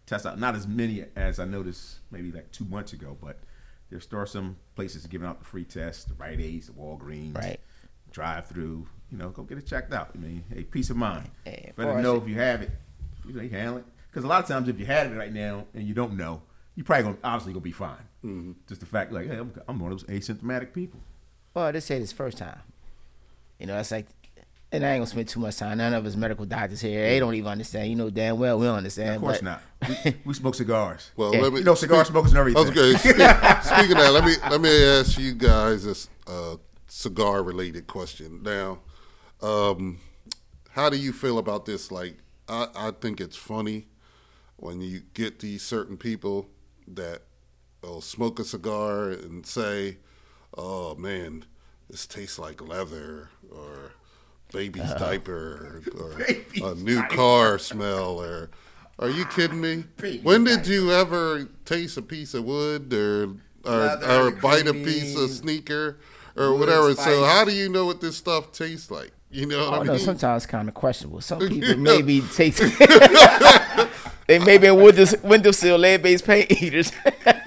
tests 0.07 0.27
out. 0.27 0.39
Not 0.39 0.55
as 0.55 0.67
many 0.67 1.05
as 1.17 1.39
I 1.39 1.45
noticed 1.45 1.99
maybe 2.11 2.33
like 2.33 2.51
two 2.53 2.65
months 2.65 2.93
ago, 2.93 3.17
but 3.21 3.39
there 3.91 4.21
are 4.21 4.27
some 4.27 4.57
places 4.77 5.07
giving 5.07 5.27
out 5.27 5.39
the 5.41 5.45
free 5.45 5.65
tests, 5.65 6.05
the 6.05 6.15
Rite 6.15 6.41
Aids, 6.41 6.67
the 6.69 6.73
Walgreens, 6.73 7.37
Right. 7.37 7.61
drive 8.11 8.47
through. 8.47 8.87
You 9.11 9.19
know, 9.19 9.31
go 9.31 9.43
get 9.43 9.59
it 9.59 9.67
checked 9.67 9.93
out. 9.93 10.11
I 10.15 10.19
mean, 10.19 10.45
hey, 10.53 10.63
peace 10.63 10.89
of 10.91 10.97
mind. 10.97 11.29
Yeah, 11.45 11.73
Better 11.75 12.01
know 12.01 12.17
if 12.17 12.29
you 12.29 12.37
have 12.37 12.63
it. 12.63 12.71
You 13.27 13.35
know, 13.35 13.43
you 13.43 13.49
handle 13.51 13.79
it. 13.79 13.85
Because 14.09 14.25
a 14.25 14.29
lot 14.29 14.43
of 14.43 14.49
times, 14.49 14.69
if 14.69 14.79
you 14.79 14.87
have 14.87 15.11
it 15.11 15.17
right 15.17 15.33
now 15.33 15.67
and 15.75 15.87
you 15.87 15.95
don't 15.95 16.17
know, 16.17 16.43
you 16.77 16.85
probably 16.85 17.05
gonna 17.05 17.17
obviously 17.25 17.53
gonna 17.53 17.63
be 17.63 17.73
fine. 17.73 17.97
Mm-hmm. 18.25 18.53
Just 18.69 18.81
the 18.81 18.87
fact, 18.87 19.13
like, 19.13 19.27
hey, 19.27 19.37
I'm, 19.39 19.53
I'm 19.69 19.79
one 19.81 19.91
of 19.93 20.07
those 20.07 20.09
asymptomatic 20.09 20.73
people. 20.73 21.01
well, 21.55 21.73
they 21.73 21.81
say 21.81 21.99
this 21.99 22.13
first 22.13 22.39
time. 22.39 22.61
You 23.59 23.67
know, 23.67 23.77
it's 23.79 23.91
like, 23.91 24.07
and 24.73 24.85
I 24.85 24.91
ain't 24.91 25.01
gonna 25.01 25.07
spend 25.07 25.29
too 25.29 25.41
much 25.41 25.57
time. 25.57 25.79
None 25.79 25.95
of 25.95 26.07
us 26.07 26.17
medical 26.17 26.45
doctors 26.47 26.81
here, 26.81 27.03
they 27.09 27.19
don't 27.19 27.35
even 27.35 27.51
understand. 27.51 27.89
You 27.91 27.97
know 27.97 28.11
damn 28.11 28.39
well 28.39 28.59
we 28.59 28.67
don't 28.67 28.77
understand. 28.79 29.17
Of 29.17 29.23
course 29.23 29.41
but- 29.41 29.45
not. 29.45 29.63
We, 30.05 30.15
we 30.27 30.35
smoke 30.35 30.55
cigars. 30.55 31.11
Well, 31.17 31.35
Yeah. 31.35 31.41
let 31.43 31.53
me. 31.53 31.59
You 31.61 31.65
know, 31.65 31.75
cigar 31.75 32.05
smokers 32.05 32.33
and 32.33 32.39
everything. 32.39 32.67
Okay. 32.69 32.93
Speak, 32.99 33.13
speaking 33.15 33.97
of 33.97 34.03
that, 34.03 34.11
let 34.13 34.25
me 34.25 34.35
let 34.51 34.61
me 34.61 34.85
ask 34.85 35.19
you 35.19 35.33
guys 35.35 35.87
a 35.87 36.31
uh, 36.31 36.57
cigar 36.87 37.43
related 37.43 37.87
question. 37.87 38.43
Now, 38.43 38.81
um, 39.43 39.99
how 40.71 40.91
do 40.91 40.97
you 40.99 41.13
feel 41.13 41.39
about 41.39 41.65
this? 41.67 41.91
Like, 41.91 42.19
I, 42.49 42.69
I 42.75 42.91
think 42.93 43.21
it's 43.21 43.37
funny 43.37 43.87
when 44.57 44.81
you 44.81 45.01
get 45.15 45.41
these 45.41 45.63
certain 45.63 45.97
people 45.97 46.49
that 46.87 47.23
will 47.83 48.01
smoke 48.03 48.39
a 48.39 48.45
cigar 48.45 49.09
and 49.11 49.47
say, 49.47 49.99
"Oh 50.57 50.95
man, 50.97 51.47
this 51.89 52.07
tastes 52.07 52.39
like 52.39 52.61
leather," 52.61 53.31
or 53.51 53.93
baby's 54.53 54.83
uh-huh. 54.83 54.99
diaper, 54.99 55.83
or 55.97 56.25
Baby's 56.27 56.63
a 56.63 56.75
new 56.77 56.97
diaper. 56.97 57.17
car 57.17 57.59
smell, 57.59 58.21
or 58.21 58.51
are 58.99 59.11
you 59.11 59.25
kidding 59.27 59.61
me? 59.61 59.85
Baby's 59.97 60.25
when 60.25 60.45
did 60.45 60.67
you 60.67 60.93
ever 60.93 61.49
taste 61.65 61.97
a 61.97 62.03
piece 62.03 62.35
of 62.35 62.45
wood 62.45 62.93
or 62.93 63.35
or, 63.65 63.77
Leather, 63.77 64.29
or 64.29 64.31
bite 64.31 64.67
a 64.67 64.75
piece 64.75 65.17
of 65.19 65.31
sneaker 65.31 65.99
or 66.37 66.55
whatever? 66.57 66.95
So 66.95 67.25
how 67.25 67.45
do 67.45 67.53
you 67.53 67.69
know 67.69 67.87
what 67.87 68.01
this 68.01 68.17
stuff 68.17 68.53
tastes 68.53 68.91
like? 68.91 69.13
You 69.31 69.47
know 69.47 69.61
oh, 69.61 69.67
I 69.67 69.71
what 69.71 69.73
I 69.73 69.77
don't 69.79 69.87
know. 69.87 69.93
mean? 69.95 70.05
Sometimes 70.05 70.47
kind 70.47 70.69
of 70.69 70.75
questionable. 70.75 71.21
Some 71.21 71.39
people 71.49 71.77
maybe 71.77 72.21
take. 72.35 72.57
they 74.27 74.39
may 74.39 74.59
be 74.59 74.71
window 74.71 75.07
windowsill 75.23 75.79
lead 75.79 76.03
based 76.03 76.27
paint 76.27 76.51
eaters. 76.51 76.93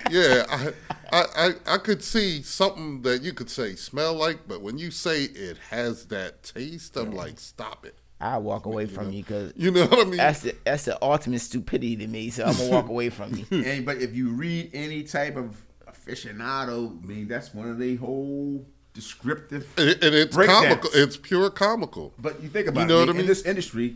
yeah, 0.10 0.46
I, 0.50 0.74
I, 1.14 1.26
I, 1.36 1.76
I 1.76 1.78
could 1.78 2.04
see 2.04 2.42
something 2.42 3.02
that 3.04 3.22
you 3.22 3.34
could 3.34 3.50
say 3.50 3.76
smell 3.76 4.14
like, 4.16 4.48
but 4.48 4.62
when 4.62 4.78
you 4.78 4.92
say 4.92 5.24
it 5.24 5.58
has 5.70 6.08
that 6.08 6.44
taste, 6.44 6.98
I'm 6.98 7.12
like, 7.12 7.40
stop 7.40 7.86
it. 7.86 7.96
I 8.20 8.38
walk 8.38 8.66
away 8.66 8.86
from 8.86 9.12
you 9.12 9.22
because 9.24 9.52
You 9.58 9.72
know 9.72 9.86
what 9.86 10.00
I 10.00 10.04
mean? 10.10 10.18
that's 10.18 10.40
the 10.42 10.56
that's 10.64 10.86
the 10.86 10.98
ultimate 11.04 11.40
stupidity 11.42 11.98
to 11.98 12.08
me. 12.08 12.30
So 12.30 12.46
I'm 12.46 12.56
gonna 12.56 12.70
walk 12.70 12.88
away 12.88 13.10
from 13.10 13.34
you. 13.36 13.46
And, 13.66 13.86
but 13.86 13.98
if 13.98 14.16
you 14.16 14.30
read 14.30 14.72
any 14.74 15.04
type 15.04 15.36
of 15.36 15.58
aficionado, 15.88 17.04
I 17.04 17.06
mean, 17.06 17.28
that's 17.28 17.54
one 17.54 17.70
of 17.70 17.78
the 17.80 17.96
whole 17.98 18.66
descriptive. 18.94 19.68
and, 19.78 19.90
and 20.04 20.16
it's 20.16 20.36
breakdowns. 20.36 20.68
comical. 20.68 20.90
It's 20.94 21.18
pure 21.18 21.50
comical. 21.50 22.14
But 22.18 22.42
you 22.42 22.50
think 22.50 22.68
about 22.68 22.82
you 22.82 22.88
know 22.88 22.98
it, 22.98 23.00
what 23.02 23.10
I 23.10 23.12
in 23.12 23.18
mean? 23.18 23.26
this 23.28 23.44
industry, 23.44 23.96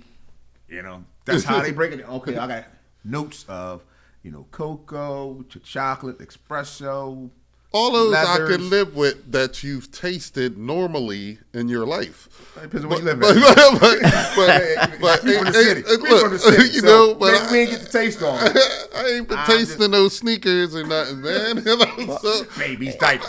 you 0.67 0.81
know, 0.81 1.03
that's 1.25 1.43
how 1.43 1.61
they 1.61 1.71
break 1.71 1.93
it. 1.93 2.01
Okay, 2.07 2.35
I 2.37 2.47
got 2.47 2.65
notes 3.03 3.45
of, 3.47 3.83
you 4.27 4.33
know, 4.33 4.45
cocoa, 4.51 5.41
ch- 5.43 5.63
chocolate, 5.63 6.17
espresso. 6.19 7.29
All 7.73 7.91
those 7.91 8.13
I 8.15 8.23
leathers. 8.37 8.55
can 8.57 8.69
live 8.69 8.95
with 8.95 9.29
that 9.33 9.61
you've 9.61 9.91
tasted 9.91 10.57
normally 10.57 11.39
in 11.53 11.67
your 11.67 11.85
life. 11.85 12.29
Depends 12.61 12.85
on 12.85 12.89
where 12.89 12.99
you 12.99 13.05
live 13.05 13.19
but, 13.19 13.35
at. 13.37 13.45
but, 13.79 13.99
but, 14.35 15.01
but, 15.01 15.23
we 15.25 15.35
from 15.37 15.45
the 15.47 15.53
city. 15.53 15.81
hey, 15.85 15.95
We 16.01 16.09
look, 16.09 16.21
from 16.21 16.31
the 16.33 16.39
city. 16.39 16.63
you 16.73 16.79
so 16.79 16.87
know, 16.87 17.15
but 17.15 17.33
maybe 17.33 17.37
I, 17.45 17.51
we 17.51 17.59
ain't 17.59 17.69
get 17.71 17.81
the 17.81 17.89
taste 17.89 18.23
on. 18.23 18.39
I 18.95 19.07
ain't 19.17 19.27
been 19.27 19.37
I'm 19.37 19.45
tasting 19.45 19.77
just- 19.79 19.91
those 19.91 20.15
sneakers 20.17 20.75
or 20.75 20.85
nothing, 20.87 21.21
man. 21.21 21.57
You 21.57 21.77
know, 22.07 22.17
so, 22.21 22.43
Baby's 22.57 22.95
diaper. 22.95 23.25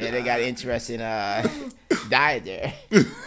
Yeah, 0.00 0.10
they 0.10 0.22
got 0.24 0.40
interesting 0.40 1.00
uh, 1.00 1.46
diet 2.08 2.44
there. 2.44 2.74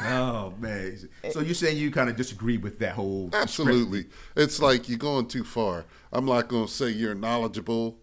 oh 0.04 0.54
man. 0.60 0.98
So 1.32 1.40
you're 1.42 1.54
saying 1.54 1.78
you 1.78 1.92
kind 1.92 2.10
of 2.10 2.16
disagree 2.16 2.58
with 2.58 2.80
that 2.80 2.94
whole 2.96 3.30
absolutely, 3.34 4.06
it's 4.36 4.60
like 4.60 4.90
you're 4.90 4.98
going 4.98 5.28
too 5.28 5.44
far. 5.44 5.86
I'm 6.12 6.26
not 6.26 6.48
going 6.48 6.66
to 6.66 6.72
say 6.72 6.90
you're 6.90 7.16
knowledgeable, 7.16 7.98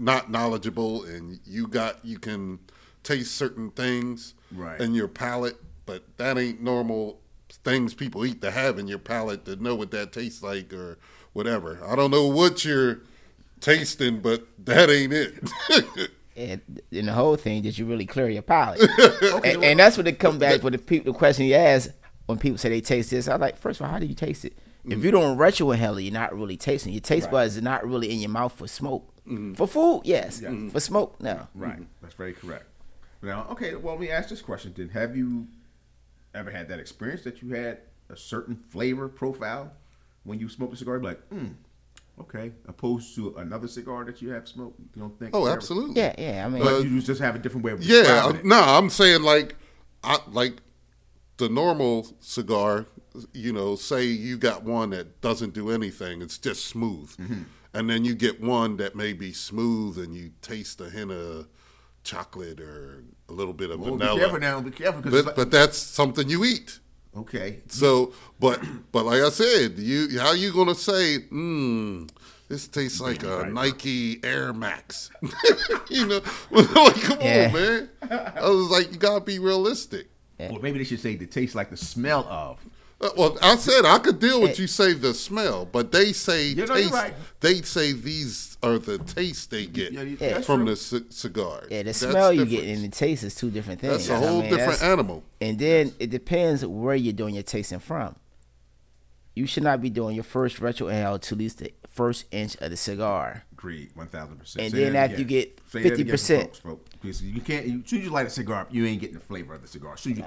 not 0.00 0.30
knowledgeable, 0.30 1.04
and 1.04 1.38
you 1.44 1.66
got 1.68 2.04
you 2.04 2.18
can 2.18 2.58
taste 3.02 3.34
certain 3.34 3.70
things 3.70 4.34
Right. 4.52 4.80
in 4.80 4.94
your 4.94 5.06
palate, 5.08 5.56
but 5.86 6.04
that 6.16 6.36
ain't 6.36 6.60
normal 6.60 7.20
things 7.64 7.94
people 7.94 8.24
eat 8.24 8.40
to 8.42 8.50
have 8.50 8.78
in 8.78 8.88
your 8.88 8.98
palate 8.98 9.44
to 9.44 9.56
know 9.56 9.74
what 9.74 9.90
that 9.92 10.12
tastes 10.12 10.42
like 10.42 10.72
or 10.72 10.98
whatever. 11.32 11.78
I 11.86 11.94
don't 11.94 12.10
know 12.10 12.26
what 12.26 12.64
you're 12.64 13.00
tasting, 13.60 14.20
but 14.20 14.46
that 14.64 14.90
ain't 14.90 15.12
it. 15.12 16.10
And, 16.36 16.80
and 16.90 17.08
the 17.08 17.12
whole 17.12 17.36
thing 17.36 17.64
that 17.64 17.76
you 17.76 17.84
really 17.84 18.06
clear 18.06 18.26
your 18.30 18.40
palate. 18.40 18.80
and, 19.44 19.62
and 19.62 19.78
that's 19.78 19.98
what 19.98 20.06
it 20.06 20.18
comes 20.18 20.38
back 20.38 20.62
with 20.62 20.72
the 20.72 20.78
people. 20.78 21.12
The 21.12 21.18
question 21.18 21.44
you 21.44 21.54
ask 21.54 21.90
when 22.24 22.38
people 22.38 22.56
say 22.56 22.70
they 22.70 22.80
taste 22.80 23.10
this, 23.10 23.28
I'm 23.28 23.40
like, 23.40 23.58
first 23.58 23.78
of 23.78 23.84
all, 23.84 23.92
how 23.92 23.98
do 23.98 24.06
you 24.06 24.14
taste 24.14 24.46
it? 24.46 24.56
If 24.84 25.00
mm. 25.00 25.02
you 25.02 25.10
don't 25.10 25.36
retro 25.36 25.70
inhale 25.72 26.00
you're 26.00 26.12
not 26.12 26.34
really 26.34 26.56
tasting. 26.56 26.94
Your 26.94 27.00
taste 27.00 27.30
buds 27.30 27.58
are 27.58 27.62
not 27.62 27.86
really 27.86 28.10
in 28.10 28.20
your 28.20 28.30
mouth 28.30 28.52
for 28.52 28.66
smoke. 28.66 29.09
For 29.56 29.66
food, 29.66 30.02
yes. 30.04 30.42
For 30.72 30.80
smoke, 30.80 31.20
no. 31.20 31.46
Right. 31.54 31.80
That's 32.02 32.14
very 32.14 32.32
correct. 32.32 32.64
Now, 33.22 33.46
okay, 33.50 33.74
well, 33.74 33.94
let 33.94 34.00
me 34.00 34.10
ask 34.10 34.28
this 34.30 34.40
question 34.42 34.72
then. 34.76 34.88
Have 34.90 35.16
you 35.16 35.46
ever 36.34 36.50
had 36.50 36.68
that 36.68 36.78
experience 36.80 37.22
that 37.24 37.42
you 37.42 37.54
had 37.54 37.78
a 38.08 38.16
certain 38.16 38.56
flavor 38.56 39.08
profile 39.08 39.72
when 40.24 40.38
you 40.40 40.48
smoked 40.48 40.72
a 40.74 40.76
cigar? 40.76 40.94
You're 40.94 41.04
like, 41.04 41.20
hmm, 41.28 41.48
okay, 42.18 42.52
opposed 42.66 43.14
to 43.16 43.36
another 43.36 43.68
cigar 43.68 44.04
that 44.06 44.22
you 44.22 44.30
have 44.30 44.48
smoked? 44.48 44.80
You 44.94 45.02
don't 45.02 45.18
think? 45.18 45.34
oh, 45.34 45.40
whatever. 45.40 45.56
absolutely. 45.58 46.00
Yeah, 46.00 46.14
yeah. 46.18 46.46
I 46.46 46.48
mean, 46.48 46.62
But 46.62 46.84
you 46.84 47.00
just 47.02 47.20
have 47.20 47.34
a 47.36 47.38
different 47.38 47.64
way 47.64 47.72
of 47.72 47.82
Yeah, 47.82 48.02
describing 48.02 48.36
uh, 48.36 48.38
it. 48.40 48.44
no, 48.46 48.60
I'm 48.60 48.88
saying 48.90 49.22
like, 49.22 49.54
I 50.02 50.18
like 50.30 50.54
the 51.36 51.48
normal 51.50 52.06
cigar. 52.20 52.86
You 53.34 53.52
know, 53.52 53.74
say 53.76 54.04
you 54.06 54.38
got 54.38 54.62
one 54.62 54.90
that 54.90 55.20
doesn't 55.20 55.52
do 55.52 55.70
anything; 55.70 56.22
it's 56.22 56.38
just 56.38 56.66
smooth, 56.66 57.10
Mm-hmm. 57.16 57.42
And 57.74 57.88
then 57.88 58.04
you 58.04 58.14
get 58.14 58.40
one 58.40 58.76
that 58.78 58.94
may 58.96 59.12
be 59.12 59.32
smooth, 59.32 59.98
and 59.98 60.14
you 60.14 60.32
taste 60.42 60.80
a 60.80 60.90
hint 60.90 61.10
of 61.12 61.48
chocolate 62.02 62.60
or 62.60 63.04
a 63.28 63.32
little 63.32 63.52
bit 63.52 63.70
of 63.70 63.80
Well, 63.80 63.92
vanilla. 63.96 64.14
be 64.14 64.20
careful 64.20 64.38
now. 64.40 64.60
Be 64.60 64.70
careful 64.70 65.02
because 65.02 65.22
But, 65.24 65.36
but 65.36 65.50
that's 65.50 65.76
something 65.78 66.28
you 66.28 66.44
eat. 66.44 66.80
okay, 67.16 67.60
So, 67.68 68.12
but 68.38 68.60
but 68.92 69.04
like 69.04 69.20
I 69.22 69.28
said, 69.30 69.78
you 69.78 70.18
how 70.18 70.32
you 70.32 70.52
gonna 70.52 70.74
say, 70.74 71.18
mm, 71.30 72.08
this 72.48 72.66
tastes 72.68 73.00
like 73.00 73.22
a 73.22 73.42
Right. 73.42 73.52
Nike 73.52 74.18
Air 74.24 74.52
Max? 74.52 75.10
you 75.90 76.06
know, 76.06 76.20
like 76.50 76.94
come 77.02 77.18
Yeah. 77.20 77.46
on, 77.46 77.52
man. 77.52 77.88
I 78.10 78.48
was 78.48 78.70
like, 78.70 78.90
you 78.92 78.96
gotta 78.98 79.24
be 79.24 79.38
realistic. 79.38 80.08
or 80.38 80.58
maybe 80.60 80.78
they 80.78 80.84
should 80.84 81.00
say 81.00 81.12
it 81.12 81.30
tastes 81.30 81.54
like 81.54 81.68
the 81.70 81.76
smell 81.76 82.24
of. 82.28 82.58
Uh, 83.00 83.08
well, 83.16 83.38
I 83.40 83.56
said 83.56 83.86
I 83.86 83.98
could 83.98 84.18
deal 84.20 84.42
with 84.42 84.58
you 84.58 84.66
say 84.66 84.92
the 84.92 85.14
smell, 85.14 85.64
but 85.64 85.90
they 85.90 86.12
say 86.12 86.48
You 86.48 86.66
know, 86.66 86.74
taste. 86.74 86.92
right. 86.92 87.14
They 87.40 87.62
say 87.62 87.92
these 87.92 88.58
are 88.62 88.78
the 88.78 88.98
tastes 88.98 89.46
they 89.46 89.64
get 89.66 89.92
Yeah, 89.92 90.02
you- 90.02 90.16
from 90.42 90.66
true. 90.66 90.74
the 90.74 90.76
c- 90.76 91.04
cigars. 91.08 91.68
yeah, 91.70 91.78
the 91.78 91.84
That's 91.84 91.98
smell 91.98 92.30
you 92.32 92.44
get 92.44 92.64
and 92.64 92.84
the 92.84 92.88
taste 92.88 93.24
is 93.24 93.34
two 93.34 93.50
different 93.50 93.80
things. 93.80 94.06
That's 94.06 94.10
a 94.10 94.14
I 94.14 94.28
whole 94.28 94.40
mean, 94.42 94.50
different 94.50 94.72
that's- 94.72 94.82
animal. 94.82 95.22
And 95.40 95.58
then 95.58 95.94
it 95.98 96.10
depends 96.10 96.64
where 96.66 96.94
you're 96.94 97.14
doing 97.14 97.34
your 97.34 97.42
tasting 97.42 97.78
from. 97.78 98.16
You 99.34 99.46
should 99.46 99.62
not 99.62 99.80
be 99.80 99.88
doing 99.88 100.14
your 100.14 100.24
first 100.24 100.60
retro 100.60 100.88
inhale 100.88 101.18
to 101.18 101.34
at 101.34 101.38
least 101.38 101.58
the 101.58 101.72
first 101.88 102.26
inch 102.32 102.56
of 102.56 102.70
the 102.70 102.76
cigar. 102.76 103.44
Agreed, 103.52 103.90
one 103.94 104.08
thousand 104.08 104.36
percent. 104.38 104.66
And 104.66 104.74
then 104.74 104.94
after 104.96 105.16
you 105.18 105.24
get 105.24 105.64
50%. 105.64 106.60
Because 107.00 107.22
you 107.22 107.40
can't. 107.40 107.66
You, 107.66 107.80
as 107.82 107.88
soon 107.88 108.00
as 108.00 108.04
you 108.04 108.10
light 108.10 108.26
a 108.26 108.30
cigar, 108.30 108.66
you 108.70 108.84
ain't 108.84 109.00
getting 109.00 109.14
the 109.14 109.20
flavor 109.22 109.54
of 109.54 109.62
the 109.62 109.68
cigar. 109.68 109.94
As 109.94 110.00
soon 110.00 110.12
as 110.14 110.18
you 110.18 110.24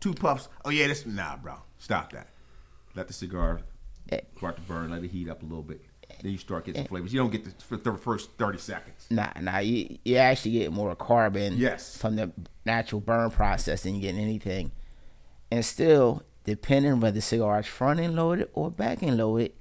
two 0.00 0.14
puffs, 0.14 0.48
oh 0.64 0.70
yeah, 0.70 0.88
this 0.88 1.06
nah, 1.06 1.36
bro, 1.36 1.54
stop 1.78 2.12
that. 2.12 2.28
Let 2.94 3.06
the 3.08 3.14
cigar 3.14 3.60
Eh. 4.10 4.20
start 4.36 4.56
to 4.56 4.62
burn. 4.62 4.90
Let 4.90 5.04
it 5.04 5.10
heat 5.10 5.28
up 5.28 5.42
a 5.42 5.46
little 5.46 5.62
bit. 5.62 5.82
Then 6.22 6.32
you 6.32 6.38
start 6.38 6.64
getting 6.64 6.80
some 6.82 6.88
flavors. 6.88 7.12
You 7.12 7.20
don't 7.20 7.30
get 7.30 7.44
the, 7.44 7.50
for 7.62 7.76
the 7.76 7.92
first 7.98 8.30
thirty 8.38 8.58
seconds. 8.58 9.06
Nah, 9.10 9.30
nah, 9.40 9.58
you, 9.58 9.98
you 10.04 10.16
actually 10.16 10.52
get 10.52 10.72
more 10.72 10.94
carbon 10.96 11.56
Yes. 11.58 11.96
from 11.98 12.16
the 12.16 12.32
natural 12.64 13.00
burn 13.02 13.30
process 13.30 13.82
than 13.82 13.94
you 13.94 14.00
get 14.00 14.14
anything. 14.14 14.72
And 15.50 15.64
still, 15.64 16.22
depending 16.44 17.00
whether 17.00 17.14
the 17.16 17.20
cigar 17.20 17.60
is 17.60 17.66
front 17.66 18.00
end 18.00 18.16
loaded 18.16 18.48
or 18.54 18.70
back 18.70 19.02
end 19.02 19.18
loaded, 19.18 19.52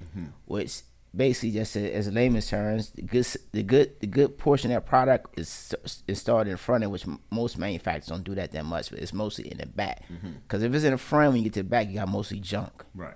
which 0.45 0.81
basically 1.15 1.51
just 1.51 1.75
a- 1.75 1.93
as 1.93 2.11
layman's 2.11 2.47
terms, 2.49 2.91
the 2.91 3.01
good 3.01 3.27
the 3.51 3.63
good 3.63 3.99
the 3.99 4.07
good 4.07 4.37
portion 4.37 4.71
of 4.71 4.75
that 4.75 4.89
product 4.89 5.39
is 5.39 5.73
installed 6.07 6.17
started 6.17 6.51
in 6.51 6.57
front 6.57 6.83
end, 6.83 6.91
which 6.91 7.05
most 7.31 7.57
manufacturers 7.57 8.07
don't 8.07 8.23
do 8.23 8.35
that 8.35 8.51
that 8.51 8.65
much, 8.65 8.89
but 8.89 8.99
it's 8.99 9.13
mostly 9.13 9.49
in 9.49 9.57
the 9.57 9.65
back. 9.65 10.03
Mm-hmm. 10.11 10.31
Because 10.43 10.63
if 10.63 10.73
it's 10.73 10.83
in 10.83 10.91
the 10.91 10.97
front, 10.97 11.33
when 11.33 11.37
you 11.37 11.43
get 11.45 11.53
to 11.53 11.63
the 11.63 11.69
back, 11.69 11.87
you 11.87 11.95
got 11.95 12.09
mostly 12.09 12.39
junk. 12.39 12.83
Right. 12.93 13.15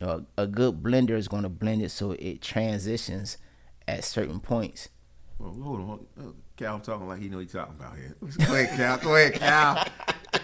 You 0.00 0.06
know, 0.06 0.26
a, 0.36 0.42
a 0.42 0.46
good 0.46 0.82
blender 0.82 1.12
is 1.12 1.28
going 1.28 1.42
to 1.44 1.48
blend 1.48 1.82
it 1.82 1.90
so 1.90 2.12
it 2.12 2.42
transitions 2.42 3.38
at 3.88 4.04
certain 4.04 4.40
points. 4.40 4.88
Well, 5.38 5.52
hold 5.52 5.80
on. 5.80 5.86
hold 5.86 6.06
on. 6.18 6.34
Cal 6.56 6.80
talking 6.80 7.06
like 7.06 7.20
he 7.20 7.28
know 7.28 7.36
what 7.36 7.42
he's 7.42 7.52
talking 7.52 7.74
about 7.78 7.96
here. 7.96 8.16
Go 8.46 8.54
ahead, 8.54 8.76
Cal. 8.76 8.98
Go 8.98 9.14
ahead, 9.14 9.34
Cal. 9.34 9.86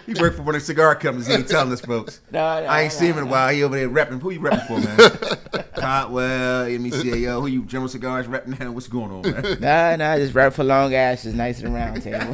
He 0.05 0.13
worked 0.21 0.37
for 0.37 0.43
one 0.43 0.55
of 0.55 0.61
the 0.61 0.65
cigar 0.65 0.95
companies. 0.95 1.27
He 1.27 1.33
ain't 1.33 1.47
telling 1.47 1.71
us, 1.71 1.81
folks. 1.81 2.21
No, 2.31 2.39
no, 2.61 2.67
I 2.67 2.81
ain't 2.81 2.93
no, 2.93 2.99
seen 2.99 3.11
him 3.11 3.17
in 3.19 3.23
a 3.23 3.27
while. 3.27 3.51
He 3.51 3.63
over 3.63 3.75
there 3.75 3.89
repping. 3.89 4.21
Who 4.21 4.29
you 4.31 4.39
repping 4.39 4.67
for, 4.67 4.79
man? 4.79 5.63
Caldwell, 5.83 6.65
MCAO. 6.67 7.41
Who 7.41 7.47
you 7.47 7.63
General 7.65 7.87
Cigars 7.89 8.27
repping 8.27 8.59
now? 8.59 8.71
What's 8.71 8.87
going 8.87 9.11
on, 9.11 9.21
man? 9.31 9.43
Nah, 9.59 9.95
nah, 9.95 10.17
just 10.17 10.33
right 10.33 10.51
for 10.53 10.63
long 10.63 10.93
ashes, 10.93 11.33
Knights 11.33 11.61
and 11.61 11.73
round 11.73 12.01
table. 12.01 12.19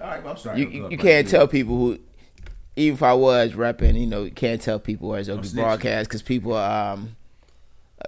All 0.00 0.06
right, 0.06 0.22
well, 0.24 0.32
I'm 0.32 0.36
sorry. 0.38 0.60
you 0.60 0.66
I'm 0.66 0.72
you, 0.72 0.88
you 0.90 0.98
can't 0.98 1.28
tell 1.28 1.46
people 1.46 1.76
who, 1.76 1.98
even 2.76 2.94
if 2.96 3.02
I 3.02 3.12
was 3.12 3.52
repping, 3.52 3.98
you 4.00 4.06
know, 4.06 4.24
you 4.24 4.30
can't 4.30 4.60
tell 4.60 4.78
people 4.78 5.14
as 5.14 5.28
I'm 5.28 5.38
OB 5.38 5.44
snitching. 5.44 5.54
broadcast 5.54 6.08
because 6.08 6.22
people 6.22 6.56
um 6.56 7.16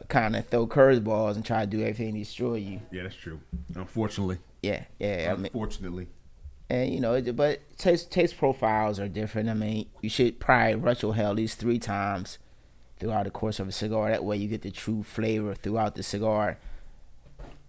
kind 0.09 0.35
of 0.35 0.47
throw 0.49 0.67
curveballs 0.67 1.35
and 1.37 1.45
try 1.45 1.61
to 1.61 1.67
do 1.67 1.81
everything 1.81 2.15
to 2.15 2.21
destroy 2.21 2.55
you. 2.55 2.81
Yeah, 2.91 3.03
that's 3.03 3.15
true. 3.15 3.41
Unfortunately. 3.75 4.39
Yeah, 4.63 4.85
yeah. 4.99 5.29
I 5.33 5.37
mean, 5.37 5.47
Unfortunately. 5.47 6.07
And 6.73 6.95
you 6.95 7.01
know, 7.01 7.21
but 7.35 7.61
taste 7.77 8.11
taste 8.11 8.39
profiles 8.39 8.99
are 8.99 9.07
different. 9.07 9.51
I 9.51 9.55
mean, 9.55 9.91
you 10.01 10.09
should 10.09 10.41
probably 10.41 10.75
retrohale 10.81 11.29
at 11.31 11.37
least 11.37 11.59
three 11.59 11.79
times 11.79 12.39
throughout 12.99 13.25
the 13.25 13.31
course 13.31 13.61
of 13.61 13.69
a 13.69 13.73
cigar. 13.73 14.09
That 14.09 14.25
way, 14.25 14.39
you 14.39 14.49
get 14.49 14.63
the 14.63 14.71
true 14.71 15.03
flavor 15.03 15.55
throughout 15.55 15.97
the 15.97 16.03
cigar. 16.03 16.57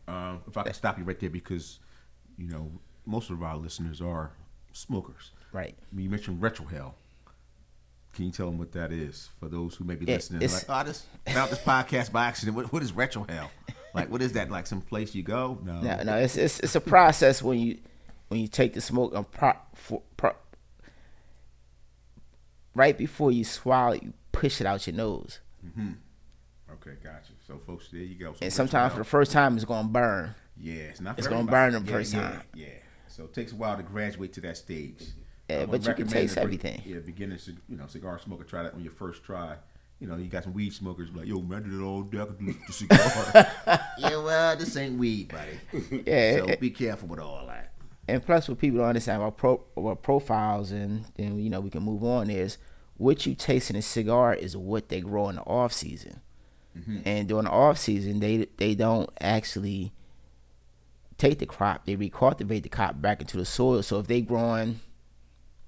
Um, 0.07 0.41
if 0.47 0.55
I 0.55 0.63
can 0.63 0.73
stop 0.73 0.97
you 0.97 1.03
right 1.03 1.19
there 1.19 1.29
because, 1.29 1.79
you 2.37 2.47
know, 2.47 2.71
most 3.05 3.29
of 3.29 3.43
our 3.43 3.57
listeners 3.57 3.99
are 3.99 4.31
smokers. 4.71 5.31
Right. 5.51 5.75
You 5.93 6.09
mentioned 6.09 6.41
retrohale. 6.41 6.93
Can 8.13 8.25
you 8.25 8.31
tell 8.31 8.45
them 8.45 8.57
what 8.57 8.71
that 8.71 8.93
is 8.93 9.29
for 9.39 9.49
those 9.49 9.75
who 9.75 9.83
may 9.83 9.95
be 9.95 10.05
listening? 10.05 10.43
it's- 10.43 10.65
Like, 10.69 10.69
oh, 10.77 10.79
I 10.79 10.83
just 10.85 11.05
found 11.27 11.51
this 11.51 11.59
podcast 11.59 12.11
by 12.13 12.25
accident. 12.27 12.55
What, 12.55 12.71
what 12.71 12.81
is 12.83 12.93
retrohale? 12.93 13.49
Like, 13.93 14.09
what 14.09 14.21
is 14.21 14.31
that? 14.33 14.49
Like 14.49 14.65
some 14.65 14.79
place 14.81 15.13
you 15.13 15.23
go? 15.23 15.59
No. 15.63 15.81
No, 15.81 16.03
no, 16.03 16.15
it's 16.17 16.35
it's 16.37 16.59
it's 16.61 16.75
a 16.75 16.81
process 16.81 17.41
when 17.43 17.59
you 17.59 17.77
when 18.33 18.41
you 18.41 18.47
take 18.47 18.73
the 18.73 18.81
smoke 18.81 19.13
and 19.13 19.29
pro, 19.29 19.53
for, 19.75 20.01
right 22.73 22.97
before 22.97 23.31
you 23.31 23.43
swallow, 23.43 23.93
you 23.93 24.13
push 24.31 24.59
it 24.59 24.65
out 24.65 24.87
your 24.87 24.95
nose, 24.95 25.39
mm-hmm. 25.65 25.91
Okay, 26.73 26.97
gotcha. 27.03 27.33
So, 27.47 27.59
folks, 27.59 27.89
there 27.91 28.01
you 28.01 28.15
go. 28.15 28.33
So 28.33 28.39
and 28.41 28.51
sometimes 28.51 28.93
for 28.93 28.99
the 28.99 29.05
first 29.05 29.31
time 29.31 29.55
it's 29.55 29.65
gonna 29.65 29.87
burn. 29.87 30.33
yeah, 30.59 30.73
it's 30.73 30.99
not. 30.99 31.17
it's 31.19 31.27
gonna 31.27 31.49
burn 31.49 31.73
the 31.73 31.79
yeah, 31.79 31.91
first 31.91 32.13
yeah, 32.13 32.21
time. 32.21 32.41
Yeah. 32.55 32.67
So 33.07 33.25
it 33.25 33.33
takes 33.33 33.51
a 33.51 33.55
while 33.55 33.77
to 33.77 33.83
graduate 33.83 34.33
to 34.33 34.41
that 34.41 34.57
stage. 34.57 35.03
Yeah, 35.47 35.67
but 35.67 35.85
you 35.85 35.93
can 35.93 36.07
taste 36.07 36.37
everything. 36.37 36.81
Yeah, 36.83 36.97
beginner, 36.99 37.37
you 37.69 37.77
know, 37.77 37.85
cigar 37.85 38.17
smoker, 38.17 38.43
try 38.43 38.63
that 38.63 38.73
on 38.73 38.81
your 38.81 38.91
first 38.91 39.23
try. 39.23 39.55
You 39.99 40.07
know, 40.07 40.17
you 40.17 40.25
got 40.25 40.43
some 40.43 40.53
weed 40.53 40.73
smokers 40.73 41.09
like, 41.13 41.27
yo, 41.27 41.39
man, 41.39 41.59
I 41.59 41.61
did 41.61 41.79
it 41.79 41.83
all 41.83 42.01
day. 42.01 42.19
I 42.19 42.25
could 42.25 42.39
do 42.39 42.55
the 42.65 42.73
cigar. 42.73 43.51
yeah, 43.99 44.17
well, 44.17 44.55
this 44.57 44.75
ain't 44.75 44.97
weed, 44.97 45.31
buddy. 45.31 46.03
Yeah, 46.05 46.45
So 46.45 46.55
be 46.57 46.71
careful 46.71 47.07
with 47.07 47.19
all 47.19 47.45
that. 47.47 47.62
And 48.07 48.25
plus 48.25 48.49
what 48.49 48.59
people 48.59 48.79
don't 48.79 48.89
understand 48.89 49.21
about 49.21 49.37
pro 49.37 49.63
about 49.77 50.01
profiles 50.01 50.71
and 50.71 51.05
then 51.15 51.39
you 51.39 51.49
know 51.49 51.61
we 51.61 51.69
can 51.69 51.83
move 51.83 52.03
on 52.03 52.29
is 52.29 52.57
what 52.97 53.25
you 53.25 53.33
taste 53.33 53.69
in 53.69 53.75
a 53.75 53.81
cigar 53.81 54.33
is 54.33 54.55
what 54.55 54.89
they 54.89 55.01
grow 55.01 55.29
in 55.29 55.35
the 55.35 55.41
off 55.43 55.73
season. 55.73 56.21
And 57.05 57.27
during 57.27 57.45
the 57.45 57.51
off 57.51 57.77
season 57.77 58.19
they 58.19 58.47
they 58.57 58.75
don't 58.75 59.09
actually 59.21 59.93
take 61.17 61.39
the 61.39 61.45
crop 61.45 61.85
they 61.85 61.95
recultivate 61.95 62.63
the 62.63 62.69
crop 62.69 63.01
back 63.01 63.21
into 63.21 63.37
the 63.37 63.45
soil. 63.45 63.81
So 63.83 63.99
if 63.99 64.07
they 64.07 64.21
growing 64.21 64.79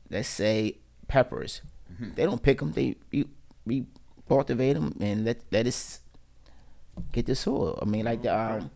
let's 0.10 0.28
say 0.28 0.78
peppers 1.08 1.62
they 2.16 2.24
don't 2.26 2.42
pick 2.44 2.60
them 2.60 2.72
they 2.74 2.96
re, 3.12 3.26
recultivate 4.28 4.74
them 4.74 4.96
and 5.00 5.24
let 5.26 5.42
let 5.52 5.68
it 5.68 6.00
get 7.12 7.26
the 7.28 7.36
soil. 7.36 7.80
I 7.82 7.86
mean 7.86 8.06
like 8.06 8.22
the 8.22 8.36
um 8.38 8.72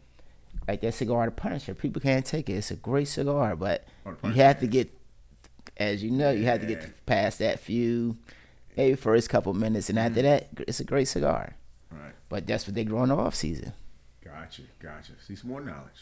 like 0.69 0.81
that 0.81 0.93
cigar 0.93 1.25
the 1.25 1.31
punisher 1.31 1.73
people 1.73 2.01
can't 2.01 2.25
take 2.25 2.49
it 2.49 2.53
it's 2.53 2.71
a 2.71 2.75
great 2.75 3.07
cigar 3.07 3.55
but 3.55 3.87
you 4.23 4.31
have 4.33 4.59
to 4.59 4.67
get 4.67 4.89
as 5.77 6.03
you 6.03 6.11
know 6.11 6.31
you 6.31 6.45
have 6.45 6.61
to 6.61 6.67
get 6.67 7.05
past 7.05 7.39
that 7.39 7.59
few 7.59 8.17
maybe 8.77 8.95
first 8.95 9.29
couple 9.29 9.53
minutes 9.53 9.89
and 9.89 9.99
after 9.99 10.21
mm-hmm. 10.21 10.55
that 10.55 10.65
it's 10.67 10.79
a 10.79 10.85
great 10.85 11.07
cigar 11.07 11.55
Right. 11.91 12.13
but 12.29 12.45
that's 12.45 12.67
what 12.67 12.75
they 12.75 12.83
grow 12.83 13.01
in 13.03 13.09
the 13.09 13.15
off 13.15 13.33
season 13.33 13.73
Gotcha, 14.39 14.61
gotcha. 14.81 15.11
See, 15.25 15.35
some 15.35 15.49
more 15.49 15.61
knowledge. 15.61 16.01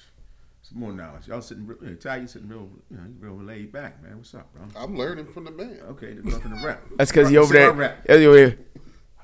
Some 0.62 0.80
more 0.80 0.91
knowledge. 0.91 1.27
Y'all 1.27 1.41
sitting, 1.41 1.65
real, 1.65 1.77
you 1.82 1.95
Ty, 1.95 2.17
you 2.17 2.27
sitting 2.27 2.47
real, 2.47 2.69
you 2.91 2.97
know, 2.97 3.03
real 3.19 3.36
laid 3.36 3.71
back, 3.71 4.01
man. 4.03 4.17
What's 4.17 4.34
up, 4.36 4.53
bro? 4.53 4.63
I'm 4.75 4.97
learning 4.97 5.27
from 5.34 5.45
the 5.45 5.51
man. 5.51 5.80
Okay, 5.89 6.13
there's 6.13 6.25
nothing 6.25 6.56
to 6.56 6.65
rap. 6.65 6.82
that's 6.97 7.12
because 7.12 7.32
you 7.32 7.39
over 7.39 7.53
there 7.53 7.71
rap. 7.71 8.03
that's 8.06 8.19
over 8.19 8.36
there 8.36 8.58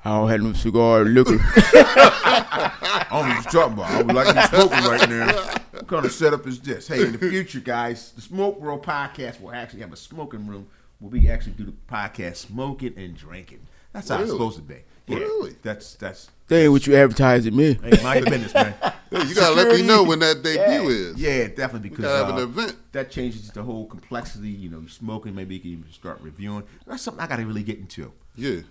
I 0.04 0.10
don't 0.10 0.28
have 0.28 0.42
no 0.42 0.52
cigar 0.52 1.04
liquor. 1.04 1.38
I 1.40 3.06
don't 3.10 3.28
know 3.28 3.34
what 3.34 3.44
you're 3.44 3.62
talking 3.62 3.72
about. 3.74 3.90
I 3.90 4.02
would 4.02 4.14
like 4.14 4.26
to 4.28 4.34
be 4.34 4.56
smoking 4.56 4.90
right 4.90 5.08
now. 5.08 5.32
What 5.72 5.86
kind 5.88 6.04
of 6.04 6.12
setup 6.12 6.46
is 6.46 6.60
this? 6.60 6.88
Hey, 6.88 7.06
in 7.06 7.12
the 7.12 7.18
future, 7.18 7.60
guys, 7.60 8.12
the 8.12 8.20
Smoke 8.20 8.60
World 8.60 8.82
podcast 8.84 9.40
will 9.40 9.52
actually 9.52 9.80
have 9.80 9.92
a 9.92 9.96
smoking 9.96 10.46
room 10.46 10.66
where 10.98 11.10
we 11.10 11.28
actually 11.30 11.52
do 11.52 11.64
the 11.64 11.74
podcast 11.90 12.36
smoking 12.36 12.94
and 12.96 13.16
drinking. 13.16 13.60
That's 13.92 14.08
how 14.08 14.16
it's 14.16 14.24
Really? 14.26 14.38
supposed 14.38 14.56
to 14.56 14.62
be. 14.62 14.76
Yeah, 15.06 15.18
Really? 15.18 15.56
That's 15.62 15.94
that's. 15.94 16.30
That 16.48 16.56
ain't 16.62 16.72
what 16.72 16.86
you 16.86 16.94
advertising 16.96 17.56
me. 17.56 17.74
Hey, 17.82 18.02
mind 18.02 18.20
your 18.26 18.30
business, 18.30 18.54
man. 18.54 18.74
Hey, 19.10 19.28
you 19.28 19.34
gotta 19.36 19.54
let 19.54 19.68
me 19.68 19.82
know 19.82 20.02
when 20.02 20.18
that 20.20 20.42
debut 20.42 20.88
is. 20.88 21.16
Yeah, 21.16 21.46
definitely 21.46 21.90
because 21.90 22.04
gotta 22.04 22.24
have 22.26 22.34
an 22.34 22.40
uh, 22.40 22.46
event. 22.48 22.76
that 22.90 23.12
changes 23.12 23.48
the 23.50 23.62
whole 23.62 23.86
complexity. 23.86 24.48
You 24.48 24.70
know, 24.70 24.80
you're 24.80 24.88
smoking. 24.88 25.36
Maybe 25.36 25.54
you 25.54 25.60
can 25.60 25.70
even 25.70 25.92
start 25.92 26.18
reviewing. 26.20 26.64
That's 26.84 27.00
something 27.02 27.22
I 27.22 27.28
got 27.28 27.36
to 27.36 27.46
really 27.46 27.62
get 27.62 27.78
into. 27.78 28.12
Yeah. 28.34 28.62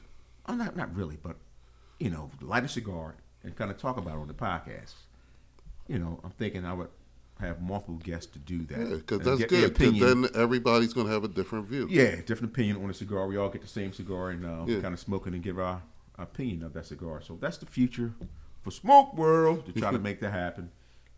I'm 0.45 0.57
not 0.57 0.75
not 0.75 0.95
really, 0.95 1.17
but 1.21 1.37
you 1.99 2.09
know, 2.09 2.29
light 2.41 2.63
a 2.65 2.67
cigar 2.67 3.15
and 3.43 3.55
kind 3.55 3.71
of 3.71 3.77
talk 3.77 3.97
about 3.97 4.15
it 4.15 4.19
on 4.21 4.27
the 4.27 4.33
podcast. 4.33 4.93
You 5.87 5.99
know, 5.99 6.19
I'm 6.23 6.31
thinking 6.31 6.65
I 6.65 6.73
would 6.73 6.89
have 7.39 7.61
multiple 7.61 7.95
guests 7.95 8.31
to 8.33 8.39
do 8.39 8.63
that. 8.65 8.79
Yeah, 8.79 8.95
because 8.97 9.19
that's 9.19 9.45
good. 9.45 9.73
Because 9.73 9.99
then 9.99 10.27
everybody's 10.35 10.93
gonna 10.93 11.09
have 11.09 11.23
a 11.23 11.27
different 11.27 11.67
view. 11.67 11.87
yeah, 11.89 12.15
different 12.25 12.53
opinion 12.53 12.81
on 12.83 12.89
a 12.89 12.93
cigar. 12.93 13.27
We 13.27 13.37
all 13.37 13.49
get 13.49 13.61
the 13.61 13.67
same 13.67 13.91
cigar 13.93 14.29
and 14.31 14.45
uh, 14.45 14.63
Yeah. 14.67 14.81
kind 14.81 14.93
of 14.93 14.99
smoking 14.99 15.33
and 15.33 15.43
give 15.43 15.59
our 15.59 15.81
opinion 16.17 16.63
of 16.63 16.73
that 16.73 16.85
cigar. 16.85 17.21
So 17.21 17.37
that's 17.39 17.57
the 17.57 17.65
future 17.65 18.13
for 18.61 18.71
Smoke 18.71 19.15
World 19.17 19.65
to 19.65 19.71
try 19.73 19.91
to 19.91 19.99
make 20.07 20.19
that 20.21 20.31
happen. 20.31 20.71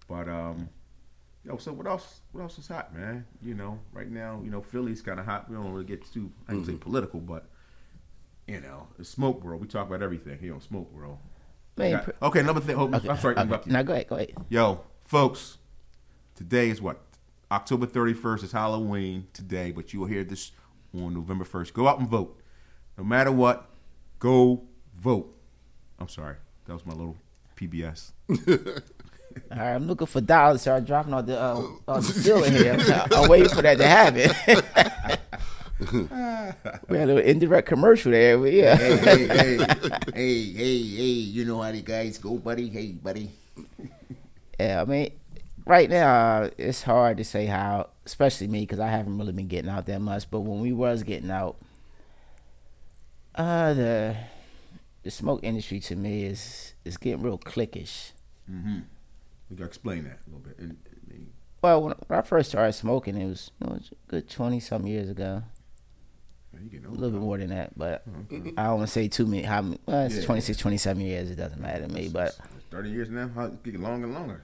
But 0.07 0.27
um, 0.29 0.69
yo, 1.43 1.57
so 1.57 1.73
what 1.73 1.85
else? 1.85 2.21
What 2.31 2.41
else 2.41 2.57
is 2.57 2.67
hot, 2.67 2.95
man? 2.95 3.25
You 3.43 3.53
know, 3.55 3.79
right 3.93 4.09
now, 4.09 4.41
you 4.43 4.49
know, 4.51 4.61
Philly's 4.61 5.01
kind 5.01 5.19
of 5.19 5.25
hot. 5.25 5.49
We 5.49 5.55
don't 5.55 5.71
really 5.71 5.85
get 5.85 6.11
too, 6.11 6.31
I 6.47 6.53
don't 6.53 6.61
Mm-hmm. 6.61 6.71
say 6.71 6.77
political, 6.77 7.19
but 7.19 7.47
you 8.47 8.61
know, 8.61 8.87
Smoke 9.01 9.43
World. 9.43 9.61
We 9.61 9.67
talk 9.67 9.87
about 9.87 10.01
everything 10.01 10.37
here 10.39 10.53
on 10.53 10.61
Smoke 10.61 10.91
World. 10.93 11.17
Man, 11.77 11.99
pr- 12.03 12.11
okay, 12.21 12.39
another 12.39 12.61
thing. 12.61 12.75
Hold, 12.75 12.95
okay, 12.95 13.09
I'm 13.09 13.17
sorry 13.17 13.35
okay. 13.37 13.69
Now 13.69 13.83
go 13.83 13.93
ahead, 13.93 14.07
go 14.07 14.15
ahead. 14.15 14.33
Yo, 14.49 14.83
folks, 15.03 15.57
today 16.35 16.69
is 16.69 16.81
what? 16.81 17.01
October 17.51 17.85
31st 17.85 18.43
is 18.43 18.51
Halloween 18.51 19.27
today, 19.33 19.71
but 19.71 19.93
you 19.93 19.99
will 19.99 20.07
hear 20.07 20.23
this 20.23 20.51
on 20.93 21.13
November 21.13 21.45
1st. 21.45 21.73
Go 21.73 21.87
out 21.87 21.99
and 21.99 22.07
vote. 22.07 22.39
No 22.97 23.03
matter 23.03 23.31
what, 23.31 23.69
go 24.19 24.63
vote. 24.95 25.35
I'm 25.99 26.07
sorry. 26.07 26.37
That 26.65 26.73
was 26.73 26.85
my 26.85 26.93
little 26.93 27.17
PBS. 27.55 28.11
All 29.51 29.57
right, 29.57 29.73
I'm 29.73 29.85
looking 29.85 30.07
for 30.07 30.21
dollars. 30.21 30.65
I'm 30.65 30.85
dropping 30.85 31.13
all 31.13 31.21
the 31.21 31.37
uh, 31.37 31.61
all 31.89 31.99
the 31.99 32.03
ceiling 32.03 32.53
here. 32.53 32.77
I'm, 32.79 33.13
I'm 33.13 33.29
waiting 33.29 33.49
for 33.49 33.61
that 33.61 33.77
to 33.77 33.85
happen. 33.85 35.19
we 35.79 36.97
had 36.97 37.09
a 37.09 37.13
little 37.13 37.17
indirect 37.17 37.67
commercial 37.67 38.11
there, 38.11 38.37
but 38.37 38.51
yeah. 38.53 38.75
hey, 38.75 38.97
hey, 38.97 39.27
hey, 39.27 39.57
hey, 40.13 40.43
hey, 40.53 40.77
hey, 40.79 41.03
you 41.03 41.45
know 41.45 41.61
how 41.61 41.71
the 41.71 41.81
guys 41.81 42.17
go, 42.17 42.37
buddy. 42.37 42.69
Hey, 42.69 42.91
buddy. 42.91 43.31
Yeah, 44.59 44.81
I 44.81 44.85
mean, 44.85 45.11
right 45.65 45.89
now 45.89 46.49
it's 46.57 46.83
hard 46.83 47.17
to 47.17 47.25
say 47.25 47.47
how, 47.47 47.89
especially 48.05 48.47
me, 48.47 48.61
because 48.61 48.79
I 48.79 48.87
haven't 48.87 49.17
really 49.17 49.33
been 49.33 49.47
getting 49.47 49.69
out 49.69 49.85
that 49.87 49.99
much. 49.99 50.31
But 50.31 50.41
when 50.41 50.61
we 50.61 50.71
was 50.71 51.03
getting 51.03 51.29
out, 51.29 51.57
uh, 53.35 53.73
the 53.73 54.15
the 55.03 55.11
smoke 55.11 55.43
industry 55.43 55.81
to 55.81 55.95
me 55.97 56.23
is 56.23 56.73
is 56.85 56.95
getting 56.95 57.21
real 57.21 57.37
cliquish. 57.37 58.11
Mm-hmm. 58.49 58.79
We 59.49 59.55
got 59.57 59.63
to 59.63 59.67
explain 59.67 60.05
that 60.05 60.19
a 60.25 60.29
little 60.29 60.39
bit. 60.39 60.57
And, 60.57 60.77
and, 61.11 61.31
Well, 61.61 61.81
when, 61.81 61.95
when 62.07 62.19
I 62.19 62.21
first 62.21 62.49
started 62.49 62.73
smoking, 62.73 63.17
it 63.17 63.27
was, 63.27 63.51
you 63.59 63.67
know, 63.67 63.75
it 63.75 63.79
was 63.79 63.91
a 63.91 64.09
good 64.09 64.29
twenty 64.29 64.59
some 64.61 64.87
years 64.87 65.09
ago. 65.09 65.43
You 66.71 66.81
A 66.87 66.89
little 66.89 67.11
bit 67.11 67.21
more 67.21 67.37
than 67.37 67.49
that, 67.49 67.77
but 67.77 68.03
I 68.31 68.63
don't 68.63 68.77
want 68.77 68.81
to 68.81 68.87
say 68.87 69.07
too 69.07 69.25
many. 69.25 69.43
How 69.43 69.61
many? 69.61 69.79
Well, 69.85 70.05
it's 70.05 70.15
Yeah. 70.17 70.25
26, 70.25 70.57
27 70.59 71.01
years. 71.01 71.29
It 71.31 71.35
doesn't 71.35 71.59
matter 71.61 71.87
to 71.87 71.93
me, 71.93 72.09
but 72.09 72.37
30 72.71 72.89
years 72.89 73.09
now, 73.09 73.29
how, 73.35 73.47
get 73.47 73.79
longer 73.79 74.05
and 74.07 74.13
longer. 74.13 74.41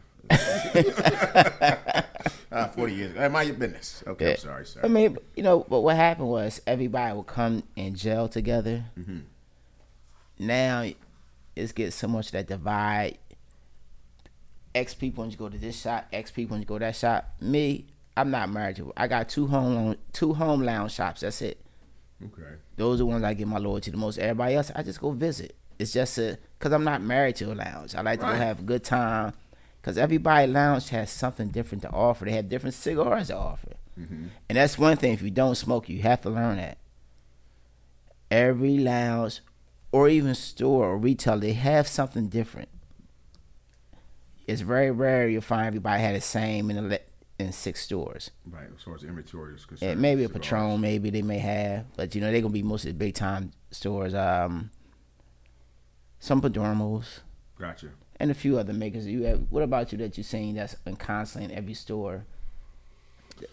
uh, 2.51 2.67
Forty 2.75 2.93
years. 2.93 3.11
Ago. 3.11 3.29
Mind 3.29 3.47
your 3.49 3.57
business. 3.57 4.03
Okay, 4.07 4.25
Yeah. 4.25 4.31
I'm 4.31 4.37
sorry, 4.37 4.65
sir. 4.65 4.81
I 4.83 4.87
mean, 4.87 5.17
you 5.35 5.43
know, 5.43 5.65
but 5.67 5.81
what 5.81 5.95
happened 5.95 6.27
was 6.29 6.61
everybody 6.67 7.15
would 7.15 7.27
come 7.27 7.63
and 7.75 7.95
gel 7.95 8.27
together. 8.29 8.85
Mm-hmm. 8.99 9.19
Now 10.39 10.85
it's 11.55 11.71
getting 11.71 11.91
so 11.91 12.07
much 12.07 12.31
that 12.31 12.47
divide. 12.47 13.17
X 14.73 14.93
people 14.93 15.23
want 15.23 15.33
to 15.33 15.37
go 15.37 15.49
to 15.49 15.57
this 15.57 15.81
shop. 15.81 16.07
X 16.13 16.31
people 16.31 16.55
want 16.55 16.63
to 16.63 16.67
go 16.67 16.75
to 16.79 16.85
that 16.85 16.95
shop. 16.95 17.29
Me, 17.41 17.85
I'm 18.15 18.31
not 18.31 18.49
married 18.49 18.77
to. 18.77 18.93
I 18.95 19.07
got 19.07 19.27
two 19.27 19.47
home 19.47 19.97
two 20.13 20.33
home 20.33 20.61
lounge 20.63 20.93
shops. 20.93 21.21
That's 21.21 21.41
it. 21.41 21.59
Okay. 22.25 22.55
Those 22.77 22.95
are 22.95 22.97
the 22.99 23.05
ones 23.05 23.23
I 23.23 23.33
give 23.33 23.47
my 23.47 23.57
loyalty 23.57 23.85
to 23.85 23.91
the 23.91 23.97
most. 23.97 24.17
Everybody 24.17 24.55
else, 24.55 24.71
I 24.75 24.83
just 24.83 24.99
go 25.01 25.11
visit. 25.11 25.55
It's 25.79 25.91
just 25.93 26.17
a 26.17 26.37
because 26.57 26.71
I'm 26.73 26.83
not 26.83 27.01
married 27.01 27.35
to 27.37 27.51
a 27.51 27.55
lounge. 27.55 27.95
I 27.95 28.01
like 28.01 28.19
to 28.19 28.25
Right. 28.25 28.33
go 28.33 28.37
have 28.37 28.59
a 28.59 28.63
good 28.63 28.83
time. 28.83 29.33
Because 29.81 29.97
everybody 29.97 30.45
lounge 30.45 30.89
has 30.89 31.09
something 31.09 31.47
different 31.47 31.81
to 31.81 31.89
offer. 31.89 32.25
They 32.25 32.33
have 32.33 32.49
different 32.49 32.75
cigars 32.75 33.27
to 33.27 33.35
offer, 33.35 33.73
mm-hmm. 33.99 34.25
and 34.47 34.55
that's 34.55 34.77
one 34.77 34.95
thing. 34.95 35.13
If 35.13 35.23
you 35.23 35.31
don't 35.31 35.55
smoke, 35.55 35.89
you 35.89 36.03
have 36.03 36.21
to 36.21 36.29
learn 36.29 36.57
that. 36.57 36.77
Every 38.29 38.77
lounge, 38.77 39.41
or 39.91 40.07
even 40.07 40.35
store 40.35 40.85
or 40.85 40.97
retail, 40.97 41.39
they 41.39 41.53
have 41.53 41.87
something 41.87 42.27
different. 42.27 42.69
It's 44.45 44.61
very 44.61 44.91
rare 44.91 45.27
you'll 45.27 45.41
find 45.41 45.65
everybody 45.65 46.01
had 46.03 46.15
the 46.15 46.21
same 46.21 46.69
in 46.69 46.87
the 46.89 47.01
in 47.41 47.51
six 47.51 47.81
stores. 47.81 48.31
Right. 48.49 48.67
As 48.75 48.83
far 48.83 48.95
as 48.95 49.03
inventory 49.03 49.55
is 49.55 49.61
Yeah, 49.63 49.67
concerned. 49.67 50.01
maybe 50.01 50.23
a 50.23 50.27
cigars. 50.27 50.41
Padron, 50.47 50.81
maybe 50.81 51.09
they 51.09 51.21
may 51.21 51.39
have, 51.39 51.85
but 51.95 52.13
you 52.15 52.21
know 52.21 52.31
they're 52.31 52.41
gonna 52.41 52.53
be 52.53 52.63
mostly 52.63 52.91
big 52.93 53.13
time 53.15 53.51
stores. 53.71 54.13
Um, 54.13 54.71
some 56.19 56.41
Perdomos 56.41 57.19
Gotcha. 57.59 57.89
and 58.19 58.31
a 58.31 58.33
few 58.35 58.57
other 58.57 58.73
makers. 58.73 59.05
You 59.07 59.23
have. 59.23 59.43
What 59.49 59.63
about 59.63 59.91
you 59.91 59.97
that 59.99 60.17
you 60.17 60.23
seen 60.23 60.55
that's 60.55 60.75
in 60.85 60.95
constantly 60.95 61.51
in 61.51 61.57
every 61.57 61.73
store? 61.73 62.25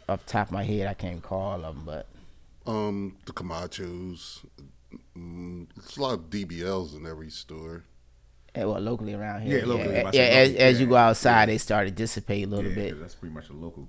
Off 0.09 0.25
the 0.27 0.31
top 0.33 0.49
of 0.49 0.53
my 0.53 0.65
head, 0.65 0.87
I 0.87 0.95
can't 0.95 1.23
call 1.23 1.59
them, 1.61 1.83
but 1.87 2.07
Um, 2.67 3.17
the 3.25 3.33
Camachos. 3.33 4.45
Mm, 5.17 5.67
it's 5.77 5.97
a 5.97 6.03
lot 6.03 6.15
of 6.15 6.31
DBLs 6.31 6.95
in 6.95 7.07
every 7.07 7.31
store. 7.31 7.85
Well, 8.57 8.79
locally 8.81 9.15
around 9.15 9.43
here, 9.43 9.59
Yeah, 9.61 9.65
locally, 9.67 9.95
yeah, 9.95 10.03
yeah, 10.03 10.11
to 10.11 10.13
say 10.13 10.31
as, 10.43 10.49
locally, 10.49 10.65
as 10.65 10.81
you 10.81 10.87
go 10.87 10.97
outside, 10.97 11.49
they 11.49 11.59
start 11.59 11.87
to 11.89 11.93
dissipate 11.93 12.47
a 12.47 12.51
little 12.51 12.71
yeah, 12.71 12.75
bit. 12.75 12.91
'cause 12.93 13.01
That's 13.01 13.15
pretty 13.15 13.35
much 13.35 13.49
a 13.51 13.53
local 13.53 13.89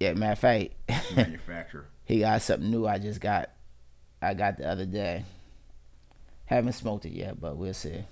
Yeah, 0.00 0.14
matter 0.14 0.32
of 0.32 0.38
fact, 0.38 0.72
manufacturer. 1.16 1.86
he 2.04 2.20
got 2.20 2.40
something 2.42 2.70
new. 2.70 2.86
I 2.86 2.98
just 2.98 3.20
got, 3.20 3.50
I 4.20 4.34
got 4.34 4.56
the 4.58 4.68
other 4.68 4.86
day. 4.86 5.24
Haven't 6.46 6.72
smoked 6.74 7.04
it 7.06 7.12
yet, 7.12 7.40
but 7.40 7.56
we'll 7.56 7.74
see. 7.74 8.04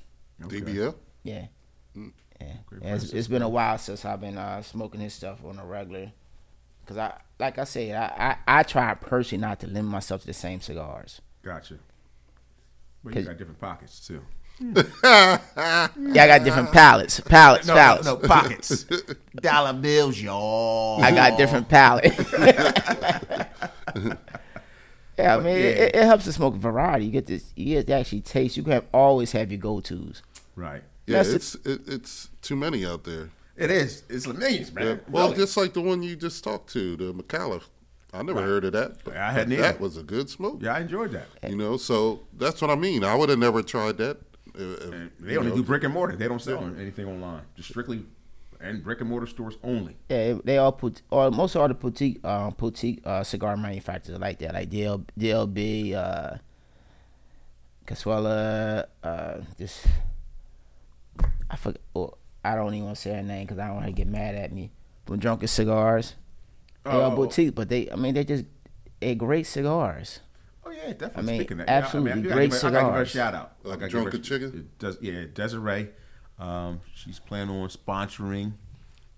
Okay. 0.45 0.61
DBL. 0.61 0.95
Yeah. 1.23 1.47
Mm. 1.97 2.13
Yeah. 2.41 2.47
Yeah, 2.81 2.95
it's, 2.95 3.13
it's 3.13 3.29
been 3.29 3.43
a 3.43 3.49
while 3.49 3.77
since 3.79 4.05
I've 4.05 4.21
been 4.21 4.39
uh, 4.39 4.63
smoking 4.63 5.01
his 5.01 5.13
stuff 5.13 5.45
on 5.45 5.59
a 5.59 5.65
regular. 5.67 6.13
Cause 6.87 6.97
I, 6.97 7.21
like 7.39 7.59
I 7.59 7.65
said, 7.65 7.95
I, 7.95 8.37
I, 8.47 8.61
I 8.61 8.63
try 8.65 8.95
personally 8.95 9.43
not 9.43 9.61
to 9.61 9.67
limit 9.67 9.85
myself 9.93 10.23
to 10.23 10.27
the 10.27 10.33
same 10.33 10.61
cigars. 10.61 11.21
Gotcha. 11.43 11.75
But 13.05 13.11
you 13.11 13.21
'Cause- 13.21 13.29
got 13.29 13.39
different 13.39 13.61
pockets 13.61 14.05
too. 14.07 14.23
Yeah, 15.57 15.89
I 16.25 16.27
got 16.27 16.45
different 16.45 16.71
palettes, 16.73 17.21
palettes, 17.21 17.67
No, 17.67 17.75
palettes. 17.75 18.05
no, 18.05 18.15
no 18.17 18.29
pockets. 18.29 18.85
Dollar 19.37 19.73
bills, 19.73 20.21
y'all. 20.21 21.03
I 21.03 21.11
got 21.13 21.39
different 21.39 21.69
palettes. 21.69 22.17
yeah, 25.19 25.37
I 25.37 25.41
mean, 25.41 25.57
It, 25.57 25.77
yeah. 25.77 25.83
it, 25.85 25.95
it 25.97 26.05
helps 26.05 26.25
to 26.25 26.33
smoke 26.33 26.55
variety. 26.55 27.07
You 27.07 27.11
get 27.13 27.27
this, 27.27 27.53
you 27.57 27.77
get 27.77 27.87
to 27.87 27.93
actually 27.95 28.21
taste. 28.23 28.57
You 28.57 28.63
can 28.63 28.73
have, 28.73 28.85
always 28.93 29.33
have 29.33 29.51
your 29.51 29.61
go 29.61 29.81
tos. 29.81 30.23
Right. 30.57 30.83
Yeah, 31.07 31.23
That's 31.23 31.29
the- 31.31 31.37
it's 31.37 31.55
it, 31.67 31.81
it's 31.95 32.29
too 32.43 32.57
many 32.57 32.85
out 32.87 33.05
there. 33.05 33.31
It 33.57 33.71
is. 33.71 34.03
It's 34.09 34.27
millions, 34.27 34.73
man. 34.73 34.87
Yeah. 34.87 34.97
Well, 35.09 35.27
Really. 35.31 35.39
just 35.43 35.57
like 35.57 35.75
the 35.75 35.83
one 35.83 36.03
you 36.03 36.17
just 36.17 36.43
talked 36.43 36.73
to, 36.73 36.97
the 36.97 37.13
McAuliffe. 37.13 37.65
I 38.13 38.23
never 38.23 38.43
heard 38.43 38.65
of 38.65 38.73
that. 38.73 39.05
But 39.05 39.17
I 39.17 39.31
hadn't 39.33 39.57
That 39.59 39.75
either. 39.77 39.79
was 39.79 39.97
a 39.97 40.03
good 40.03 40.29
smoke. 40.31 40.59
yeah, 40.63 40.75
I 40.75 40.81
enjoyed 40.81 41.13
that. 41.13 41.27
You 41.49 41.57
know, 41.57 41.77
so 41.77 42.23
that's 42.37 42.61
what 42.63 42.71
I 42.71 42.75
mean. 42.75 43.05
I 43.05 43.15
would 43.15 43.29
have 43.29 43.39
never 43.39 43.63
tried 43.63 43.99
that. 43.99 44.17
Uh, 44.59 44.63
if- 44.63 44.93
And 44.93 45.11
they 45.21 45.37
only 45.37 45.51
know. 45.51 45.57
do 45.57 45.63
brick 45.63 45.85
and 45.85 45.93
mortar. 45.95 46.17
They 46.17 46.29
don't 46.29 46.41
sell 46.41 46.65
anything 46.79 47.07
online. 47.07 47.43
Just 47.57 47.69
strictly 47.69 48.05
and 48.61 48.83
brick 48.85 49.01
and 49.01 49.09
mortar 49.09 49.27
stores 49.27 49.57
only. 49.63 49.97
Yeah, 50.11 50.35
they 50.45 50.59
all 50.59 50.73
put, 50.73 51.01
or 51.11 51.31
most 51.31 51.55
of 51.55 51.63
all 51.63 51.69
the 51.69 51.75
boutique, 51.75 52.21
uh, 52.23 52.51
boutique 52.51 53.01
uh, 53.07 53.23
cigar 53.25 53.57
manufacturers 53.57 54.17
are 54.17 54.21
like 54.21 54.39
that, 54.41 54.53
like 54.53 54.69
DL, 54.71 55.05
DLB, 55.19 55.95
uh, 55.95 56.37
Casuela, 57.87 58.85
uh, 59.03 59.39
this, 59.57 59.87
I 61.51 61.57
forget, 61.57 61.81
oh, 61.97 62.15
I 62.45 62.55
don't 62.55 62.73
even 62.75 62.85
want 62.87 62.97
to 62.97 63.03
say 63.03 63.15
her 63.15 63.23
name 63.23 63.47
because 63.47 63.59
I 63.59 63.67
don't 63.67 63.75
want 63.77 63.87
her 63.87 63.91
to 63.93 63.97
get 63.97 64.07
mad 64.07 64.35
at 64.35 64.53
me. 64.53 64.71
From 65.07 65.19
Drunken 65.19 65.49
Cigars, 65.49 66.15
they 66.85 66.91
all 66.91 67.13
Oh. 67.13 67.17
boutique, 67.17 67.55
but 67.55 67.69
they, 67.69 67.91
I 67.91 67.97
mean, 67.97 68.15
they 68.15 68.25
just, 68.25 68.45
they 69.01 69.15
great 69.15 69.47
cigars. 69.47 70.21
Oh 70.65 70.71
yeah, 70.71 70.93
definitely. 70.93 71.23
I 71.23 71.23
mean, 71.23 71.41
Speaking 71.41 71.61
of 71.61 71.67
that, 71.67 71.73
absolutely 71.85 72.11
yeah, 72.11 72.15
I 72.15 72.17
mean, 72.21 72.33
I 72.33 72.35
great 72.35 72.51
gotta 72.51 72.63
give 72.63 72.63
her- 72.63 72.69
I 72.69 72.81
gotta 72.81 72.87
give 72.87 72.95
her 72.97 73.03
a 73.03 73.07
shout 73.07 73.35
out. 73.35 73.53
Like 73.63 73.79
I 73.79 73.81
gotta 73.81 73.81
give 73.81 73.91
Drunken 73.91 74.13
her 74.13 74.19
a- 74.19 74.23
Chicken? 74.23 74.59
it 74.61 74.79
Does 74.79 74.99
yeah, 75.01 75.25
Desiree. 75.35 75.89
Um, 76.39 76.81
she's 76.95 77.19
planning 77.19 77.55
on 77.55 77.69
sponsoring 77.69 78.53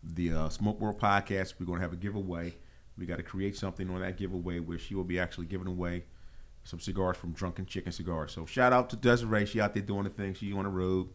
the 0.03 0.33
uh, 0.33 0.49
Smoke 0.49 0.81
World 0.81 1.01
podcast. 1.01 1.55
We're 1.59 1.67
gonna 1.67 1.81
have 1.81 1.93
a 1.93 1.97
giveaway. 1.97 2.55
We 2.99 3.07
got 3.07 3.17
to 3.17 3.23
create 3.23 3.57
something 3.57 3.89
on 3.91 4.01
that 4.03 4.17
giveaway 4.19 4.59
where 4.61 4.79
she 4.79 4.95
will 4.95 5.03
be 5.05 5.19
actually 5.19 5.47
giving 5.47 5.67
away 5.67 6.05
some 6.63 6.79
cigars 6.79 7.17
from 7.17 7.33
Drunken 7.33 7.65
Chicken 7.67 7.91
Cigars. 7.91 8.33
So 8.33 8.45
shout 8.45 8.73
out 8.73 8.91
to 8.91 8.97
Desiree. 8.97 9.47
She 9.47 9.61
out 9.61 9.73
there 9.73 9.83
doing 9.83 10.05
the 10.05 10.11
thing. 10.11 10.35
She 10.35 10.53
on 10.53 10.65
the 10.65 10.69
road. 10.71 11.09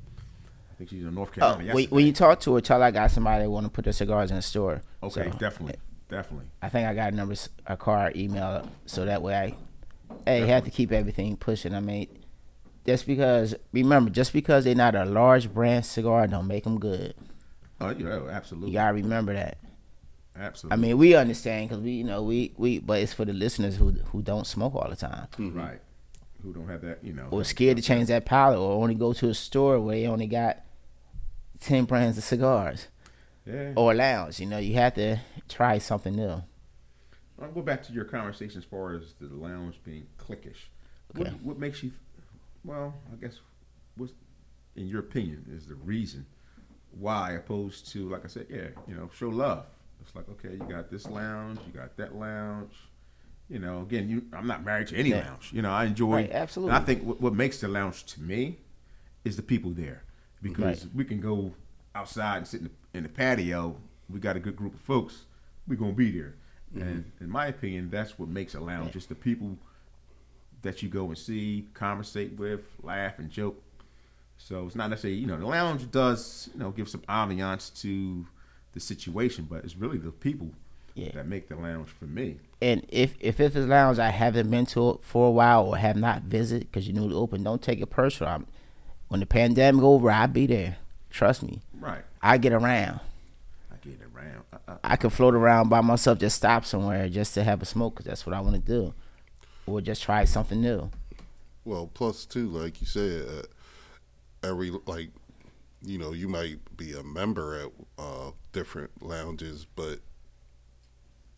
I 0.71 0.75
think 0.77 0.89
she's 0.89 1.03
in 1.05 1.13
North 1.13 1.29
Oh, 1.37 1.39
Carolina. 1.39 1.73
when, 1.75 1.85
when 1.85 2.05
you 2.05 2.13
talk 2.13 2.39
to 2.41 2.55
her, 2.55 2.61
tell 2.61 2.79
her 2.79 2.85
I 2.85 2.91
got 2.91 3.11
somebody 3.11 3.43
that 3.43 3.49
want 3.49 3.65
to 3.67 3.71
put 3.71 3.83
their 3.83 3.93
cigars 3.93 4.31
in 4.31 4.37
the 4.37 4.41
store. 4.41 4.81
okay, 5.03 5.29
So, 5.31 5.37
definitely, 5.37 5.75
definitely. 6.09 6.47
I 6.61 6.69
think 6.69 6.87
I 6.87 6.93
got 6.95 7.13
a 7.13 7.15
number, 7.15 7.35
a 7.67 7.77
card, 7.77 8.15
email, 8.17 8.67
so 8.85 9.05
that 9.05 9.21
way 9.21 9.35
I, 9.35 9.55
hey, 10.25 10.45
have 10.47 10.63
to 10.65 10.71
keep 10.71 10.91
everything 10.91 11.37
pushing. 11.37 11.73
I 11.73 11.79
mean, 11.79 12.07
just 12.85 13.05
because 13.07 13.55
remember, 13.71 14.09
just 14.09 14.33
because 14.33 14.63
they're 14.63 14.75
not 14.75 14.95
a 14.95 15.05
large 15.05 15.53
brand 15.53 15.85
cigar, 15.85 16.27
don't 16.27 16.47
make 16.47 16.63
them 16.63 16.79
good. 16.79 17.13
Oh 17.79 17.89
yeah, 17.89 18.07
oh, 18.09 18.27
absolutely, 18.29 18.69
You 18.71 18.75
gotta 18.75 18.93
remember 18.93 19.33
that. 19.33 19.57
absolutely. 20.35 20.73
I 20.73 20.81
mean, 20.81 20.97
we 20.97 21.15
understand 21.15 21.69
because 21.69 21.83
we, 21.83 21.91
you 21.91 22.03
know, 22.03 22.23
we 22.23 22.53
we, 22.57 22.79
but 22.79 22.99
it's 23.01 23.13
for 23.13 23.25
the 23.25 23.33
listeners 23.33 23.75
who 23.75 23.91
who 24.11 24.21
don't 24.21 24.47
smoke 24.47 24.73
all 24.75 24.89
the 24.89 24.95
time, 24.95 25.27
mm-hmm. 25.37 25.57
right. 25.57 25.79
Who 26.43 26.53
don't 26.53 26.67
have 26.67 26.81
that, 26.81 27.03
you 27.03 27.13
know? 27.13 27.27
or 27.31 27.43
scared 27.43 27.77
to 27.77 27.83
change 27.83 28.07
that 28.07 28.25
palette, 28.25 28.59
or 28.59 28.81
only 28.81 28.95
go 28.95 29.11
to 29.13 29.29
a 29.29 29.33
store 29.33 29.79
where 29.79 29.95
they 29.95 30.07
only 30.07 30.27
got 30.27 30.59
ten 31.59 31.85
brands 31.85 32.17
of 32.17 32.23
cigars, 32.23 32.87
Yeah. 33.45 33.73
or 33.75 33.91
a 33.91 33.95
lounge. 33.95 34.39
You 34.39 34.45
know, 34.45 34.59
you 34.59 34.75
have 34.75 34.93
to 34.95 35.17
try 35.49 35.79
something 35.79 36.15
new. 36.15 36.43
I'll 37.41 37.51
go 37.51 37.61
back 37.61 37.83
to 37.83 37.93
your 37.93 38.05
conversation 38.05 38.57
as 38.57 38.63
far 38.65 38.95
as 38.95 39.13
the 39.19 39.27
lounge 39.27 39.79
being 39.83 40.07
cliquish. 40.17 40.69
What, 41.13 41.27
Okay. 41.27 41.35
what 41.43 41.59
makes 41.59 41.83
you? 41.83 41.91
Well, 42.63 42.93
I 43.11 43.15
guess 43.15 43.39
what's 43.95 44.13
in 44.75 44.87
your 44.87 44.99
opinion 44.99 45.45
is 45.51 45.67
the 45.67 45.75
reason 45.75 46.25
why, 46.91 47.31
opposed 47.33 47.91
to 47.91 48.09
like 48.09 48.25
I 48.25 48.27
said, 48.27 48.47
yeah, 48.49 48.69
you 48.87 48.95
know, 48.95 49.09
show 49.15 49.29
love. 49.29 49.65
It's 50.01 50.15
like 50.15 50.27
okay, 50.29 50.53
you 50.53 50.65
got 50.69 50.89
this 50.89 51.07
lounge, 51.07 51.59
you 51.65 51.73
got 51.73 51.95
that 51.97 52.15
lounge. 52.15 52.73
You 53.49 53.59
know, 53.59 53.81
again, 53.81 54.09
you 54.09 54.23
I'm 54.33 54.47
not 54.47 54.65
married 54.65 54.87
to 54.87 54.97
any 54.97 55.09
Yeah. 55.11 55.25
lounge. 55.29 55.51
You 55.53 55.61
know, 55.61 55.71
I 55.71 55.85
enjoy 55.85 56.13
Right, 56.15 56.31
absolutely. 56.31 56.75
And 56.75 56.83
I 56.83 56.85
think 56.85 57.03
what, 57.03 57.21
what 57.21 57.33
makes 57.33 57.59
the 57.61 57.67
lounge 57.67 58.05
to 58.07 58.21
me 58.21 58.57
is 59.23 59.35
the 59.35 59.41
people 59.43 59.71
there 59.71 60.03
because 60.41 60.85
Right. 60.85 60.95
we 60.95 61.05
can 61.05 61.19
go 61.21 61.53
outside 61.95 62.37
and 62.37 62.47
sit 62.47 62.61
in 62.61 62.65
the, 62.65 62.97
in 62.97 63.03
the 63.03 63.09
patio. 63.09 63.77
We 64.09 64.19
got 64.19 64.35
a 64.35 64.39
good 64.39 64.55
group 64.55 64.73
of 64.73 64.81
folks. 64.81 65.25
We're 65.67 65.75
gonna 65.77 65.93
be 65.93 66.11
there. 66.11 66.35
And 66.75 66.83
mm-hmm. 67.05 67.23
in 67.23 67.29
my 67.29 67.47
opinion, 67.47 67.89
that's 67.89 68.19
what 68.19 68.29
makes 68.29 68.53
a 68.55 68.59
lounge. 68.59 68.93
Just 68.93 69.09
the 69.09 69.15
people 69.15 69.57
that 70.61 70.81
you 70.83 70.89
go 70.89 71.05
and 71.07 71.17
see, 71.17 71.67
conversate 71.73 72.37
with, 72.37 72.61
laugh 72.83 73.19
and 73.19 73.29
joke. 73.29 73.61
So 74.37 74.65
it's 74.65 74.75
not 74.75 74.89
necessarily, 74.89 75.19
you 75.19 75.27
know, 75.27 75.37
the 75.39 75.45
lounge 75.45 75.89
does, 75.91 76.49
you 76.53 76.59
know, 76.59 76.71
give 76.71 76.89
some 76.89 77.01
ambiance 77.01 77.73
to 77.81 78.27
the 78.73 78.79
situation, 78.79 79.47
but 79.49 79.63
it's 79.63 79.75
really 79.75 79.97
the 79.97 80.11
people 80.11 80.51
Yeah. 80.93 81.11
that 81.13 81.27
make 81.27 81.47
the 81.47 81.55
lounge 81.55 81.89
for 81.89 82.05
me. 82.05 82.39
and 82.61 82.85
if 82.89 83.15
if 83.19 83.39
it's 83.39 83.55
a 83.55 83.59
lounge 83.61 83.99
I 83.99 84.09
haven't 84.09 84.49
been 84.49 84.65
to 84.67 84.99
for 85.03 85.27
a 85.27 85.31
while 85.31 85.63
or 85.65 85.77
have 85.77 85.95
not 85.95 86.23
visited 86.23 86.67
because 86.71 86.87
you 86.87 86.93
know 86.93 87.05
it's 87.05 87.13
open, 87.13 87.43
don't 87.43 87.61
take 87.61 87.79
it 87.81 87.85
personal. 87.87 88.33
I'm, 88.33 88.47
when 89.09 89.19
the 89.19 89.25
pandemic 89.27 89.83
over, 89.83 90.09
I'll 90.11 90.27
be 90.27 90.47
there. 90.47 90.77
Trust 91.11 91.43
me, 91.43 91.61
Right. 91.79 92.03
I 92.21 92.37
get 92.37 92.51
around. 92.53 92.99
I 93.71 93.75
get 93.83 93.93
it 93.93 94.07
around. 94.13 94.43
Uh, 94.51 94.55
uh, 94.55 94.56
I 94.83 94.95
could 94.97 95.13
float 95.13 95.33
around 95.33 95.69
by 95.69 95.81
myself, 95.81 96.19
just 96.19 96.35
stop 96.35 96.65
somewhere 96.65 97.07
just 97.09 97.33
to 97.35 97.43
have 97.43 97.61
a 97.61 97.65
smoke 97.65 97.95
because 97.95 98.05
that's 98.05 98.25
what 98.25 98.35
I 98.35 98.41
want 98.41 98.55
to 98.55 98.61
do, 98.61 98.93
or 99.65 99.81
just 99.81 100.03
try 100.03 100.25
something 100.25 100.61
new. 100.61 100.91
Well, 101.63 101.89
plus 101.93 102.25
too, 102.25 102.47
like 102.47 102.81
you 102.81 102.87
said, 102.87 103.27
uh, 103.27 104.47
every 104.47 104.71
like, 104.85 105.09
you 105.81 105.97
know, 105.97 106.11
you 106.11 106.27
might 106.27 106.59
be 106.75 106.93
a 106.93 107.03
member 107.03 107.61
at 107.61 107.71
uh, 107.97 108.31
different 108.51 109.01
lounges, 109.01 109.65
but 109.75 109.99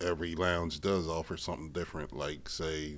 every 0.00 0.34
lounge 0.34 0.80
does 0.80 1.06
offer 1.06 1.36
something 1.36 1.70
different. 1.70 2.16
Like, 2.16 2.48
say, 2.48 2.96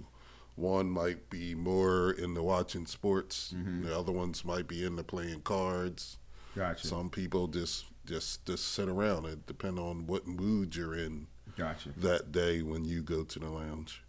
one 0.57 0.91
might 0.91 1.28
be 1.30 1.55
more 1.55 2.12
into 2.12 2.43
watching 2.43 2.87
sports, 2.87 3.55
the 3.83 3.99
other 3.99 4.12
ones 4.12 4.45
might 4.45 4.68
be 4.68 4.85
into 4.85 5.03
playing 5.03 5.41
cards. 5.43 6.18
Gotcha. 6.55 6.87
Some 6.87 7.09
people 7.11 7.49
just 7.49 7.87
just 8.07 8.44
just 8.46 8.72
sit 8.74 8.88
around. 8.88 9.26
It 9.26 9.46
depend 9.46 9.78
on 9.78 10.07
what 10.07 10.26
mood 10.26 10.74
you're 10.76 10.94
in 10.94 11.26
Gotcha. 11.57 11.90
that 11.98 12.32
day 12.32 12.62
when 12.62 12.84
you 12.84 13.03
go 13.03 13.24
to 13.24 13.38
the 13.38 13.48
lounge. 13.48 14.03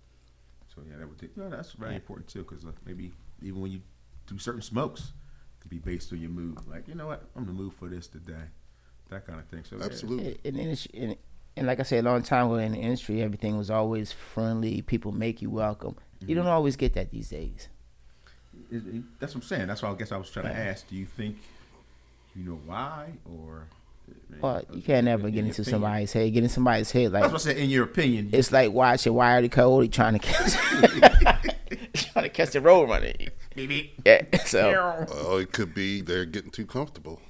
So 0.73 0.81
yeah, 0.89 0.97
that 0.97 1.07
would 1.07 1.19
take, 1.19 1.31
yeah, 1.37 1.49
that's 1.49 1.73
very 1.73 1.95
important 1.95 2.27
too, 2.27 2.43
because 2.43 2.65
uh, 2.65 2.71
maybe 2.85 3.11
even 3.41 3.61
when 3.61 3.71
you 3.71 3.81
do 4.25 4.39
certain 4.39 4.61
smokes, 4.61 5.01
it 5.01 5.61
could 5.61 5.69
be 5.69 5.77
based 5.77 6.11
on 6.11 6.19
your 6.19 6.31
mood. 6.31 6.57
Like 6.67 6.87
you 6.87 6.95
know 6.95 7.07
what, 7.07 7.23
I'm 7.35 7.43
in 7.43 7.47
the 7.47 7.53
mood 7.53 7.73
for 7.73 7.87
this 7.87 8.07
today, 8.07 8.33
that 9.09 9.27
kind 9.27 9.39
of 9.39 9.45
thing. 9.47 9.63
So 9.69 9.77
yeah. 9.77 9.85
Absolutely. 9.85 10.37
in 10.43 10.55
the 10.55 10.61
industry, 10.61 10.99
in, 10.99 11.15
and 11.55 11.67
like 11.67 11.79
I 11.79 11.83
said, 11.83 12.03
a 12.03 12.09
long 12.09 12.23
time 12.23 12.47
ago 12.47 12.55
in 12.55 12.71
the 12.71 12.79
industry, 12.79 13.21
everything 13.21 13.55
was 13.57 13.69
always 13.69 14.11
friendly. 14.11 14.81
People 14.81 15.11
make 15.11 15.41
you 15.41 15.51
welcome. 15.51 15.95
You 16.25 16.33
don't 16.35 16.47
always 16.47 16.75
get 16.75 16.93
that 16.93 17.11
these 17.11 17.29
days. 17.29 17.67
It- 18.71 18.77
it- 18.87 19.19
that's 19.19 19.35
what 19.35 19.43
I'm 19.43 19.47
saying. 19.47 19.67
That's 19.67 19.81
why 19.83 19.91
I 19.91 19.95
guess 19.95 20.11
I 20.11 20.17
was 20.17 20.31
trying 20.31 20.45
to 20.45 20.55
ask. 20.57 20.87
Do 20.87 20.95
you 20.95 21.05
think 21.05 21.37
you 22.35 22.43
know 22.43 22.59
why, 22.65 23.11
or 23.25 23.67
Well, 24.41 24.61
you 24.73 24.81
can't 24.81 25.07
ever 25.07 25.27
in 25.27 25.33
get 25.33 25.39
into 25.45 25.61
opinion? 25.61 25.71
somebody's 25.81 26.11
head. 26.13 26.33
Get 26.33 26.43
in 26.43 26.49
somebody's 26.49 26.91
head 26.91 27.11
like 27.13 27.21
That's 27.23 27.23
like 27.23 27.31
what 27.33 27.41
I 27.41 27.53
said. 27.53 27.57
In 27.57 27.69
your 27.69 27.83
opinion, 27.85 28.29
it's 28.33 28.51
like 28.51 28.71
watching 28.73 29.13
Wired 29.13 29.49
Cody 29.51 29.87
trying 29.87 30.13
to 30.13 30.19
catch, 30.19 30.53
trying 32.11 32.23
to 32.23 32.29
catch 32.29 32.51
the 32.51 32.61
road 32.61 32.89
runner. 32.89 33.13
Yeah. 34.05 34.23
So, 34.45 35.05
Well, 35.09 35.37
it 35.37 35.51
could 35.53 35.73
be 35.73 36.01
they're 36.01 36.25
getting 36.25 36.51
too 36.51 36.65
comfortable. 36.65 37.21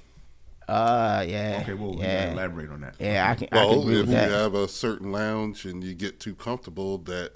uh, 0.68 1.24
yeah. 1.28 1.58
okay, 1.62 1.74
well, 1.74 1.94
yeah. 1.98 2.24
gotta 2.24 2.32
elaborate 2.32 2.70
on 2.70 2.80
that. 2.80 2.94
Yeah, 2.98 3.30
I 3.30 3.34
can. 3.34 3.48
I 3.52 3.56
can 3.56 3.68
Well, 3.68 3.80
if 3.80 3.86
with 3.86 3.96
you 3.96 4.04
that. 4.06 4.30
have 4.30 4.54
a 4.54 4.66
certain 4.66 5.12
lounge 5.12 5.66
and 5.66 5.84
you 5.84 5.94
get 5.94 6.18
too 6.18 6.34
comfortable 6.34 6.98
that 6.98 7.32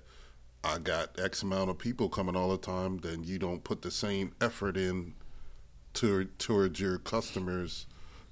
I 0.64 0.78
got 0.78 1.20
X 1.20 1.42
amount 1.42 1.70
of 1.70 1.78
people 1.78 2.08
coming 2.08 2.34
all 2.34 2.48
the 2.50 2.56
time, 2.58 2.98
then 2.98 3.22
you 3.24 3.38
don't 3.38 3.62
put 3.62 3.82
the 3.82 3.90
same 3.90 4.32
effort 4.40 4.76
in 4.76 5.14
to, 5.94 6.24
towards 6.38 6.80
your 6.80 6.98
customers 6.98 7.86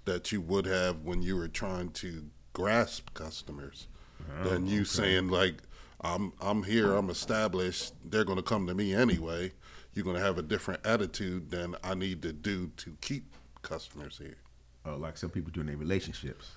that 0.07 0.33
you 0.33 0.41
would 0.41 0.65
have 0.67 1.03
when 1.03 1.21
you 1.23 1.37
were 1.37 1.49
trying 1.49 1.91
to 1.91 2.25
grasp 2.53 3.13
customers. 3.15 3.87
than 4.43 4.67
you 4.67 4.85
saying 4.85 5.29
like, 5.29 5.63
I'm 6.01 6.33
I'm 6.41 6.63
here, 6.63 6.95
I'm 6.95 7.11
established, 7.11 7.93
they're 8.05 8.25
going 8.25 8.37
to 8.39 8.43
come 8.43 8.67
to 8.67 8.75
me 8.75 8.95
anyway. 8.95 9.53
You're 9.93 10.05
going 10.05 10.17
to 10.17 10.23
have 10.23 10.37
a 10.39 10.43
different 10.43 10.85
attitude 10.87 11.51
than 11.51 11.75
I 11.85 11.95
need 11.95 12.23
to 12.23 12.33
do 12.33 12.71
to 12.79 12.97
keep 13.01 13.35
customers 13.63 14.19
here. 14.19 14.37
Uh, 14.85 14.97
like 14.97 15.17
some 15.17 15.31
people 15.31 15.51
do 15.53 15.61
in 15.61 15.67
their 15.67 15.77
relationships. 15.77 16.53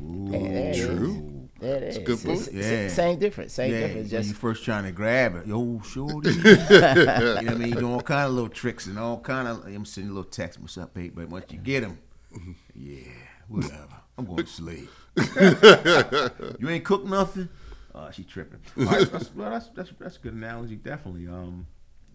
Ooh, 0.00 0.28
Yeah, 0.32 0.38
there 0.38 0.48
it 0.70 0.76
is. 0.76 0.86
True. 0.86 1.48
There 1.60 1.76
it 1.76 1.82
is. 1.84 1.96
a 1.98 2.00
good 2.00 2.18
It's- 2.18 2.24
point. 2.26 2.48
it's- 2.56 2.70
Yeah. 2.70 2.88
Same 2.88 3.18
difference. 3.18 3.52
Same 3.52 3.70
yeah, 3.72 3.80
difference. 3.80 4.10
when 4.10 4.20
Just 4.22 4.28
you 4.30 4.34
first 4.34 4.64
trying 4.64 4.84
to 4.84 4.92
grab 4.92 5.36
it, 5.36 5.46
yo, 5.46 5.80
shorty. 5.84 6.30
you 6.32 6.42
know 6.42 6.54
what 6.56 7.48
I 7.48 7.54
mean? 7.54 7.68
You 7.68 7.74
Doing 7.74 7.84
all 7.92 8.00
kind 8.00 8.26
of 8.28 8.32
little 8.34 8.48
tricks 8.48 8.86
and 8.86 8.98
all 8.98 9.20
kind 9.20 9.46
of. 9.46 9.64
I'm 9.66 9.84
sending 9.84 10.10
a 10.10 10.14
little 10.14 10.30
text, 10.30 10.58
"What's 10.60 10.76
up, 10.78 10.94
babe?" 10.94 11.12
But 11.14 11.28
once 11.28 11.44
you 11.50 11.58
get 11.58 11.82
them, 11.82 11.98
yeah, 12.74 13.12
whatever. 13.48 14.00
I'm 14.16 14.26
going 14.26 14.44
to 14.44 14.46
sleep. 14.46 14.88
you 16.60 16.68
ain't 16.68 16.84
cook 16.84 17.04
nothing. 17.04 17.48
Uh, 17.94 18.10
she 18.10 18.24
tripping. 18.24 18.60
All 18.78 18.84
right, 18.84 19.10
that's, 19.10 19.34
well, 19.34 19.50
that's 19.50 19.68
that's 19.68 19.90
that's 19.98 20.16
a 20.16 20.20
good 20.20 20.34
analogy, 20.34 20.76
definitely. 20.76 21.28
Um, 21.28 21.66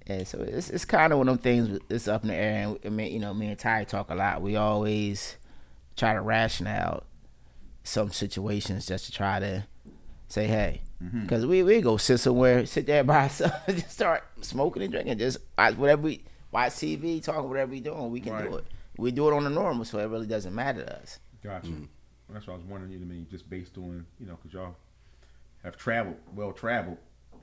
Yeah, 0.08 0.24
so 0.24 0.40
it's 0.40 0.70
it's 0.70 0.86
kind 0.86 1.14
of 1.14 1.20
one 1.20 1.30
of 1.30 1.42
them 1.42 1.44
things. 1.44 1.80
It's 1.90 2.08
up 2.08 2.24
in 2.24 2.30
the 2.30 2.36
air, 2.36 2.64
and 2.68 2.80
I 2.86 2.90
mean, 2.90 3.14
you 3.14 3.20
know, 3.20 3.34
me 3.34 3.48
and 3.48 3.58
Ty 3.60 3.86
talk 3.86 4.10
a 4.10 4.16
lot. 4.16 4.42
We 4.42 4.56
always 4.56 5.38
try 5.96 6.14
to 6.14 6.22
ration 6.22 6.68
out 6.68 7.06
some 7.84 8.12
situations 8.12 8.86
just 8.86 9.06
to 9.06 9.12
try 9.12 9.40
to 9.40 9.66
say, 10.28 10.48
hey, 10.48 10.82
because 11.22 11.46
we 11.46 11.64
we 11.64 11.82
go 11.82 11.98
sit 11.98 12.18
somewhere, 12.20 12.66
sit 12.66 12.86
there 12.86 13.04
by 13.04 13.24
ourselves, 13.24 13.56
just 13.68 13.92
start 13.92 14.24
smoking 14.42 14.84
and 14.84 14.92
drinking, 14.92 15.18
just 15.18 15.38
whatever 15.56 16.02
we 16.02 16.24
watch 16.52 16.74
TV, 16.74 17.24
talk 17.24 17.48
whatever 17.48 17.72
we 17.72 17.80
doing, 17.80 18.12
we 18.12 18.20
can 18.20 18.34
do 18.46 18.58
it. 18.58 18.66
We 19.00 19.12
do 19.12 19.30
it 19.30 19.34
on 19.34 19.44
the 19.44 19.50
normal, 19.50 19.86
so 19.86 20.00
it 20.00 20.06
really 20.06 20.28
doesn't 20.28 20.54
matter 20.54 20.84
to 20.84 21.02
us. 21.02 21.20
Gotcha. 21.44 21.68
Mm. 21.68 21.88
Well, 22.28 22.34
that's 22.34 22.48
what 22.48 22.54
I 22.54 22.58
was 22.58 22.66
wondering. 22.66 22.92
You 22.92 23.00
know, 23.00 23.06
what 23.06 23.14
I 23.14 23.16
mean, 23.16 23.28
just 23.30 23.50
based 23.50 23.78
on 23.78 24.06
you 24.20 24.28
know, 24.28 24.38
because 24.42 24.54
y'all 24.54 24.76
have 25.64 25.78
traveled, 25.78 26.18
well 26.36 26.52
traveled, 26.52 26.98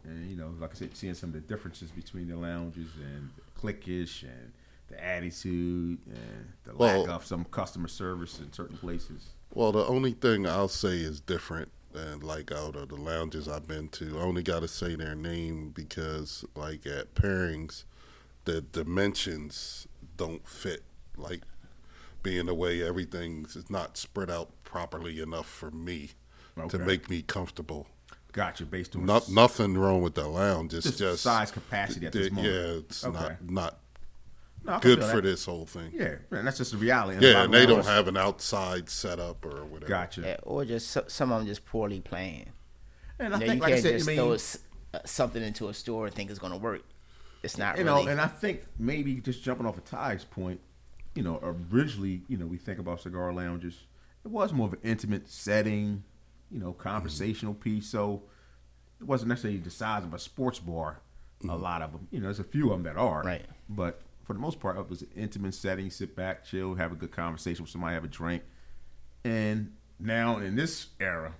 and 0.04 0.30
you 0.30 0.36
know, 0.36 0.52
like 0.58 0.70
I 0.72 0.74
said, 0.74 0.96
seeing 0.96 1.14
some 1.14 1.30
of 1.30 1.34
the 1.34 1.40
differences 1.40 1.90
between 1.90 2.28
the 2.28 2.36
lounges 2.36 2.90
and 2.96 3.30
the 3.36 3.60
cliquish 3.60 4.22
and 4.22 4.52
the 4.88 5.04
attitude 5.04 5.98
and 6.06 6.52
the 6.64 6.72
lack 6.74 7.08
of 7.08 7.24
some 7.24 7.44
customer 7.46 7.88
service 7.88 8.38
in 8.38 8.52
certain 8.52 8.76
places. 8.76 9.30
Well, 9.52 9.72
the 9.72 9.84
only 9.86 10.12
thing 10.12 10.46
I'll 10.46 10.68
say 10.68 10.98
is 10.98 11.20
different 11.20 11.70
than 11.92 12.20
like 12.20 12.52
out 12.52 12.76
of 12.76 12.90
the 12.90 12.96
lounges 12.96 13.48
I've 13.48 13.66
been 13.66 13.88
to. 13.90 14.18
I 14.18 14.22
only 14.22 14.42
got 14.42 14.60
to 14.60 14.68
say 14.68 14.94
their 14.94 15.14
name 15.14 15.70
because, 15.74 16.44
like 16.54 16.86
at 16.86 17.14
pairings, 17.14 17.84
the 18.44 18.60
dimensions 18.60 19.88
don't 20.16 20.46
fit. 20.46 20.82
Like 21.16 21.42
being 22.22 22.46
the 22.46 22.54
way 22.54 22.82
everything's 22.86 23.56
is 23.56 23.70
not 23.70 23.96
spread 23.96 24.30
out 24.30 24.50
properly 24.64 25.20
enough 25.20 25.46
for 25.48 25.70
me 25.70 26.10
Okay. 26.58 26.78
to 26.78 26.78
make 26.84 27.08
me 27.10 27.22
comfortable. 27.22 27.86
Gotcha. 28.32 28.64
Based 28.66 28.94
on 28.96 29.06
Not 29.06 29.22
s- 29.22 29.28
nothing 29.30 29.76
wrong 29.78 30.02
with 30.02 30.14
the 30.14 30.26
lounge. 30.28 30.74
It's 30.74 30.86
Just 30.86 30.98
just, 30.98 31.22
size 31.22 31.50
capacity 31.50 32.06
at 32.06 32.12
this 32.12 32.30
moment. 32.30 32.52
Yeah, 32.54 32.60
it's 32.78 33.04
Okay. 33.04 33.18
not 33.18 33.38
not 33.42 33.78
No, 34.64 34.78
good 34.80 35.04
for 35.04 35.20
this 35.20 35.44
whole 35.44 35.64
thing. 35.64 35.92
Yeah, 35.94 36.16
and 36.32 36.44
that's 36.46 36.58
just 36.58 36.72
the 36.72 36.76
reality. 36.78 37.24
Yeah, 37.24 37.44
and 37.44 37.54
they 37.54 37.66
don't 37.66 37.76
lounges- 37.76 37.86
have 37.86 38.08
an 38.08 38.16
outside 38.16 38.88
setup 38.90 39.44
or 39.46 39.64
whatever. 39.64 39.88
Gotcha. 39.88 40.22
Yeah, 40.22 40.36
or 40.42 40.64
just 40.64 40.90
so, 40.90 41.04
some 41.06 41.30
of 41.30 41.38
them 41.38 41.46
just 41.46 41.64
poorly 41.64 42.00
playing. 42.00 42.50
And 43.18 43.32
I 43.34 43.38
You, 43.38 43.40
know, 43.44 43.46
think, 43.46 43.54
you 43.54 43.60
like 43.60 43.68
I 43.68 43.70
can't 43.76 43.82
said, 43.82 43.92
just 43.98 44.08
I 44.08 44.10
mean, 44.12 44.16
throw 44.18 44.32
s- 44.32 44.58
uh, 44.92 44.98
something 45.04 45.42
into 45.42 45.68
a 45.68 45.74
store 45.74 46.06
and 46.06 46.14
think 46.14 46.30
it's 46.30 46.38
gonna 46.40 46.56
work. 46.56 46.82
It's 47.44 47.56
not 47.56 47.78
you 47.78 47.84
really. 47.84 48.04
know, 48.06 48.10
and 48.10 48.20
I 48.20 48.26
think 48.26 48.64
maybe 48.78 49.14
just 49.20 49.42
jumping 49.44 49.66
off 49.66 49.78
of 49.78 49.84
Ty's 49.84 50.24
point, 50.24 50.60
you 51.16 51.22
know, 51.22 51.40
originally, 51.72 52.22
you 52.28 52.36
know, 52.36 52.46
we 52.46 52.58
think 52.58 52.78
about 52.78 53.00
cigar 53.00 53.32
lounges. 53.32 53.84
It 54.24 54.30
was 54.30 54.52
more 54.52 54.66
of 54.66 54.74
an 54.74 54.80
intimate 54.82 55.28
setting, 55.28 56.04
you 56.50 56.60
know, 56.60 56.72
conversational 56.72 57.54
mm-hmm. 57.54 57.62
piece. 57.62 57.88
So 57.88 58.22
it 59.00 59.06
wasn't 59.06 59.30
necessarily 59.30 59.58
the 59.58 59.70
size 59.70 60.04
of 60.04 60.12
a 60.12 60.18
sports 60.18 60.58
bar. 60.58 61.00
A 61.42 61.46
mm-hmm. 61.46 61.62
lot 61.62 61.82
of 61.82 61.92
them, 61.92 62.08
you 62.10 62.20
know, 62.20 62.24
there's 62.24 62.38
a 62.38 62.44
few 62.44 62.70
of 62.70 62.82
them 62.82 62.82
that 62.84 63.00
are, 63.00 63.22
Right. 63.22 63.44
But 63.68 64.02
for 64.24 64.34
the 64.34 64.38
most 64.38 64.60
part, 64.60 64.76
it 64.76 64.88
was 64.88 65.02
an 65.02 65.08
intimate 65.16 65.54
setting. 65.54 65.90
Sit 65.90 66.14
back, 66.14 66.44
chill, 66.44 66.74
have 66.74 66.92
a 66.92 66.96
good 66.96 67.12
conversation 67.12 67.62
with 67.62 67.70
somebody, 67.70 67.94
have 67.94 68.04
a 68.04 68.08
drink. 68.08 68.42
And 69.24 69.72
now 69.98 70.38
in 70.38 70.54
this 70.54 70.88
era, 71.00 71.34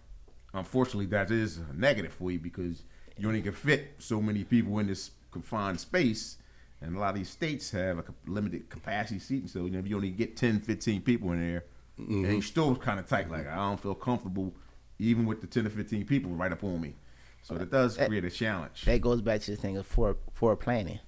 unfortunately, 0.55 1.07
that 1.07 1.31
is 1.31 1.59
a 1.59 1.75
negative 1.75 2.13
for 2.15 2.31
you 2.31 2.39
because 2.39 2.83
you 3.19 3.29
only 3.29 3.43
can 3.43 3.53
fit 3.53 3.97
so 3.99 4.21
many 4.23 4.45
people 4.45 4.79
in 4.79 4.87
this 4.87 5.11
confined 5.31 5.81
space. 5.81 6.39
And 6.81 6.97
a 6.97 6.99
lot 6.99 7.11
of 7.11 7.17
these 7.17 7.31
states 7.31 7.71
have 7.71 7.99
a 7.99 8.05
limited 8.27 8.69
capacity 8.69 9.19
seating. 9.19 9.49
So, 9.49 9.65
you 9.65 9.71
know, 9.71 9.79
if 9.79 9.89
you 9.89 9.97
only 9.97 10.11
get 10.11 10.37
10, 10.37 10.61
15 10.61 11.03
people 11.03 11.33
in 11.33 11.41
there, 11.41 11.65
mm-hmm. 11.99 12.25
and 12.25 12.33
you're 12.35 12.43
still 12.43 12.77
kind 12.77 13.01
of 13.01 13.07
tight, 13.07 13.31
like, 13.31 13.49
I 13.49 13.57
don't 13.57 13.81
feel 13.81 13.95
comfortable 13.95 14.55
even 14.99 15.27
with 15.27 15.41
the 15.41 15.47
10 15.47 15.67
or 15.67 15.71
15 15.71 16.05
people 16.07 16.31
right 16.33 16.53
up 16.53 16.63
on 16.65 16.81
me. 16.81 16.95
So 17.43 17.55
that 17.55 17.71
does 17.71 17.97
create 17.97 18.25
a 18.25 18.31
challenge. 18.31 18.85
that 18.87 19.01
goes 19.01 19.21
back 19.21 19.41
to 19.43 19.53
the 19.53 19.57
thing 19.57 19.77
of 19.77 19.87
for 19.87 20.17
for 20.33 20.57
planning. 20.57 20.99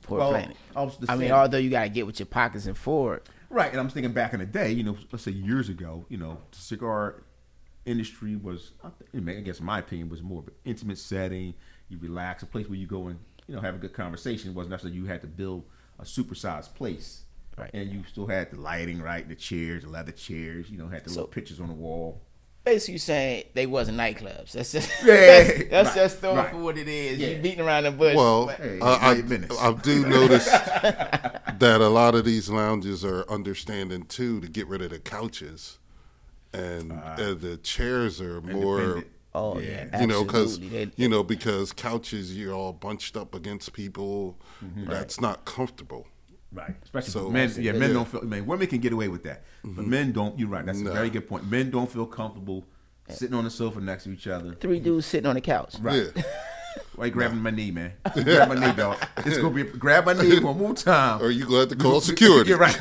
For 0.00 0.18
Well, 0.18 0.30
planning. 0.30 0.56
I 1.08 1.16
mean, 1.16 1.30
although 1.30 1.58
you 1.58 1.70
gotta 1.70 1.88
get 1.88 2.04
with 2.04 2.18
your 2.18 2.26
pockets 2.26 2.66
and 2.66 2.76
forward. 2.76 3.22
Right, 3.48 3.70
and 3.70 3.78
I'm 3.78 3.88
thinking 3.88 4.12
back 4.12 4.34
in 4.34 4.40
the 4.40 4.46
day, 4.46 4.72
you 4.72 4.82
know, 4.82 4.96
let's 5.12 5.22
say 5.22 5.30
years 5.30 5.68
ago, 5.68 6.04
you 6.08 6.18
know, 6.18 6.38
the 6.50 6.58
cigar 6.58 7.22
industry 7.84 8.34
was, 8.34 8.72
I 8.82 8.88
I 9.14 9.20
guess, 9.20 9.60
in 9.60 9.66
my 9.66 9.78
opinion, 9.78 10.08
was 10.08 10.20
more 10.20 10.40
of 10.40 10.48
an 10.48 10.54
intimate 10.64 10.98
setting. 10.98 11.54
You 11.88 11.98
relax, 11.98 12.42
a 12.42 12.46
place 12.46 12.68
where 12.68 12.78
you 12.78 12.88
go 12.88 13.06
and 13.06 13.20
you 13.46 13.54
know 13.54 13.60
have 13.60 13.74
a 13.74 13.78
good 13.78 13.92
conversation. 13.92 14.50
It 14.50 14.54
wasn't 14.56 14.70
necessarily 14.72 14.98
you 14.98 15.06
had 15.06 15.20
to 15.22 15.26
build 15.26 15.64
a 15.98 16.04
supersized 16.04 16.74
place, 16.74 17.22
Right. 17.56 17.70
And 17.72 17.88
you 17.92 18.02
still 18.10 18.26
had 18.26 18.50
the 18.50 18.56
lighting, 18.60 19.00
right, 19.00 19.28
the 19.28 19.36
chairs, 19.36 19.84
the 19.84 19.88
leather 19.88 20.10
chairs. 20.10 20.68
You 20.70 20.78
know, 20.78 20.88
had 20.88 21.04
the 21.04 21.10
So- 21.10 21.20
little 21.20 21.28
pictures 21.28 21.60
on 21.60 21.68
the 21.68 21.74
wall. 21.74 22.20
Basically, 22.64 22.94
you 22.94 22.98
saying 22.98 23.44
they 23.52 23.66
wasn't 23.66 23.98
nightclubs. 23.98 24.52
That's 24.52 24.72
just 24.72 24.90
Yeah, 25.04 25.14
that's, 25.44 25.58
that's 25.70 25.88
right, 25.88 25.94
just 25.94 26.18
throwing 26.20 26.36
right. 26.38 26.50
for 26.50 26.56
what 26.58 26.78
it 26.78 26.88
is. 26.88 27.18
Yeah. 27.18 27.28
You 27.28 27.42
beating 27.42 27.60
around 27.60 27.84
the 27.84 27.90
bush. 27.90 28.16
Well, 28.16 28.46
but- 28.46 28.56
Hey, 28.56 28.80
I, 28.80 29.14
mind 29.14 29.28
your. 29.28 29.52
I, 29.60 29.68
I 29.68 29.72
do 29.74 30.06
notice 30.06 30.46
that 30.46 31.80
a 31.80 31.88
lot 31.88 32.14
of 32.14 32.24
these 32.24 32.48
lounges 32.48 33.04
are 33.04 33.24
understanding 33.30 34.04
too 34.06 34.40
to 34.40 34.48
get 34.48 34.66
rid 34.66 34.80
of 34.82 34.90
the 34.90 34.98
couches, 34.98 35.78
and 36.52 36.90
uh, 36.92 37.34
the 37.34 37.58
chairs 37.62 38.20
are 38.20 38.40
more. 38.40 39.04
Independent. 39.34 39.36
oh 39.36 39.58
Yeah. 39.58 39.86
yeah, 39.92 40.00
You 40.00 40.06
know, 40.06 40.24
because 40.24 40.58
you 40.96 41.08
know, 41.08 41.22
because 41.22 41.72
couches 41.72 42.36
you're 42.36 42.54
all 42.54 42.72
bunched 42.72 43.16
up 43.16 43.34
against 43.34 43.72
people. 43.72 44.38
Mm-hmm. 44.64 44.90
That's 44.90 45.20
not 45.20 45.44
comfortable. 45.44 46.06
Right, 46.52 46.74
especially 46.84 47.10
So- 47.10 47.30
men. 47.30 47.52
Yeah, 47.58 47.72
men 47.72 47.88
Yeah. 47.90 47.94
don't 47.94 48.08
feel. 48.08 48.20
I 48.22 48.26
mean, 48.26 48.46
women 48.46 48.66
can 48.68 48.78
get 48.78 48.92
away 48.92 49.08
with 49.08 49.24
that, 49.24 49.44
but 49.64 49.84
men 49.86 50.12
don't. 50.12 50.38
You're 50.38 50.48
right. 50.48 50.64
That's 50.64 50.78
No. 50.78 50.90
a 50.92 50.94
very 50.94 51.10
good 51.10 51.28
point. 51.28 51.50
Men 51.50 51.70
don't 51.70 51.90
feel 51.90 52.06
comfortable 52.06 52.64
sitting 53.08 53.34
on 53.34 53.44
the 53.44 53.50
sofa 53.50 53.80
next 53.80 54.04
to 54.04 54.12
each 54.12 54.26
other. 54.28 54.54
three 54.54 54.78
dudes 54.80 55.04
sitting 55.06 55.26
on 55.26 55.34
the 55.34 55.40
couch. 55.40 55.74
Right. 55.80 56.10
Yeah. 56.16 56.22
Why 56.96 57.06
you 57.06 57.10
grabbing 57.12 57.38
my 57.38 57.50
knee, 57.50 57.70
man? 57.72 57.92
grab 58.14 58.48
my 58.48 58.54
knee, 58.54 58.72
dog. 58.76 58.98
It's 59.18 59.36
gonna 59.38 59.50
be 59.50 59.62
grab 59.64 60.06
my 60.06 60.12
knee 60.12 60.38
one 60.40 60.56
more 60.58 60.74
time. 60.74 61.20
Or 61.22 61.30
you 61.30 61.44
gonna 61.44 61.60
have 61.60 61.68
to 61.70 61.76
call 61.76 62.00
security. 62.12 62.50
You're 62.50 62.58
right. 62.58 62.76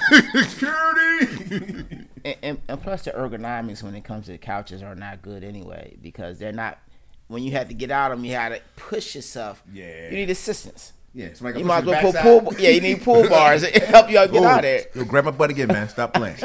Security. 0.50 2.06
And, 2.26 2.36
and, 2.42 2.62
and 2.68 2.82
plus 2.82 3.04
the 3.04 3.12
ergonomics 3.12 3.84
when 3.84 3.96
it 3.96 4.04
comes 4.04 4.26
to 4.28 4.32
the 4.32 4.38
couches 4.38 4.82
are 4.82 4.96
not 4.96 5.22
good 5.22 5.44
anyway 5.44 5.98
because 6.02 6.40
they're 6.40 6.52
not. 6.54 6.80
When 7.28 7.42
you 7.44 7.52
have 7.52 7.68
to 7.70 7.74
get 7.74 7.90
out 7.90 8.12
of 8.12 8.18
them, 8.18 8.26
you 8.26 8.36
have 8.36 8.54
to 8.54 8.62
push 8.76 9.16
yourself. 9.16 9.64
Yeah. 9.74 10.10
You 10.10 10.16
need 10.18 10.30
assistance. 10.30 10.94
Yeah, 11.16 11.30
somebody 11.34 11.60
You 11.60 11.66
might 11.66 11.80
as 11.80 11.86
well 11.86 12.04
you 12.06 12.12
put 12.12 12.22
pool. 12.22 12.54
Yeah, 12.60 12.70
you 12.72 12.82
need 12.82 13.02
pool 13.02 13.28
bars 13.30 13.62
to 13.64 13.80
help 13.80 14.10
y'all 14.10 14.28
get 14.28 14.42
Oh, 14.42 14.46
out 14.46 14.58
of 14.58 14.62
there. 14.64 14.86
Yo, 14.96 15.06
grab 15.06 15.26
my 15.26 15.32
butt 15.32 15.50
again, 15.52 15.68
man. 15.68 15.88
Stop 15.88 16.14
playing. 16.16 16.38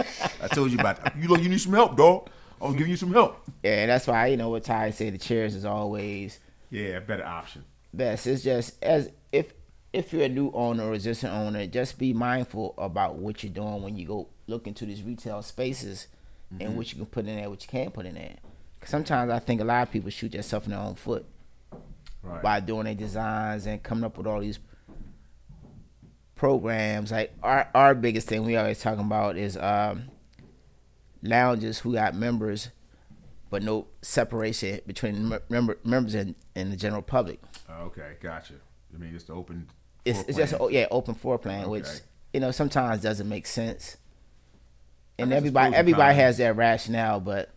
I 0.43 0.47
told 0.49 0.71
you 0.71 0.79
about 0.79 1.03
that. 1.03 1.17
You 1.19 1.29
look, 1.29 1.41
you 1.43 1.49
need 1.49 1.61
some 1.61 1.73
help, 1.73 1.97
dog. 1.97 2.29
I'll 2.61 2.73
give 2.73 2.87
you 2.89 2.97
some 2.97 3.13
help. 3.13 3.41
Yeah, 3.63 3.87
that's 3.87 4.07
why 4.07 4.27
you 4.27 4.37
know 4.37 4.51
what 4.51 4.65
Ty 4.65 4.91
said. 4.91 5.15
The 5.15 5.19
chairs 5.19 5.55
is 5.55 5.65
always 5.65 6.39
Yeah, 6.71 6.99
better 7.01 7.25
option. 7.25 7.65
best. 7.95 8.27
It's 8.27 8.43
just 8.43 8.83
as 8.83 9.11
if 9.33 9.53
if 9.93 10.13
you're 10.13 10.25
a 10.25 10.29
new 10.29 10.51
owner 10.53 10.85
or 10.85 10.95
existing 10.95 11.31
owner, 11.31 11.67
just 11.67 11.99
be 11.99 12.13
mindful 12.13 12.75
about 12.79 13.17
what 13.17 13.43
you're 13.43 13.53
doing 13.53 13.83
when 13.83 13.97
you 13.97 14.07
go 14.07 14.29
look 14.47 14.67
into 14.67 14.85
these 14.87 15.03
retail 15.03 15.43
spaces 15.43 16.09
and 16.61 16.77
what 16.77 16.91
you 16.93 16.97
can 16.97 17.07
put 17.07 17.27
in 17.27 17.37
there, 17.37 17.49
what 17.51 17.63
you 17.63 17.69
can't 17.69 17.93
put 17.93 18.07
in 18.07 18.15
there. 18.15 18.37
sometimes 18.85 19.31
I 19.31 19.39
think 19.39 19.61
a 19.61 19.65
lot 19.65 19.83
of 19.83 19.91
people 19.93 20.11
shoot 20.11 20.33
themselves 20.33 20.67
in 20.67 20.73
their 20.73 20.81
own 20.81 20.95
foot 20.95 21.27
Right. 22.23 22.43
by 22.43 22.61
doing 22.61 22.85
their 22.85 22.95
designs 22.95 23.67
and 23.67 23.83
coming 23.83 24.05
up 24.05 24.17
with 24.19 24.27
all 24.27 24.41
these 24.41 24.59
programs. 26.35 27.11
Like 27.13 27.33
our 27.43 27.69
our 27.75 27.95
biggest 27.95 28.29
thing 28.29 28.45
we 28.45 28.57
always 28.57 28.81
talking 28.81 29.05
about 29.05 29.37
is 29.37 29.57
um, 29.57 30.05
lounges 31.23 31.81
who 31.81 31.93
got 31.95 32.15
members, 32.15 32.71
but 33.51 33.63
no 33.63 33.87
separation 34.03 34.81
between 34.87 35.29
mem- 35.29 35.41
member, 35.49 35.79
members 35.85 36.15
and, 36.15 36.35
and 36.55 36.73
the 36.73 36.77
general 36.77 37.03
public. 37.03 37.41
Okay, 37.71 38.15
gotcha. 38.21 38.55
I 38.95 38.99
mean, 38.99 39.15
it's 39.15 39.25
the 39.25 39.35
open. 39.35 39.69
It's, 40.05 40.21
it's 40.21 40.37
just 40.39 40.53
plan. 40.55 40.63
oh, 40.63 40.69
yeah 40.69 40.87
open 40.91 41.15
floor 41.15 41.39
plan, 41.39 41.69
which 41.69 41.87
you 42.33 42.41
know 42.41 42.51
sometimes 42.51 43.03
doesn't 43.03 43.29
make 43.29 43.47
sense. 43.47 43.97
And 45.19 45.33
everybody 45.33 45.75
everybody 45.75 46.15
has 46.15 46.37
their 46.39 46.55
rationale, 46.55 47.21
but 47.21 47.51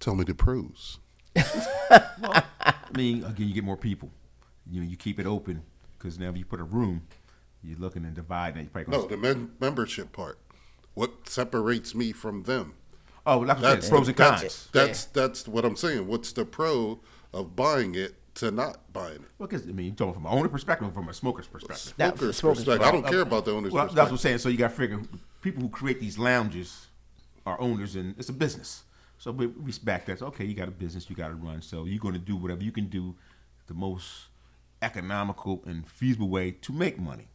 Tell 0.00 0.14
me 0.14 0.22
the 0.24 0.34
pros. 0.34 0.98
I 1.36 2.74
mean, 2.94 3.24
again, 3.24 3.48
you 3.48 3.54
get 3.54 3.64
more 3.64 3.76
people. 3.76 4.10
You 4.70 4.80
know, 4.82 4.88
you 4.88 4.96
keep 4.96 5.18
it 5.18 5.26
open 5.26 5.62
because 5.98 6.18
now 6.18 6.28
if 6.30 6.36
you 6.36 6.44
put 6.44 6.60
a 6.60 6.64
room, 6.64 7.02
you're 7.64 7.78
looking 7.78 8.04
and 8.04 8.14
dividing. 8.14 8.64
You 8.64 8.68
probably 8.70 8.92
No, 8.92 9.02
gonna- 9.02 9.16
the 9.16 9.16
mem- 9.34 9.52
membership 9.60 10.12
part. 10.12 10.38
What 10.94 11.28
separates 11.28 11.94
me 11.94 12.12
from 12.12 12.44
them? 12.44 12.74
oh, 13.26 13.38
like 13.40 13.58
I 13.58 13.60
said, 13.60 13.76
That's 13.76 13.88
pros 13.88 14.08
and 14.08 14.16
that's- 14.16 14.40
cons. 14.40 14.68
That's 14.72 15.04
that's 15.06 15.48
what 15.48 15.64
I'm 15.64 15.76
saying. 15.76 16.06
What's 16.06 16.32
the 16.32 16.44
pro 16.44 17.00
of 17.34 17.56
buying 17.56 17.94
it 17.94 18.14
to 18.40 18.50
not 18.50 18.92
buying 18.92 19.16
it? 19.16 19.22
Well, 19.38 19.48
because 19.48 19.62
I 19.64 19.72
mean, 19.72 19.86
you're 19.86 19.94
talking 19.94 20.14
from 20.14 20.26
an 20.26 20.32
owner 20.32 20.48
perspective, 20.48 20.88
or 20.88 20.92
from 20.92 21.08
a 21.08 21.14
smoker's 21.14 21.46
perspective. 21.46 21.94
Smoker's 21.96 22.36
smoker's 22.36 22.64
perspective. 22.64 22.86
I 22.86 22.92
don't 22.92 23.06
care 23.06 23.20
about 23.20 23.44
the 23.44 23.52
owner's 23.52 23.72
Well, 23.72 23.86
that's 23.86 23.96
what 23.96 24.10
I'm 24.10 24.16
saying. 24.18 24.38
So 24.38 24.48
you 24.48 24.56
got 24.56 24.70
to 24.70 24.76
figure 24.76 25.00
people 25.40 25.62
who 25.62 25.68
create 25.68 26.00
these 26.00 26.18
lounges 26.18 26.88
are 27.46 27.60
owners, 27.60 27.96
and 27.96 28.14
it's 28.18 28.28
a 28.28 28.32
business. 28.32 28.84
So 29.18 29.32
we 29.32 29.46
respect 29.46 30.06
that. 30.06 30.20
So, 30.20 30.26
okay, 30.26 30.44
you 30.44 30.54
got 30.54 30.68
a 30.68 30.72
business, 30.72 31.10
you 31.10 31.16
got 31.16 31.28
to 31.28 31.34
run. 31.34 31.62
So 31.62 31.84
you're 31.84 31.98
going 31.98 32.14
to 32.14 32.20
do 32.20 32.36
whatever 32.36 32.62
you 32.62 32.72
can 32.72 32.86
do, 32.86 33.16
the 33.66 33.74
most 33.74 34.26
economical 34.80 35.62
and 35.66 35.86
feasible 35.86 36.28
way 36.28 36.52
to 36.52 36.72
make 36.72 36.98
money. 36.98 37.28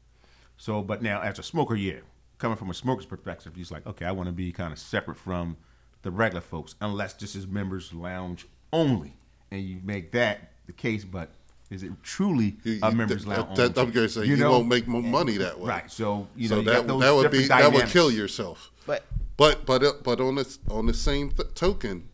So, 0.58 0.82
but 0.82 1.01
now 1.01 1.22
as 1.22 1.39
a 1.39 1.43
smoker, 1.43 1.76
yeah, 1.76 1.99
coming 2.38 2.58
from 2.58 2.70
a 2.70 2.74
smoker's 2.74 3.06
perspective, 3.06 3.54
he's 3.56 3.72
like, 3.72 3.86
okay, 3.86 4.06
I 4.06 4.12
want 4.12 4.28
to 4.28 4.34
be 4.34 4.51
kind 4.51 4.72
of 4.72 4.80
separate 4.80 5.18
from 5.18 5.58
the 6.04 6.12
regular 6.12 6.41
folks, 6.41 6.76
unless 6.80 7.14
this 7.14 7.36
is 7.36 7.47
members 7.47 7.93
lounge 7.93 8.45
only, 8.72 9.16
and 9.51 9.62
you 9.62 9.80
make 9.84 10.12
that 10.14 10.53
the 10.66 10.74
case. 10.74 11.03
But 11.03 11.30
is 11.70 11.84
it 11.84 11.91
truly 12.03 12.57
You- 12.64 12.80
a 12.84 12.89
you- 12.91 12.95
members 12.95 13.26
that- 13.26 13.30
lounge? 13.39 13.57
that- 13.57 13.78
I'm 13.78 13.91
going 13.91 14.07
to 14.07 14.09
say 14.09 14.26
you, 14.26 14.36
know? 14.38 14.51
won't 14.51 14.68
make 14.68 14.88
more 14.88 15.01
money 15.01 15.38
that 15.38 15.59
way. 15.59 15.68
Right. 15.70 15.91
So 15.91 16.28
you 16.36 16.49
know 16.49 16.55
so 16.55 16.59
you 16.59 16.66
that 16.66 16.74
got 16.74 16.88
those 16.88 17.01
that 17.01 17.16
would 17.16 17.32
be 17.32 17.38
different 17.39 17.61
that 17.61 17.74
would 17.74 17.88
kill 17.88 18.11
yourself. 18.11 18.72
but 18.86 19.05
But 19.38 19.66
but 19.66 19.84
uh, 19.84 19.93
but 20.03 20.20
on 20.22 20.36
this 20.36 20.59
on 20.70 20.86
the 20.86 20.93
same 20.93 21.32
th- 21.32 21.53
token, 21.55 22.09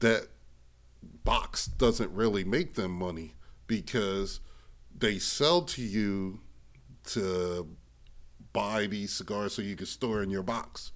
that 0.00 0.28
box 1.24 1.66
doesn't 1.66 2.12
really 2.12 2.44
make 2.44 2.74
them 2.74 2.92
money 2.92 3.34
because 3.66 4.40
they 4.96 5.18
sell 5.18 5.62
to 5.62 5.82
you 5.82 6.40
to 7.04 7.68
buy 8.52 8.86
these 8.86 9.12
cigars 9.12 9.54
so 9.54 9.62
you 9.62 9.76
can 9.76 9.86
store 9.86 10.22
in 10.22 10.30
your 10.30 10.42
box. 10.42 10.92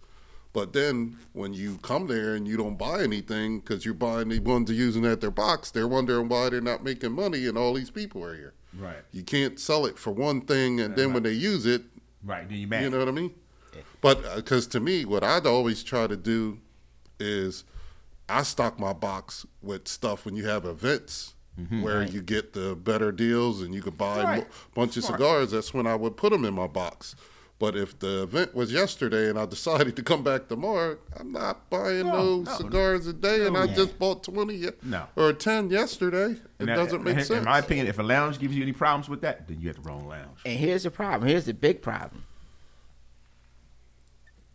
But 0.53 0.73
then 0.73 1.17
when 1.33 1.55
you 1.55 1.79
come 1.83 2.07
there 2.09 2.35
and 2.35 2.47
you 2.49 2.57
don't 2.57 2.77
buy 2.77 3.03
anything 3.03 3.61
because 3.61 3.85
you're 3.85 3.95
buying 3.95 4.29
the 4.31 4.41
ones 4.41 4.67
they're 4.69 4.77
using 4.77 5.05
at 5.07 5.21
their 5.21 5.31
box, 5.31 5.71
they're 5.71 5.87
wondering 5.87 6.29
why 6.29 6.49
they're 6.51 6.61
not 6.61 6.83
making 6.83 7.13
money 7.13 7.47
and 7.47 7.57
all 7.57 7.75
these 7.75 7.91
people 7.91 8.25
are 8.25 8.35
here. 8.35 8.55
Right. 8.77 8.97
You 9.13 9.23
can't 9.23 9.61
sell 9.61 9.87
it 9.87 9.97
for 9.99 10.11
one 10.11 10.41
thing 10.41 10.81
and 10.81 10.97
then 10.97 11.13
when 11.13 11.23
they 11.23 11.33
use 11.33 11.67
it, 11.67 11.83
Right. 12.25 12.49
Then 12.49 12.59
you 12.59 12.67
mad. 12.67 12.83
you 12.83 12.91
know 12.91 12.99
what 12.99 13.09
I 13.09 13.13
mean? 13.13 13.33
But 14.01 14.25
uh, 14.25 14.37
because 14.37 14.67
to 14.69 14.81
me, 14.81 15.05
what 15.05 15.23
I'd 15.23 15.47
always 15.47 15.83
try 15.83 16.07
to 16.07 16.17
do 16.17 16.59
is 17.19 17.65
I 18.29 18.43
stock 18.43 18.79
my 18.79 18.93
box 18.93 19.47
with 19.63 19.87
stuff 19.89 20.25
when 20.25 20.35
you 20.37 20.47
have 20.47 20.65
events 20.65 21.35
mm-hmm, 21.59 21.83
where 21.83 22.03
you 22.03 22.23
get 22.23 22.53
the 22.53 22.75
better 22.77 23.13
deals 23.13 23.63
and 23.63 23.75
you 23.75 23.83
could 23.83 23.97
buy 23.99 24.21
a 24.21 24.25
Right. 24.25 24.47
bunch 24.75 24.97
of 24.97 25.05
cigars. 25.05 25.53
That's 25.53 25.73
when 25.73 25.87
I 25.87 25.95
would 25.95 26.17
put 26.17 26.31
them 26.33 26.45
in 26.45 26.55
my 26.55 26.67
box. 26.67 27.15
But 27.61 27.77
if 27.77 27.99
the 27.99 28.23
event 28.23 28.55
was 28.55 28.73
yesterday 28.73 29.29
and 29.29 29.39
I 29.39 29.45
decided 29.45 29.95
to 29.97 30.03
come 30.03 30.25
back 30.25 30.49
tomorrow, 30.49 30.97
I'm 31.15 31.31
not 31.31 31.69
buying 31.69 32.07
No, 32.07 32.13
no, 32.13 32.37
no. 32.41 32.57
cigars 32.57 33.07
a 33.07 33.13
day, 33.13 33.47
and 33.47 33.55
I 33.55 33.67
No. 33.67 33.75
just 33.75 33.99
bought 33.99 34.25
twenty 34.25 34.67
No. 34.83 35.07
or 35.15 35.35
ten 35.35 35.69
yesterday. 35.69 36.31
It 36.33 36.41
And 36.59 36.69
that- 36.71 36.77
doesn't 36.77 37.05
make 37.05 37.19
in, 37.19 37.25
sense. 37.25 37.39
In 37.41 37.45
my 37.45 37.59
opinion, 37.59 37.87
if 37.87 37.99
a 37.99 38.03
lounge 38.03 38.39
gives 38.39 38.57
you 38.57 38.63
any 38.63 38.73
problems 38.73 39.11
with 39.11 39.21
that, 39.21 39.47
then 39.47 39.61
you 39.61 39.69
at 39.69 39.77
the 39.77 39.83
wrong 39.83 40.09
lounge. 40.09 40.39
And 40.47 40.59
here's 40.59 40.85
the 40.85 40.91
problem. 40.91 41.29
Here's 41.29 41.45
the 41.45 41.53
big 41.53 41.83
problem. 41.83 42.25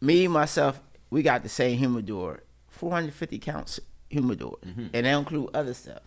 Me 0.02 0.28
myself, 0.28 0.82
we 1.12 1.22
got 1.22 1.44
the 1.44 1.50
same 1.50 1.78
humidor, 1.78 2.42
450 2.70 3.38
counts 3.38 3.80
humidor, 4.10 4.58
mm-hmm. 4.66 4.82
and 4.82 4.92
they 4.94 5.02
don't 5.04 5.20
include 5.20 5.50
other 5.54 5.76
stuff. 5.76 6.02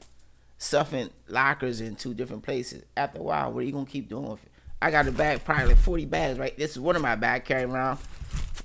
Stuff 0.58 0.92
in 0.92 1.10
lockers 1.28 1.80
in 1.80 1.94
two 1.94 2.12
different 2.12 2.42
places. 2.42 2.82
After 2.96 3.20
a 3.20 3.22
while, 3.22 3.52
what 3.52 3.60
are 3.60 3.66
you 3.66 3.72
gonna 3.72 3.86
keep 3.86 4.08
doing 4.08 4.28
with 4.28 4.42
it? 4.44 4.50
I 4.80 4.90
got 4.90 5.08
a 5.08 5.12
bag, 5.12 5.44
probably 5.44 5.66
like 5.66 5.76
40 5.76 6.04
bags, 6.06 6.38
right? 6.38 6.56
This 6.56 6.72
is 6.72 6.80
one 6.80 6.96
of 6.96 7.02
my 7.02 7.16
bags 7.16 7.46
carrying 7.46 7.70
around 7.70 7.98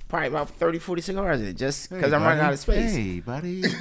probably 0.08 0.28
about 0.28 0.50
30, 0.50 0.78
40 0.78 1.02
cigars 1.02 1.40
in 1.40 1.48
it, 1.48 1.56
just 1.56 1.90
because 1.90 2.12
I'm 2.12 2.22
running 2.22 2.42
out 2.42 2.52
of 2.52 2.58
space. 2.58 2.94
Hey, 2.94 3.20
buddy. 3.20 3.64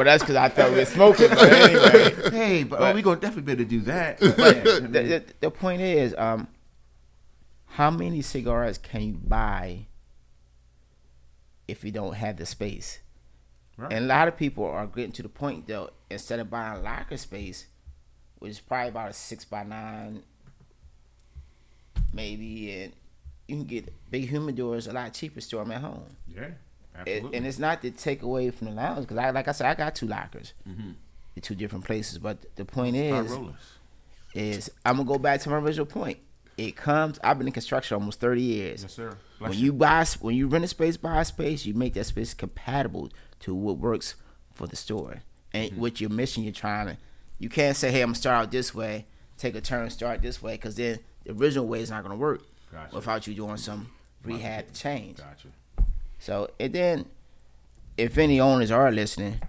Well, 0.00 0.06
that's 0.06 0.22
because 0.22 0.36
I 0.36 0.48
thought 0.48 0.70
we 0.70 0.76
were 0.76 0.84
smoking. 0.86 1.28
But 1.28 1.52
anyway, 1.52 2.30
hey, 2.30 2.64
but, 2.64 2.80
oh, 2.80 2.94
we 2.94 3.02
gonna 3.02 3.20
definitely 3.20 3.54
be 3.54 3.62
able 3.62 3.64
to 3.64 3.68
do 3.68 3.80
that. 3.82 4.18
But 4.40 4.64
the, 4.64 4.80
the, 5.02 5.24
the 5.40 5.50
point 5.50 5.82
is, 5.82 6.14
um, 6.16 6.48
how 7.66 7.90
many 7.90 8.22
cigars 8.22 8.78
can 8.78 9.02
you 9.02 9.12
buy 9.22 9.88
if 11.68 11.84
you 11.84 11.90
don't 11.90 12.14
have 12.14 12.38
the 12.38 12.46
space? 12.46 13.00
Right. 13.76 13.92
And 13.92 14.06
a 14.06 14.08
lot 14.08 14.26
of 14.26 14.38
people 14.38 14.64
are 14.64 14.86
getting 14.86 15.12
to 15.12 15.22
the 15.22 15.28
point 15.28 15.66
though, 15.66 15.90
instead 16.08 16.40
of 16.40 16.48
buying 16.48 16.82
locker 16.82 17.18
space, 17.18 17.66
which 18.40 18.50
is 18.50 18.60
probably 18.60 18.88
about 18.88 19.10
a 19.10 19.12
six 19.12 19.44
by 19.44 19.62
nine, 19.62 20.22
maybe, 22.12 22.72
and 22.82 22.92
you 23.48 23.56
can 23.56 23.64
get 23.64 23.92
big 24.10 24.30
humidors 24.30 24.88
a 24.88 24.92
lot 24.92 25.12
cheaper. 25.14 25.40
Store 25.40 25.64
them 25.64 25.72
at 25.72 25.80
home. 25.80 26.16
yeah, 26.28 26.42
It, 26.42 26.54
absolutely. 26.96 27.36
and 27.38 27.46
it's 27.46 27.58
not 27.58 27.82
to 27.82 27.90
take 27.90 28.22
away 28.22 28.50
from 28.50 28.68
the 28.68 28.72
lounge 28.74 29.02
because 29.02 29.18
I, 29.18 29.30
like 29.30 29.48
I 29.48 29.52
said, 29.52 29.66
I 29.66 29.74
got 29.74 29.94
two 29.94 30.06
lockers 30.06 30.52
in 30.66 30.96
two 31.42 31.54
different 31.54 31.84
places. 31.84 32.18
But 32.18 32.38
the 32.56 32.64
point 32.64 32.96
is, 32.96 33.36
is 34.34 34.70
I'm 34.84 34.96
gonna 34.96 35.08
go 35.08 35.18
back 35.18 35.40
to 35.42 35.50
my 35.50 35.56
original 35.58 35.86
point. 35.86 36.18
It 36.56 36.76
comes. 36.76 37.18
I've 37.24 37.38
been 37.38 37.46
in 37.46 37.54
construction 37.54 37.94
almost 37.94 38.20
30 38.20 38.42
years. 38.42 38.82
Yes, 38.82 38.92
sir. 38.92 39.16
Bless 39.38 39.50
When 39.50 39.58
you. 39.58 39.66
you 39.66 39.72
buy, 39.72 40.04
when 40.20 40.34
you 40.36 40.46
rent 40.46 40.62
a 40.64 40.68
space, 40.68 40.98
buy 40.98 41.20
a 41.20 41.24
space, 41.24 41.64
you 41.64 41.72
make 41.72 41.94
that 41.94 42.04
space 42.04 42.34
compatible 42.34 43.08
to 43.40 43.54
what 43.54 43.78
works 43.78 44.14
for 44.52 44.66
the 44.66 44.76
store 44.76 45.22
and 45.54 45.72
Mm-hmm. 45.72 45.80
with 45.80 46.00
your 46.02 46.10
mission. 46.10 46.42
You're 46.42 46.52
trying 46.52 46.88
to. 46.88 46.96
You 47.40 47.48
can't 47.48 47.76
say, 47.76 47.90
"Hey, 47.90 48.02
I'm 48.02 48.10
gonna 48.10 48.14
start 48.16 48.44
out 48.44 48.50
this 48.52 48.72
way, 48.74 49.06
take 49.36 49.56
a 49.56 49.60
turn, 49.60 49.90
start 49.90 50.22
this 50.22 50.40
way," 50.40 50.54
because 50.54 50.76
then 50.76 51.00
the 51.24 51.32
original 51.32 51.66
way 51.66 51.80
is 51.80 51.90
not 51.90 52.02
gonna 52.04 52.14
work 52.14 52.42
Gotcha. 52.70 52.94
without 52.94 53.26
you 53.26 53.34
doing 53.34 53.56
some 53.56 53.88
rehab 54.22 54.68
to 54.68 54.72
change. 54.74 55.16
Gotcha. 55.16 55.48
So, 56.18 56.50
and 56.60 56.72
then, 56.72 57.06
if 57.96 58.16
any 58.18 58.38
owners 58.38 58.70
are 58.70 58.92
listening, 58.92 59.40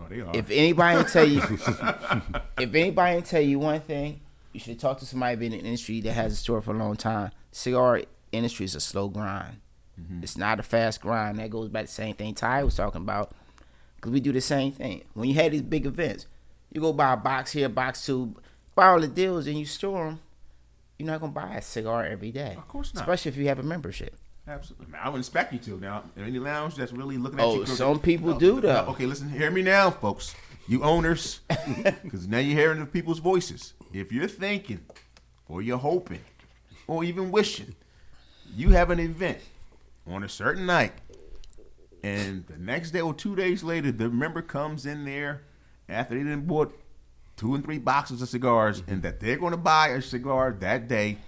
Oh, 0.00 0.06
they 0.08 0.22
are. 0.22 0.34
if 0.34 0.50
anybody 0.50 1.08
tell 1.08 1.28
you, 1.28 1.42
if 2.58 2.74
anybody 2.74 3.20
tell 3.22 3.42
you 3.42 3.58
one 3.58 3.80
thing, 3.80 4.20
you 4.52 4.60
should 4.60 4.80
talk 4.80 4.98
to 4.98 5.06
somebody 5.06 5.36
been 5.36 5.52
in 5.52 5.60
the 5.60 5.64
industry 5.66 6.00
that 6.00 6.12
has 6.14 6.32
a 6.32 6.36
store 6.36 6.60
for 6.62 6.74
a 6.74 6.78
long 6.78 6.96
time. 6.96 7.30
Cigar 7.52 8.02
industry 8.32 8.64
is 8.64 8.74
a 8.74 8.80
slow 8.80 9.08
grind. 9.08 9.58
Mm-hmm. 10.00 10.22
It's 10.22 10.38
not 10.38 10.58
a 10.58 10.62
fast 10.62 11.02
grind. 11.02 11.38
That 11.38 11.50
goes 11.50 11.68
back 11.68 11.82
to 11.82 11.86
the 11.88 11.92
same 11.92 12.14
thing 12.14 12.34
Ty 12.34 12.64
was 12.64 12.74
talking 12.76 13.02
about. 13.02 13.32
Cause 14.00 14.10
we 14.10 14.20
do 14.20 14.32
the 14.32 14.40
same 14.40 14.72
thing. 14.72 15.04
When 15.12 15.28
you 15.28 15.34
have 15.34 15.52
these 15.52 15.60
big 15.60 15.84
events, 15.84 16.26
you 16.72 16.80
go 16.80 16.92
buy 16.92 17.12
a 17.12 17.16
box 17.16 17.52
here, 17.52 17.68
box 17.68 18.04
two, 18.06 18.34
buy 18.74 18.86
all 18.88 19.00
the 19.00 19.08
deals, 19.08 19.46
and 19.46 19.58
you 19.58 19.64
store 19.66 20.06
them. 20.06 20.20
You're 20.98 21.06
not 21.08 21.20
gonna 21.20 21.32
buy 21.32 21.54
a 21.56 21.62
cigar 21.62 22.04
every 22.04 22.30
day. 22.30 22.54
Of 22.56 22.68
course 22.68 22.94
not. 22.94 23.00
Especially 23.02 23.30
if 23.30 23.36
you 23.36 23.48
have 23.48 23.58
a 23.58 23.62
membership. 23.62 24.14
Absolutely. 24.46 24.86
I 25.00 25.08
would 25.08 25.18
expect 25.20 25.52
you 25.52 25.58
to. 25.60 25.78
Now, 25.80 26.04
any 26.18 26.38
lounge 26.38 26.74
that's 26.74 26.92
really 26.92 27.16
looking 27.18 27.38
at 27.38 27.44
Oh, 27.44 27.52
you. 27.52 27.56
crooked- 27.60 27.76
some 27.78 28.00
people 28.00 28.30
No, 28.32 28.38
do, 28.38 28.54
no, 28.56 28.60
though. 28.60 28.84
Okay, 28.92 29.06
listen, 29.06 29.30
hear 29.30 29.50
me 29.50 29.62
now, 29.62 29.90
folks. 29.90 30.34
You 30.66 30.82
owners, 30.82 31.40
because 32.02 32.26
now 32.28 32.38
you're 32.38 32.58
hearing 32.58 32.80
the 32.80 32.86
people's 32.86 33.18
voices. 33.18 33.74
If 33.92 34.12
you're 34.12 34.28
thinking, 34.28 34.80
or 35.48 35.62
you're 35.62 35.78
hoping, 35.78 36.20
or 36.86 37.02
even 37.04 37.30
wishing, 37.30 37.74
you 38.56 38.70
have 38.70 38.90
an 38.90 38.98
event 39.00 39.38
on 40.06 40.22
a 40.22 40.28
certain 40.28 40.66
night, 40.66 40.92
and 42.02 42.46
the 42.46 42.56
next 42.58 42.90
day 42.92 43.00
or 43.00 43.12
two 43.14 43.34
days 43.36 43.62
later, 43.62 43.92
the 43.92 44.08
member 44.08 44.42
comes 44.42 44.86
in 44.86 45.04
there 45.04 45.42
after 45.90 46.14
they 46.14 46.22
didn't 46.22 46.46
bought 46.46 46.74
two 47.36 47.54
and 47.54 47.64
three 47.64 47.78
boxes 47.78 48.22
of 48.22 48.28
cigars, 48.28 48.80
mm-hmm. 48.80 48.92
and 48.92 49.02
that 49.02 49.20
they're 49.20 49.36
going 49.36 49.52
to 49.52 49.56
buy 49.56 49.88
a 49.88 50.02
cigar 50.02 50.56
that 50.60 50.88
day, 50.88 51.18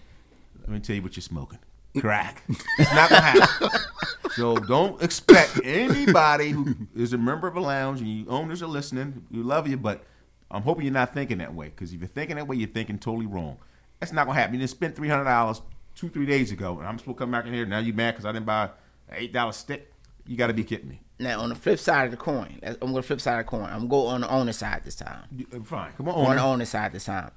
let 0.61 0.71
me 0.71 0.81
tell 0.81 0.97
you 0.97 1.03
what 1.03 1.17
you're 1.17 1.23
smoking. 1.23 1.59
Crack. 2.01 2.43
it's 2.49 2.95
not 2.95 3.11
gonna 3.11 3.21
happen. 3.21 3.69
so 4.31 4.57
don't 4.57 5.03
expect 5.03 5.61
anybody 5.63 6.51
who 6.51 6.75
is 6.97 7.13
a 7.13 7.19
member 7.19 7.47
of 7.47 7.57
a 7.57 7.61
lounge 7.61 8.01
and 8.01 8.09
you 8.09 8.27
owners 8.29 8.63
are 8.63 8.67
listening. 8.67 9.27
We 9.31 9.43
love 9.43 9.69
you, 9.69 9.77
but 9.77 10.05
I'm 10.51 10.63
hoping 10.63 10.85
you're 10.85 10.95
not 10.95 11.13
thinking 11.13 11.39
that 11.39 11.55
way. 11.55 11.67
Because 11.67 11.93
if 11.93 12.01
you're 12.01 12.09
thinking 12.09 12.37
that 12.37 12.49
way, 12.49 12.57
you're 12.57 12.69
thinking 12.69 12.99
totally 12.99 13.27
wrong. 13.27 13.59
That's 14.01 14.13
not 14.13 14.27
gonna 14.27 14.39
happen. 14.39 14.55
You 14.55 14.61
just 14.61 14.75
spent 14.75 14.97
three 14.97 15.09
hundred 15.09 15.25
dollars 15.25 15.61
two, 15.95 16.09
three 16.09 16.27
days 16.27 16.51
ago, 16.51 16.79
and 16.79 16.89
I'm 16.89 16.99
supposed 16.99 17.19
to 17.19 17.25
come 17.25 17.31
back 17.31 17.47
in 17.47 17.53
here. 17.53 17.67
Now 17.67 17.79
you're 17.79 17.95
mad 17.95 18.13
because 18.13 18.25
I 18.25 18.33
didn't 18.33 18.47
buy 18.47 18.65
an 19.09 19.17
eight 19.17 19.33
dollar 19.33 19.53
stick? 19.53 19.92
You 20.27 20.37
got 20.37 20.47
to 20.49 20.53
be 20.55 20.65
kidding 20.65 20.89
me. 20.89 21.01
Now 21.19 21.41
on 21.41 21.49
the 21.49 21.55
flip 21.55 21.79
side 21.79 22.07
of 22.07 22.11
the 22.11 22.17
coin, 22.17 22.61
I'm 22.65 22.77
going 22.79 22.95
to 22.95 23.03
flip 23.03 23.21
side 23.21 23.41
of 23.41 23.47
the 23.47 23.51
coin. 23.51 23.65
I'm 23.65 23.71
going 23.71 23.83
to 23.83 23.89
go 23.89 24.07
on 24.07 24.21
the 24.23 24.31
owner 24.31 24.53
side 24.53 24.83
this 24.85 24.97
time. 24.97 25.25
Uh, 25.55 25.61
Fine, 25.61 25.93
come 25.97 26.09
on. 26.09 26.27
on 26.27 26.37
the 26.37 26.43
owner 26.43 26.65
side 26.65 26.93
this 26.93 27.05
time. 27.05 27.31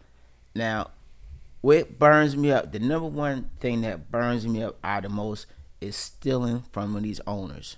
Now, 0.55 0.91
what 1.61 1.97
burns 1.99 2.37
me 2.37 2.51
up, 2.51 2.71
the 2.71 2.79
number 2.79 3.07
one 3.07 3.49
thing 3.59 3.81
that 3.81 4.11
burns 4.11 4.47
me 4.47 4.63
up 4.63 4.77
out 4.83 5.03
the 5.03 5.09
most 5.09 5.47
is 5.81 5.95
stealing 5.95 6.63
from 6.71 6.99
these 7.01 7.19
owners. 7.27 7.77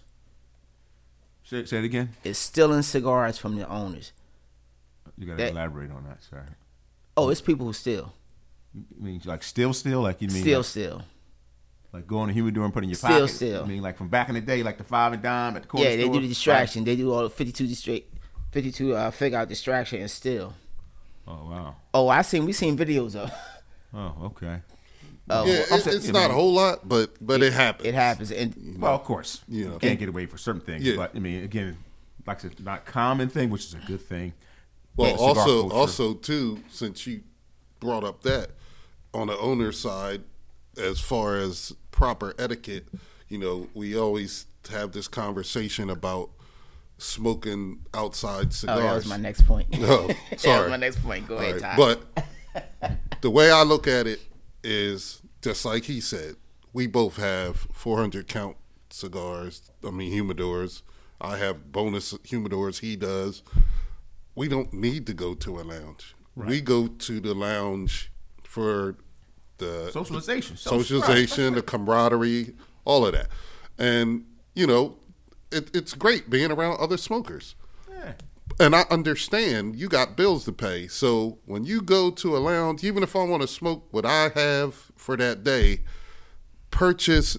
Say, 1.43 1.63
say 1.65 1.79
it 1.79 1.85
again. 1.85 2.09
It's 2.23 2.37
stealing 2.39 2.81
cigars 2.81 3.37
from 3.37 3.55
the 3.55 3.67
owners. 3.69 4.11
You 5.17 5.27
got 5.27 5.37
to 5.37 5.49
elaborate 5.49 5.91
on 5.91 6.03
that. 6.03 6.21
Sorry. 6.23 6.43
Oh, 7.15 7.29
it's 7.29 7.41
people 7.41 7.65
who 7.65 7.73
steal. 7.73 8.13
You 8.73 8.83
mean 8.99 9.21
like 9.25 9.41
still, 9.43 9.73
still, 9.73 10.01
like 10.01 10.21
you 10.21 10.27
mean 10.27 10.41
Steal, 10.41 10.59
like, 10.59 10.65
steal. 10.65 11.03
Like 11.97 12.07
go 12.07 12.21
in 12.23 12.27
the 12.27 12.33
humidor 12.33 12.63
and 12.65 12.73
put 12.73 12.83
in 12.83 12.89
your 12.89 12.95
Still, 12.95 13.09
pocket? 13.21 13.27
still. 13.29 13.63
I 13.63 13.67
mean 13.67 13.81
like 13.81 13.97
from 13.97 14.07
back 14.07 14.29
in 14.29 14.35
the 14.35 14.41
day, 14.41 14.63
like 14.63 14.77
the 14.77 14.83
five 14.83 15.13
and 15.13 15.21
dime 15.21 15.55
at 15.55 15.63
the 15.63 15.67
corner 15.67 15.89
Yeah, 15.89 15.95
they 15.95 16.07
do 16.09 16.21
the 16.21 16.27
distraction. 16.27 16.83
They 16.83 16.95
do 16.95 17.11
all 17.13 17.23
the 17.23 17.29
52 17.29 17.67
distract, 17.67 18.03
52 18.51 18.95
uh, 18.95 19.11
figure 19.11 19.37
out 19.39 19.49
distraction 19.49 20.01
and 20.01 20.09
steal. 20.11 20.53
Oh 21.27 21.49
wow. 21.49 21.75
Oh, 21.93 22.07
I 22.07 22.21
seen 22.21 22.45
we 22.45 22.53
seen 22.53 22.77
videos 22.77 23.15
of. 23.15 23.31
Oh 23.93 24.13
okay. 24.35 24.61
of 25.29 25.47
yeah, 25.47 25.63
I'm 25.71 25.79
it, 25.79 25.83
saying- 25.83 25.97
it's 25.97 26.07
not 26.07 26.21
mean- 26.23 26.31
a 26.31 26.33
whole 26.33 26.53
lot, 26.53 26.87
but 26.87 27.15
but 27.19 27.41
it, 27.41 27.51
happens. 27.53 27.87
It 27.87 27.93
happens, 27.95 28.31
and 28.31 28.77
Well, 28.79 28.93
of 28.95 29.03
course, 29.03 29.41
You 29.47 29.69
know. 29.69 29.77
can't 29.79 29.99
get 29.99 30.07
away 30.09 30.25
for 30.25 30.37
certain 30.37 30.61
things. 30.61 30.83
Yeah. 30.83 30.95
But 30.95 31.15
I 31.15 31.19
mean, 31.19 31.43
again, 31.43 31.77
like 32.25 32.37
I 32.39 32.41
said, 32.49 32.63
not 32.63 32.85
common 32.85 33.27
thing, 33.29 33.49
which 33.49 33.65
is 33.65 33.73
a 33.73 33.79
good 33.87 34.01
thing. 34.01 34.33
Well, 34.95 35.09
Yeah, 35.11 35.17
also, 35.17 35.61
culture. 35.61 35.75
also 35.75 36.13
too, 36.13 36.63
since 36.69 37.05
you 37.07 37.21
brought 37.79 38.03
up 38.03 38.23
that 38.23 38.51
on 39.13 39.27
the 39.27 39.37
owner's 39.37 39.79
side, 39.79 40.21
as 40.77 40.99
far 40.99 41.37
as 41.37 41.73
proper 41.97 42.35
etiquette, 42.37 42.87
you 43.27 43.39
know, 43.39 43.67
we 43.73 43.97
always 43.97 44.45
have 44.69 44.91
this 44.91 45.07
conversation 45.07 45.89
about 45.89 46.29
smoking 46.99 47.79
outside 47.91 48.47
oh, 48.47 48.51
cigars. 48.51 48.83
that 48.83 48.93
was 48.93 49.07
my 49.07 49.17
next 49.17 49.41
point. 49.47 49.67
Oh, 49.73 50.07
that 50.29 50.39
sorry. 50.39 50.61
was 50.61 50.69
my 50.69 50.77
next 50.77 51.01
point. 51.01 51.27
Go 51.27 51.37
All 51.37 51.41
ahead, 51.41 51.59
right, 51.59 51.75
Ty. 51.75 51.97
But 52.85 52.99
the 53.21 53.31
way 53.31 53.49
I 53.49 53.63
look 53.63 53.87
at 53.87 54.05
it 54.05 54.19
is 54.63 55.23
just 55.41 55.65
like 55.65 55.85
he 55.85 55.99
said. 55.99 56.35
We 56.71 56.85
both 56.85 57.17
have 57.17 57.67
400 57.73 58.27
count 58.27 58.57
cigars. 58.91 59.71
I 59.83 59.89
mean 59.89 60.13
humidors. 60.13 60.83
I 61.19 61.37
have 61.37 61.71
bonus 61.71 62.13
humidors. 62.13 62.81
He 62.81 62.95
does. 62.95 63.41
We 64.35 64.47
don't 64.47 64.71
need 64.71 65.07
to 65.07 65.15
go 65.15 65.33
to 65.33 65.59
a 65.59 65.63
lounge. 65.63 66.15
We 66.35 66.61
go 66.61 66.85
to 66.85 67.19
the 67.19 67.33
lounge 67.33 68.11
for 68.43 68.97
the 69.57 69.89
Socialization. 69.91 70.57
socialization, 70.57 71.53
the 71.55 71.61
camaraderie, 71.61 72.53
all 72.85 73.05
of 73.05 73.13
that, 73.13 73.27
and 73.77 74.25
you 74.55 74.65
know, 74.67 74.97
it, 75.51 75.69
it's 75.75 75.93
great 75.93 76.29
being 76.29 76.51
around 76.51 76.77
other 76.79 76.97
smokers 76.97 77.55
Yeah. 77.89 78.13
and 78.59 78.75
I 78.75 78.85
understand 78.89 79.75
you 79.75 79.87
got 79.87 80.15
bills 80.17 80.45
to 80.45 80.51
pay. 80.51 80.87
So 80.87 81.37
when 81.45 81.63
you 81.63 81.81
go 81.81 82.09
to 82.11 82.35
a 82.35 82.39
lounge, 82.39 82.83
even 82.83 83.03
if 83.03 83.15
I 83.15 83.23
want 83.23 83.41
to 83.43 83.47
smoke 83.47 83.87
what 83.91 84.05
I 84.05 84.29
have 84.35 84.73
for 84.95 85.15
that 85.17 85.43
day, 85.43 85.81
purchase 86.71 87.37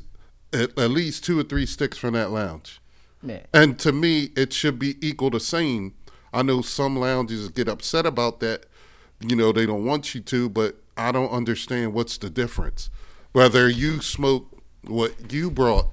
at, 0.52 0.78
at 0.78 0.90
least 0.90 1.24
two 1.24 1.38
or 1.38 1.42
three 1.42 1.66
sticks 1.66 1.98
from 1.98 2.14
that 2.14 2.30
lounge. 2.30 2.80
Man. 3.22 3.44
And 3.52 3.78
to 3.80 3.92
me, 3.92 4.30
it 4.36 4.52
should 4.52 4.78
be 4.78 4.96
equal 5.06 5.30
to 5.32 5.40
same. 5.40 5.94
I 6.32 6.42
know 6.42 6.62
some 6.62 6.96
lounges 6.96 7.48
get 7.48 7.68
upset 7.68 8.06
about 8.06 8.40
that. 8.40 8.66
You 9.20 9.34
know, 9.34 9.50
they 9.52 9.66
don't 9.66 9.84
want 9.84 10.14
you 10.14 10.20
to, 10.20 10.48
but 10.48 10.76
I 10.99 11.12
don't 11.12 11.30
understand 11.30 11.94
what's 11.94 12.18
the 12.18 12.28
difference. 12.28 12.90
Whether 13.32 13.68
you 13.68 14.01
smoke 14.03 14.62
what 14.86 15.32
you 15.32 15.51
brought 15.51 15.86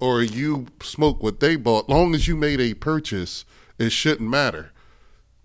or 0.00 0.22
you 0.22 0.66
smoke 0.82 1.22
what 1.22 1.40
they 1.40 1.56
bought, 1.56 1.88
long 1.88 2.14
as 2.14 2.26
you 2.26 2.36
made 2.36 2.60
a 2.60 2.74
purchase, 2.74 3.44
it 3.78 3.90
shouldn't 3.90 4.28
matter. 4.28 4.72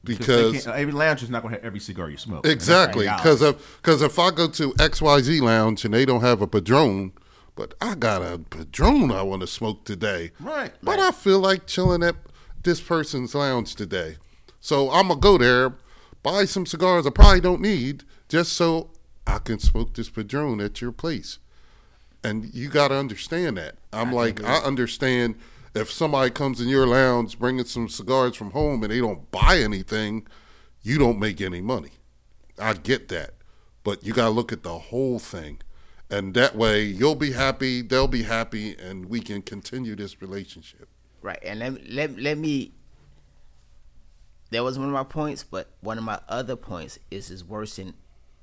Because 0.03 0.64
can't- 0.64 0.76
every 0.78 0.93
lounge 0.93 1.22
is 1.22 1.30
not 1.30 1.43
going 1.43 1.53
to 1.53 1.59
have 1.59 1.66
every 1.66 1.80
cigar 1.80 2.09
you 2.09 2.18
smoke. 2.18 2.47
Exactly, 2.47 3.05
because 3.07 3.41
if 3.43 3.80
because 3.82 4.01
if 4.01 4.18
I 4.18 4.32
go 4.32 4.47
to 4.47 4.74
X 4.80 5.01
Y 5.01 5.22
Z 5.22 5.41
Lounge 5.41 5.86
and 5.86 5.93
they 5.93 6.05
don't 6.05 6.22
have 6.22 6.41
a 6.41 6.47
Padron, 6.47 7.12
but 7.55 7.76
I 7.80 7.93
got 7.95 8.24
a 8.24 8.39
Padron 8.39 9.12
I 9.12 9.22
want 9.22 9.41
to 9.41 9.47
smoke 9.47 9.84
today, 9.86 10.32
Right, 10.39 10.72
But 10.82 10.97
right. 10.97 11.09
I 11.09 11.12
feel 11.12 11.39
like 11.39 11.68
chilling 11.68 12.01
at 12.01 12.16
this 12.64 12.82
person's 12.82 13.36
lounge 13.36 13.76
today, 13.76 14.18
so 14.59 14.89
I'm 14.89 15.09
gonna 15.09 15.20
go 15.20 15.38
there, 15.38 15.76
buy 16.24 16.45
some 16.45 16.66
cigars 16.66 17.05
I 17.05 17.12
probably 17.12 17.41
don't 17.41 17.62
need, 17.62 18.03
just 18.28 18.53
so 18.53 18.89
I 19.26 19.39
can 19.39 19.59
smoke 19.59 19.93
this 19.93 20.09
Padron 20.09 20.61
at 20.61 20.82
your 20.82 20.91
place. 20.91 21.39
And 22.24 22.53
you 22.53 22.69
got 22.69 22.89
to 22.89 22.95
understand 22.95 23.57
that. 23.57 23.76
I'm 23.91 24.11
like, 24.13 24.43
I 24.43 24.57
understand 24.57 25.36
if 25.74 25.91
somebody 25.91 26.30
comes 26.30 26.61
in 26.61 26.67
your 26.67 26.86
lounge 26.86 27.39
bringing 27.39 27.65
some 27.65 27.89
cigars 27.89 28.36
from 28.36 28.51
home 28.51 28.84
and 28.84 28.91
they 28.91 28.99
don't 28.99 29.30
buy 29.32 29.57
anything, 29.57 30.28
you 30.84 30.97
don't 30.97 31.19
make 31.19 31.41
any 31.41 31.61
money. 31.61 31.91
I 32.59 32.74
get 32.74 33.07
that. 33.07 33.34
But 33.84 34.05
you 34.05 34.13
got 34.13 34.26
to 34.26 34.32
look 34.32 34.51
at 34.51 34.63
the 34.63 34.78
whole 34.78 35.17
thing. 35.17 35.61
And 36.11 36.34
that 36.34 36.57
way 36.57 36.84
you'll 36.84 37.15
be 37.15 37.32
happy, 37.32 37.82
they'll 37.82 38.07
be 38.07 38.24
happy, 38.24 38.76
and 38.78 39.05
we 39.05 39.22
can 39.22 39.41
continue 39.41 39.95
this 39.95 40.22
relationship. 40.22 40.89
Right, 41.22 41.39
and 41.41 41.59
let 41.59 41.89
let 41.89 42.19
let 42.19 42.38
me. 42.38 42.74
That 44.49 44.61
was 44.61 44.78
one 44.78 44.89
of 44.89 44.93
my 44.93 45.05
points, 45.05 45.45
but 45.45 45.69
one 45.80 45.97
of 45.97 46.03
my 46.03 46.19
other 46.28 46.57
points 46.57 46.99
is 47.09 47.32
is 47.32 47.45
worse 47.45 47.78
than 47.78 47.93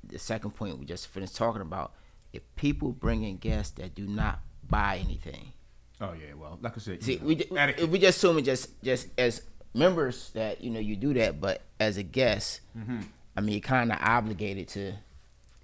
the 0.04 0.18
second 0.18 0.52
point 0.52 0.78
we 0.78 0.84
just 0.86 1.06
finished 1.08 1.36
talking 1.36 1.62
about. 1.62 1.92
If 2.32 2.42
people 2.56 2.92
bring 2.92 3.22
in 3.22 3.36
guests 3.38 3.72
that 3.78 3.94
do 3.94 4.06
not 4.06 4.40
buy 4.68 4.98
anything, 5.04 5.52
Oh 6.00 6.12
yeah, 6.12 6.34
well, 6.36 6.58
like 6.62 6.76
I 6.76 6.80
said, 6.80 7.02
see, 7.02 7.16
know, 7.16 7.24
we 7.26 7.34
ju- 7.36 7.86
we 7.90 7.98
just 7.98 8.18
assuming 8.18 8.44
just 8.44 8.80
just 8.82 9.08
as 9.18 9.42
members 9.74 10.30
that 10.34 10.60
you 10.62 10.70
know 10.70 10.78
you 10.80 10.94
do 10.96 11.12
that, 11.14 11.40
but 11.40 11.62
as 11.80 11.96
a 11.96 12.02
guest, 12.02 12.60
Mm-hmm. 12.78 13.00
I 13.36 13.40
mean, 13.40 13.52
you're 13.52 13.60
kind 13.60 13.90
of 13.92 13.98
obligated 14.00 14.68
to. 14.68 14.92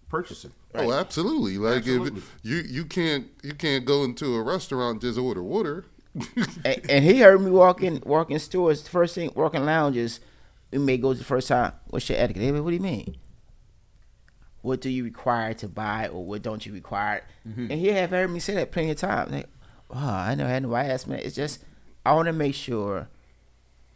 purchasing. 0.09 0.53
Oh, 0.77 0.93
absolutely. 0.93 1.57
Like 1.59 1.79
Absolutely. 1.79 2.19
if 2.19 2.35
you 2.43 2.57
you 2.57 2.85
can't 2.85 3.27
you 3.43 3.55
can't 3.55 3.85
go 3.85 4.03
into 4.05 4.35
a 4.35 4.43
restaurant 4.43 4.95
and 4.95 5.01
just 5.03 5.19
order 5.19 5.43
water. 5.43 5.85
and, 6.65 6.81
and 6.89 7.05
he 7.05 7.21
heard 7.21 7.41
me 7.43 7.51
walking 7.51 8.03
walking 8.07 8.39
stores. 8.39 8.83
The 8.83 8.91
first 8.91 9.15
thing 9.15 9.31
walking 9.37 9.65
lounges, 9.65 10.19
we 10.73 10.79
may 10.79 10.97
go 10.97 11.13
the 11.15 11.23
first 11.25 11.49
time. 11.49 11.73
What's 11.89 12.09
your 12.09 12.19
etiquette? 12.19 12.43
Hey, 12.43 12.53
what 12.53 12.71
do 12.71 12.75
you 12.77 12.81
mean? 12.83 13.17
What 14.65 14.81
do 14.81 14.89
you 14.89 15.05
require 15.05 15.53
to 15.53 15.69
buy, 15.69 16.09
or 16.09 16.25
what 16.25 16.41
don't 16.41 16.65
you 16.65 16.73
require? 16.73 17.23
Mm-hmm. 17.47 17.71
And 17.71 17.73
he 17.73 17.89
have 17.89 18.09
heard 18.09 18.31
me 18.31 18.41
say 18.41 18.55
that 18.55 18.73
plenty 18.73 18.93
of 18.93 18.97
times. 18.97 19.31
Like, 19.31 19.47
wow, 19.91 20.17
I 20.17 20.35
never 20.35 20.49
had 20.49 20.63
nobody 20.63 20.89
ask 20.89 21.07
me 21.07 21.17
that. 21.17 21.27
It's 21.27 21.37
just 21.37 21.63
I 22.07 22.15
want 22.15 22.29
to 22.29 22.33
make 22.33 22.55
sure 22.55 23.09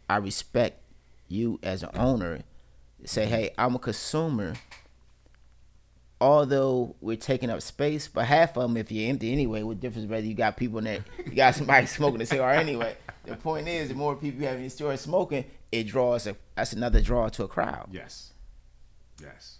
I 0.07 0.17
respect 0.17 0.79
you 1.27 1.59
as 1.63 1.81
an 1.81 1.89
owner. 1.95 2.41
Say, 3.03 3.25
hey, 3.25 3.49
I'm 3.57 3.73
a 3.73 3.79
consumer. 3.79 4.53
Although 6.21 6.95
we're 7.01 7.17
taking 7.17 7.49
up 7.49 7.63
space, 7.63 8.07
but 8.07 8.25
half 8.25 8.55
of 8.55 8.61
them, 8.61 8.77
if 8.77 8.91
you're 8.91 9.09
empty 9.09 9.31
anyway, 9.31 9.63
what 9.63 9.79
difference 9.79 10.07
whether 10.07 10.27
you 10.27 10.35
got 10.35 10.55
people 10.55 10.77
in 10.77 10.83
there, 10.83 11.05
you 11.25 11.31
got 11.31 11.55
somebody 11.55 11.85
smoking 11.87 12.21
a 12.21 12.27
cigar 12.27 12.51
anyway. 12.51 12.95
The 13.25 13.35
point 13.37 13.67
is, 13.67 13.89
the 13.89 13.95
more 13.95 14.15
people 14.15 14.41
you 14.41 14.47
have 14.47 14.57
in 14.57 14.65
the 14.65 14.69
store 14.69 14.95
smoking, 14.97 15.45
it 15.71 15.87
draws 15.87 16.27
a 16.27 16.35
that's 16.55 16.73
another 16.73 17.01
draw 17.01 17.27
to 17.29 17.43
a 17.45 17.47
crowd. 17.47 17.87
Yes, 17.91 18.33
yes. 19.19 19.58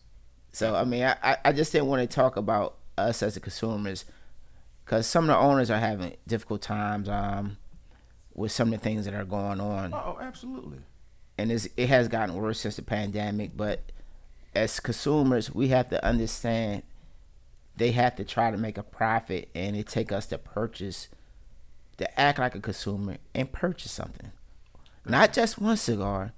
So 0.52 0.76
I 0.76 0.84
mean, 0.84 1.04
I, 1.04 1.38
I- 1.46 1.52
just 1.54 1.72
didn't 1.72 1.88
want 1.88 2.08
to 2.10 2.14
talk 2.16 2.36
about 2.38 2.76
us 2.98 3.22
as 3.24 3.36
the 3.36 3.40
consumers 3.40 4.06
because 4.84 5.06
some 5.08 5.26
of 5.26 5.28
the 5.30 5.38
owners 5.38 5.70
are 5.70 5.80
having 5.80 6.16
difficult 6.28 6.62
times 6.62 7.08
um, 7.08 7.58
with 8.34 8.52
some 8.52 8.74
of 8.74 8.80
the 8.80 8.84
things 8.84 9.06
that 9.06 9.14
are 9.14 9.26
going 9.26 9.62
on, 9.62 9.94
Oh, 9.94 10.18
absolutely. 10.20 10.80
and 11.38 11.52
it's, 11.52 11.68
it 11.78 11.88
has 11.90 12.08
gotten 12.08 12.36
worse 12.36 12.60
since 12.62 12.76
the 12.78 12.82
pandemic. 12.82 13.56
But 13.56 13.92
as 14.56 14.80
consumers, 14.80 15.54
we 15.54 15.68
have 15.70 15.90
to 15.92 16.04
understand 16.04 16.84
they 17.78 17.92
have 17.92 18.16
to 18.18 18.26
try 18.26 18.50
to 18.52 18.58
make 18.58 18.78
a 18.78 18.84
profit, 18.84 19.48
and 19.56 19.76
it 19.78 19.88
take 19.88 20.12
us 20.12 20.26
to 20.28 20.38
purchase, 20.38 21.08
to 21.98 22.20
act 22.20 22.40
like 22.40 22.56
a 22.56 22.60
consumer 22.60 23.18
and 23.34 23.50
purchase 23.52 23.92
something, 23.92 24.32
not 25.06 25.32
just 25.32 25.60
one 25.62 25.78
cigar. 25.78 26.34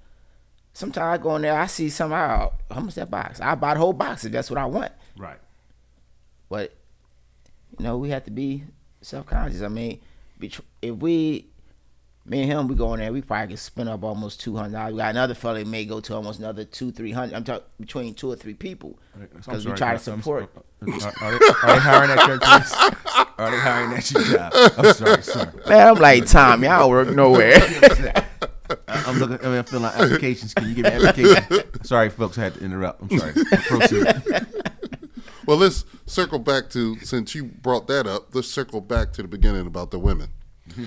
Sometimes 0.73 1.19
I 1.19 1.21
go 1.21 1.35
in 1.35 1.41
there, 1.41 1.57
I 1.59 1.65
see 1.67 1.89
some 1.89 2.13
out. 2.13 2.53
How 2.71 2.79
much 2.79 2.95
that 2.95 3.11
box? 3.11 3.41
I 3.41 3.55
buy 3.55 3.73
the 3.73 3.79
whole 3.79 3.93
box 3.93 4.23
if 4.25 4.31
that's 4.31 4.49
what 4.49 4.57
I 4.57 4.65
want. 4.65 4.91
Right. 5.17 5.39
But 6.49 6.73
you 7.77 7.83
know, 7.85 7.97
we 7.97 8.09
have 8.09 8.23
to 8.25 8.31
be 8.31 8.63
self 9.01 9.25
conscious. 9.25 9.61
I 9.61 9.67
mean, 9.67 9.99
if 10.41 10.95
we 10.95 11.47
Me 12.25 12.43
and 12.43 12.51
him, 12.51 12.67
we 12.67 12.75
go 12.75 12.93
in 12.93 12.99
there. 12.99 13.11
We 13.11 13.21
probably 13.21 13.47
can 13.49 13.57
spend 13.57 13.89
up 13.89 14.03
almost 14.03 14.39
two 14.41 14.55
hundred 14.55 14.73
dollars. 14.73 14.93
We 14.93 14.97
got 14.99 15.09
another 15.11 15.33
fella 15.33 15.59
that 15.59 15.67
may 15.67 15.85
go 15.85 15.99
to 15.99 16.15
almost 16.15 16.39
another 16.39 16.63
two, 16.63 16.91
three 16.91 17.11
hundred. 17.11 17.35
I'm 17.35 17.43
talking 17.43 17.63
between 17.79 18.13
two 18.13 18.31
or 18.31 18.35
three 18.35 18.53
people 18.53 18.97
because 19.35 19.65
we 19.65 19.73
try 19.73 19.97
to 19.97 20.11
I'm- 20.11 20.19
support. 20.21 20.49
Are, 20.81 20.87
are 21.21 21.37
they, 21.39 21.45
are 21.45 21.73
they 21.73 21.79
hiring 21.79 22.11
at 22.11 22.27
your 22.27 22.39
place? 22.39 22.73
Are 23.37 23.51
they 23.51 23.57
hiring 23.59 23.93
at 23.97 24.11
your 24.11 24.23
job? 24.23 24.51
I'm 24.77 24.93
sorry, 24.93 25.21
sir. 25.23 25.53
Man, 25.67 25.87
I'm 25.89 25.95
like 26.01 26.25
Tom. 26.27 26.63
Y'all 26.63 26.89
work 26.89 27.09
nowhere. 27.09 27.59
I- 28.87 29.03
I'm 29.07 29.19
looking. 29.19 29.39
I 29.39 29.49
mean, 29.49 29.57
I'm 29.59 29.63
filling 29.65 29.85
out 29.85 29.95
applications. 29.95 30.53
Can 30.53 30.69
you 30.69 30.75
give 30.75 30.85
me 30.85 30.91
an 30.91 31.05
application? 31.05 31.63
Sorry, 31.83 32.09
folks, 32.09 32.37
I 32.37 32.43
had 32.43 32.53
to 32.55 32.63
interrupt. 32.63 33.01
I'm 33.01 33.19
sorry. 33.19 33.33
Proceed. 33.33 34.07
Well, 35.47 35.57
let's 35.57 35.85
circle 36.05 36.39
back 36.39 36.69
to 36.69 36.97
since 36.99 37.33
you 37.35 37.43
brought 37.43 37.87
that 37.87 38.07
up. 38.07 38.33
Let's 38.33 38.47
circle 38.47 38.79
back 38.79 39.11
to 39.13 39.21
the 39.21 39.27
beginning 39.27 39.67
about 39.67 39.91
the 39.91 39.99
women 39.99 40.29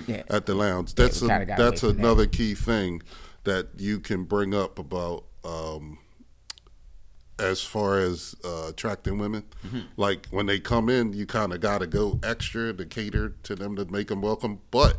yeah. 0.06 0.22
at 0.30 0.46
the 0.46 0.54
lounge. 0.54 0.94
That's 0.94 1.20
we 1.20 1.26
a, 1.26 1.30
kinda 1.30 1.46
got 1.46 1.58
away 1.58 1.68
that's 1.70 1.80
from 1.80 1.88
that. 1.90 1.98
another 1.98 2.26
key 2.26 2.54
thing 2.54 3.02
that 3.44 3.68
you 3.76 4.00
can 4.00 4.24
bring 4.24 4.54
up 4.54 4.78
about 4.78 5.24
um, 5.44 5.98
as 7.38 7.62
far 7.62 7.98
as 7.98 8.34
uh, 8.44 8.68
attracting 8.68 9.18
women. 9.18 9.44
Mm-hmm. 9.66 9.80
Like 9.96 10.26
when 10.30 10.46
they 10.46 10.60
come 10.60 10.88
in, 10.88 11.12
you 11.12 11.26
kind 11.26 11.52
of 11.52 11.60
got 11.60 11.78
to 11.78 11.86
go 11.86 12.18
extra 12.22 12.72
to 12.72 12.86
cater 12.86 13.30
to 13.42 13.54
them 13.54 13.76
to 13.76 13.84
make 13.86 14.08
them 14.08 14.22
welcome, 14.22 14.60
but 14.70 14.96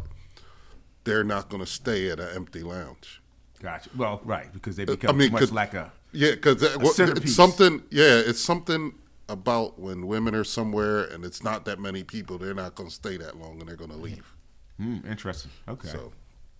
they're 1.05 1.23
not 1.23 1.49
going 1.49 1.61
to 1.63 1.69
stay 1.71 2.09
at 2.09 2.19
an 2.19 2.29
empty 2.35 2.61
lounge. 2.61 3.21
Gotcha. 3.61 3.89
Well, 3.95 4.19
right, 4.25 4.51
because 4.51 4.75
they 4.75 4.83
I 4.83 4.85
become 4.87 5.17
mean, 5.17 5.29
too 5.29 5.33
much 5.33 5.39
'cause- 5.41 5.51
like 5.53 5.73
a. 5.73 5.91
Yeah, 6.11 6.31
because 6.31 6.61
it's 6.61 7.33
something. 7.35 7.83
Yeah, 7.89 8.19
it's 8.19 8.39
something 8.39 8.93
about 9.27 9.79
when 9.79 10.07
women 10.07 10.33
are 10.35 10.43
somewhere 10.43 11.03
and 11.03 11.25
it's 11.25 11.43
not 11.43 11.65
that 11.65 11.79
many 11.79 12.03
people. 12.03 12.37
They're 12.37 12.53
not 12.53 12.75
going 12.75 12.89
to 12.89 12.95
stay 12.95 13.17
that 13.17 13.37
long 13.37 13.59
and 13.59 13.67
they're 13.67 13.75
going 13.75 13.89
to 13.89 13.97
leave. 13.97 14.33
Hmm, 14.77 14.97
interesting. 15.09 15.51
Okay. 15.67 15.87
So 15.89 16.11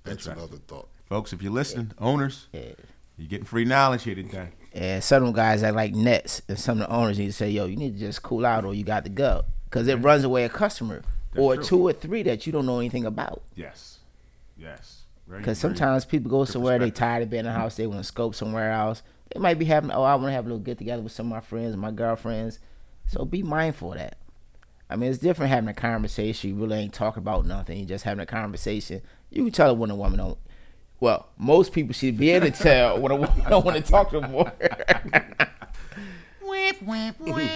that's 0.03 0.25
another 0.25 0.57
thought. 0.67 0.89
Folks, 1.07 1.31
if 1.31 1.41
you're 1.41 1.53
listening, 1.53 1.91
owners, 1.99 2.47
you're 2.51 3.27
getting 3.29 3.45
free 3.45 3.63
knowledge 3.65 4.03
here 4.03 4.15
today. 4.15 4.49
And 4.73 5.01
some 5.03 5.23
of 5.23 5.27
them 5.27 5.35
guys 5.35 5.61
that 5.61 5.73
like 5.75 5.93
nets, 5.93 6.41
and 6.49 6.59
some 6.59 6.81
of 6.81 6.87
the 6.87 6.93
owners 6.93 7.17
need 7.19 7.27
to 7.27 7.33
say, 7.33 7.49
"Yo, 7.49 7.65
you 7.65 7.77
need 7.77 7.93
to 7.93 7.99
just 7.99 8.23
cool 8.23 8.45
out, 8.45 8.65
or 8.65 8.73
you 8.73 8.83
got 8.83 9.03
to 9.05 9.09
go," 9.09 9.45
because 9.65 9.87
it 9.87 9.95
runs 9.97 10.23
away 10.25 10.43
a 10.43 10.49
customer 10.49 11.01
or 11.37 11.55
true. 11.55 11.63
two 11.63 11.87
or 11.87 11.93
three 11.93 12.23
that 12.23 12.45
you 12.45 12.51
don't 12.51 12.65
know 12.65 12.79
anything 12.79 13.05
about. 13.05 13.41
Yes. 13.55 13.94
Yes. 14.57 15.03
Because 15.27 15.57
sometimes 15.57 16.05
people 16.05 16.29
go 16.29 16.45
somewhere, 16.45 16.77
they 16.77 16.91
tired 16.91 17.23
of 17.23 17.29
being 17.29 17.41
in 17.41 17.45
the 17.45 17.51
house, 17.51 17.75
they 17.75 17.87
want 17.87 17.99
to 17.99 18.03
scope 18.03 18.35
somewhere 18.35 18.71
else. 18.71 19.01
They 19.33 19.39
might 19.39 19.57
be 19.57 19.65
having, 19.65 19.91
oh, 19.91 20.03
I 20.03 20.15
want 20.15 20.27
to 20.27 20.31
have 20.33 20.45
a 20.45 20.49
little 20.49 20.63
get 20.63 20.77
together 20.77 21.01
with 21.01 21.11
some 21.11 21.27
of 21.27 21.31
my 21.31 21.41
friends 21.41 21.75
my 21.75 21.91
girlfriends. 21.91 22.59
So 23.07 23.25
be 23.25 23.41
mindful 23.41 23.93
of 23.93 23.99
that. 23.99 24.17
I 24.89 24.95
mean, 24.95 25.09
it's 25.09 25.19
different 25.19 25.51
having 25.51 25.67
a 25.67 25.73
conversation. 25.73 26.51
You 26.51 26.55
really 26.57 26.77
ain't 26.77 26.93
talking 26.93 27.21
about 27.21 27.45
nothing. 27.45 27.79
You 27.79 27.85
just 27.85 28.03
having 28.03 28.21
a 28.21 28.25
conversation. 28.27 29.01
You 29.31 29.43
can 29.43 29.51
tell 29.51 29.75
when 29.75 29.89
a 29.89 29.95
woman 29.95 30.19
don't. 30.19 30.37
Well, 30.99 31.27
most 31.37 31.73
people 31.73 31.93
should 31.93 32.17
be 32.17 32.29
able 32.29 32.51
to 32.51 32.51
tell 32.51 32.99
when 32.99 33.11
a 33.11 33.15
woman 33.15 33.43
don't 33.49 33.65
want 33.65 33.83
to 33.83 33.91
talk 33.91 34.13
no 34.13 34.21
more. 34.21 34.51
Whip, 36.65 36.81
whip, 36.81 37.19
whip. 37.35 37.51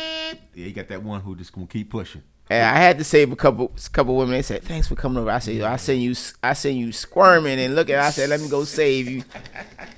Yeah, 0.54 0.66
you 0.66 0.72
got 0.74 0.88
that 0.90 1.02
one 1.04 1.22
who 1.22 1.36
just 1.36 1.52
gonna 1.54 1.68
keep 1.68 1.90
pushing. 1.90 2.24
And 2.52 2.64
I 2.66 2.80
had 2.80 2.98
to 2.98 3.04
save 3.04 3.32
a 3.32 3.36
couple 3.36 3.72
couple 3.92 4.16
women. 4.16 4.34
They 4.34 4.42
said, 4.42 4.64
"Thanks 4.64 4.88
for 4.88 4.96
coming 4.96 5.18
over." 5.20 5.30
I 5.30 5.40
said, 5.40 5.62
"I 5.62 5.76
seen 5.78 6.02
you, 6.02 6.16
I 6.42 6.54
seen 6.54 6.78
you 6.78 6.92
squirming 6.92 7.60
and 7.60 7.76
looking." 7.76 7.96
I 7.96 8.10
said, 8.10 8.30
"Let 8.30 8.42
me 8.42 8.50
go 8.50 8.64
save 8.64 9.08
you." 9.10 9.24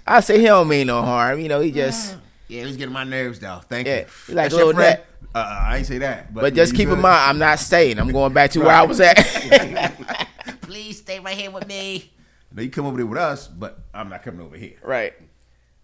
I 0.06 0.20
said, 0.20 0.40
"He 0.40 0.46
don't 0.46 0.68
mean 0.68 0.88
no 0.88 1.02
harm. 1.02 1.40
You 1.40 1.50
know, 1.50 1.60
he 1.62 1.72
just." 1.72 2.18
Yeah, 2.48 2.66
he's 2.66 2.76
getting 2.76 2.92
my 2.94 3.06
nerves 3.06 3.40
though. 3.40 3.62
Thank 3.70 3.88
Yeah, 3.88 4.00
you. 4.00 4.06
you 4.28 4.34
like 4.36 4.44
That's 4.44 4.56
your 4.56 4.66
little 4.66 4.74
friend? 4.82 5.00
net. 5.00 5.08
Uh, 5.34 5.60
I 5.70 5.78
ain't 5.78 5.88
say 5.88 6.00
that. 6.00 6.34
But, 6.34 6.42
But 6.42 6.54
just 6.54 6.74
you 6.74 6.80
keep 6.80 6.90
in 6.90 7.00
mind, 7.00 7.30
I'm 7.30 7.38
not 7.40 7.60
staying. 7.60 7.98
I'm 7.98 8.12
going 8.12 8.34
back 8.34 8.52
to 8.52 8.60
where 8.60 8.76
I 8.76 8.82
was 8.82 9.00
at. 9.00 9.16
Please 10.62 10.98
stay 10.98 11.22
right 11.22 11.38
here 11.38 11.50
with 11.50 11.66
me. 11.66 12.12
Now 12.54 12.62
you 12.64 12.70
come 12.70 12.86
over 12.88 12.98
there 12.98 13.06
with 13.06 13.18
us, 13.20 13.48
but 13.48 13.80
I'm 13.94 14.10
not 14.10 14.22
coming 14.24 14.42
over 14.42 14.58
here. 14.58 14.76
right. 14.84 15.14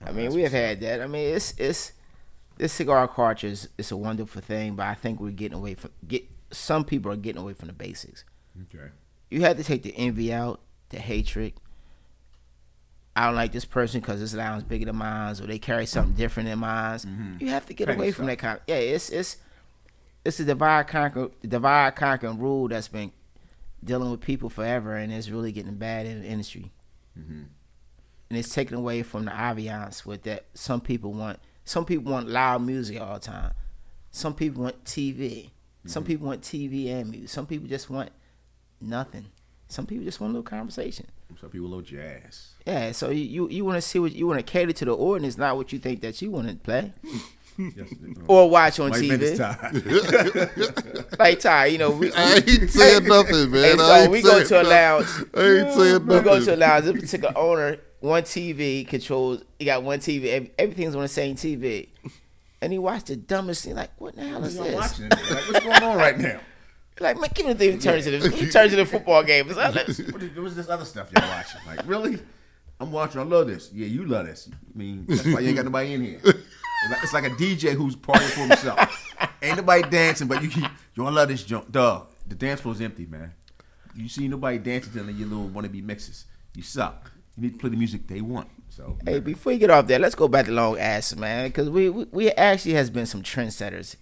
I 0.05 0.11
mean, 0.11 0.34
we 0.34 0.41
have 0.41 0.51
had 0.51 0.82
that. 0.82 1.01
I 1.01 1.07
mean, 1.07 1.34
it's 1.36 1.53
it's 1.57 1.93
this 2.57 2.73
cigar 2.73 3.07
culture 3.07 3.47
is 3.47 3.91
a 3.91 3.97
wonderful 3.97 4.41
thing, 4.41 4.75
but 4.75 4.85
I 4.85 4.93
think 4.93 5.19
we're 5.19 5.31
getting 5.31 5.57
away 5.57 5.75
from 5.75 5.91
get 6.07 6.27
some 6.51 6.83
people 6.85 7.11
are 7.11 7.17
getting 7.17 7.41
away 7.41 7.53
from 7.53 7.67
the 7.67 7.73
basics. 7.73 8.23
Okay. 8.63 8.89
You 9.29 9.41
have 9.41 9.57
to 9.57 9.63
take 9.63 9.83
the 9.83 9.93
envy 9.97 10.33
out, 10.33 10.61
the 10.89 10.99
hatred. 10.99 11.53
I 13.15 13.25
don't 13.25 13.35
like 13.35 13.51
this 13.51 13.65
person 13.65 13.99
because 13.99 14.19
this 14.19 14.33
lounge 14.33 14.67
bigger 14.67 14.85
than 14.85 14.95
mine, 14.95 15.35
or 15.41 15.47
they 15.47 15.59
carry 15.59 15.85
something 15.85 16.13
different 16.13 16.49
than 16.49 16.59
mine. 16.59 17.37
You 17.39 17.49
have 17.49 17.65
to 17.65 17.73
get 17.73 17.89
away 17.89 18.11
from 18.11 18.25
stuff. 18.25 18.37
that 18.37 18.39
kind. 18.39 18.57
Of, 18.57 18.63
yeah, 18.67 18.75
it's 18.75 19.09
it's 19.09 19.37
it's 20.23 20.39
a 20.39 20.45
divide 20.45 20.87
conquer 20.87 21.29
divide 21.41 21.95
conquer 21.95 22.31
rule 22.31 22.67
that's 22.67 22.87
been 22.87 23.11
dealing 23.83 24.11
with 24.11 24.21
people 24.21 24.49
forever, 24.49 24.95
and 24.95 25.11
it's 25.11 25.29
really 25.29 25.51
getting 25.51 25.75
bad 25.75 26.05
in 26.05 26.21
the 26.21 26.27
industry. 26.27 26.71
And 27.15 28.37
it's 28.37 28.53
taken 28.53 28.77
away 28.77 29.01
from 29.01 29.25
the 29.25 29.31
ambiance 29.31 30.05
with 30.05 30.23
that. 30.23 30.45
Some 30.53 30.81
people 30.81 31.13
want 31.13 31.39
some 31.68 31.84
people 31.84 32.13
want 32.13 32.30
loud 32.30 32.61
music 32.61 33.01
all 33.01 33.15
the 33.15 33.20
time. 33.20 33.51
Some 34.09 34.34
people 34.34 34.63
want 34.63 34.86
TV. 34.86 35.49
Some 35.86 36.03
mm-hmm. 36.03 36.07
people 36.07 36.28
want 36.28 36.41
TV 36.41 36.89
and 36.89 37.11
music. 37.11 37.28
Some 37.28 37.45
people 37.45 37.68
just 37.68 37.89
want 37.89 38.09
nothing. 38.80 39.26
Some 39.68 39.86
people 39.86 40.05
just 40.05 40.22
want 40.22 40.32
a 40.32 40.34
little 40.38 40.49
conversation. 40.49 41.07
Some 41.41 41.49
people 41.49 41.68
a 41.68 41.70
little 41.70 41.82
jazz. 41.82 42.51
Yeah, 42.65 42.93
so 42.93 43.09
you 43.09 43.26
you, 43.26 43.49
you 43.49 43.65
want 43.65 43.76
to 43.76 43.82
see 43.82 43.99
what 43.99 44.13
you 44.13 44.26
want 44.26 44.39
to 44.39 44.49
cater 44.49 44.72
to 44.72 44.86
the 44.86 44.95
audience, 44.95 45.38
not 45.38 45.57
what 45.57 45.74
you 45.74 45.80
think 45.80 45.99
that 46.01 46.22
you 46.22 46.32
want 46.32 46.47
to 46.47 46.55
play 46.55 46.93
Yes, 47.57 47.93
or 48.28 48.49
watch 48.49 48.80
on 48.80 48.91
White 48.91 49.01
TV. 49.01 49.38
Like 51.20 51.39
Ty, 51.39 51.65
you 51.68 51.80
know, 51.80 51.91
we, 51.91 52.13
I 52.13 52.36
ain't 52.36 52.70
saying 52.70 53.05
nothing, 53.05 53.49
man. 53.51 53.72
and 53.72 53.82
I 53.82 54.05
so 54.05 54.11
we 54.11 54.22
go 54.22 54.43
to 54.43 54.61
a 54.61 54.63
lounge. 54.63 55.07
I 55.34 55.41
ain't 55.41 55.74
saying 55.74 56.05
nothing. 56.05 56.07
We 56.07 56.20
go 56.22 56.39
to 56.43 56.55
a 56.55 56.57
lounge. 56.57 56.86
This 56.86 57.01
particular 57.01 57.36
owner, 57.36 57.78
one 57.99 58.23
TV 58.23 58.87
controls. 58.87 59.43
He 59.59 59.65
got 59.65 59.83
one 59.83 59.99
TV. 59.99 60.51
Everything's 60.57 60.95
on 60.95 61.01
the 61.01 61.07
same 61.07 61.35
TV, 61.35 61.87
and 62.61 62.71
he 62.71 62.79
watched 62.79 63.07
the 63.07 63.15
dumbest 63.15 63.65
thing. 63.65 63.75
Like, 63.75 63.91
what 63.97 64.15
the 64.15 64.27
hell 64.27 64.43
is 64.43 64.57
this? 64.57 64.75
watching 64.75 65.05
it. 65.05 65.11
Like, 65.11 65.51
what's 65.51 65.65
going 65.65 65.83
on 65.83 65.97
right 65.97 66.17
now? 66.17 66.39
Like, 66.99 67.19
man, 67.19 67.29
give 67.35 67.45
me 67.45 67.53
the 67.53 67.59
thing. 67.59 67.77
Turn 67.77 68.01
to 68.01 68.09
the 68.17 68.29
he 68.31 68.49
turns 68.49 68.71
to 68.71 68.75
the 68.75 68.83
football 68.83 69.21
game. 69.23 69.47
Like, 69.49 69.75
What 69.75 69.87
is 69.87 70.55
this 70.55 70.67
other 70.67 70.83
stuff 70.83 71.11
y'all 71.15 71.29
watching? 71.29 71.61
Like, 71.67 71.81
really? 71.87 72.17
I'm 72.79 72.91
watching. 72.91 73.21
I 73.21 73.23
love 73.23 73.45
this. 73.45 73.71
Yeah, 73.71 73.85
you 73.85 74.05
love 74.05 74.25
this. 74.25 74.49
I 74.51 74.75
mean, 74.75 75.05
that's 75.07 75.23
why 75.25 75.41
you 75.41 75.49
ain't 75.49 75.57
got 75.57 75.65
nobody 75.65 75.93
in 75.93 76.01
here. 76.03 76.19
It's 76.23 76.89
like, 76.89 77.03
it's 77.03 77.13
like 77.13 77.23
a 77.25 77.29
DJ 77.29 77.73
who's 77.73 77.95
partying 77.95 78.29
for 78.29 78.39
himself. 78.41 79.15
ain't 79.43 79.57
nobody 79.57 79.87
dancing, 79.89 80.27
but 80.27 80.41
you 80.41 80.49
keep, 80.49 80.63
you 80.63 81.03
don't 81.03 81.13
love 81.13 81.27
this 81.29 81.43
junk. 81.43 81.71
Dog, 81.71 82.07
the 82.27 82.33
dance 82.33 82.61
floor's 82.61 82.81
empty, 82.81 83.05
man. 83.05 83.31
You 83.95 84.09
see 84.09 84.27
nobody 84.27 84.57
dancing 84.57 84.93
to 84.93 85.11
your 85.11 85.27
little 85.27 85.49
wannabe 85.49 85.83
mixes. 85.83 86.25
You 86.55 86.63
suck. 86.63 87.11
You 87.38 87.43
need 87.43 87.53
to 87.53 87.57
play 87.59 87.69
the 87.69 87.77
music 87.77 88.07
they 88.07 88.21
want. 88.21 88.49
So, 88.69 88.97
Hey, 89.05 89.19
before 89.19 89.51
you 89.53 89.59
get 89.59 89.69
off 89.69 89.88
there, 89.88 89.99
let's 89.99 90.15
go 90.15 90.27
back 90.27 90.45
to 90.47 90.51
Long 90.51 90.77
Ashes, 90.77 91.17
man, 91.17 91.47
because 91.47 91.69
we, 91.69 91.89
we 91.89 92.05
we 92.11 92.31
actually 92.31 92.73
has 92.73 92.89
been 92.89 93.05
some 93.05 93.21
trendsetters. 93.23 93.95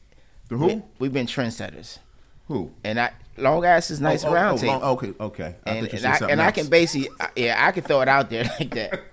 the 0.50 0.58
who? 0.58 0.84
We, 1.00 1.08
have 1.08 1.14
been 1.14 1.28
trendsetters, 1.28 2.00
Who? 2.48 2.72
and 2.84 3.00
I 3.00 3.12
Long 3.38 3.64
Ashes 3.66 4.00
Knights 4.02 4.24
Oh, 4.26 4.30
oh, 4.30 4.34
round 4.34 4.64
oh, 4.64 4.66
long- 4.68 4.84
okay, 4.84 5.14
okay. 5.20 5.56
I 5.66 5.70
and, 5.72 5.88
and 5.94 6.06
I, 6.06 6.18
and 6.30 6.42
I 6.42 6.52
can 6.52 6.68
basically, 6.68 7.10
yeah, 7.36 7.66
I 7.68 7.72
can 7.72 7.84
throw 7.84 8.02
it 8.02 8.08
out 8.08 8.30
there 8.30 8.44
like 8.60 8.74
that. 8.74 9.00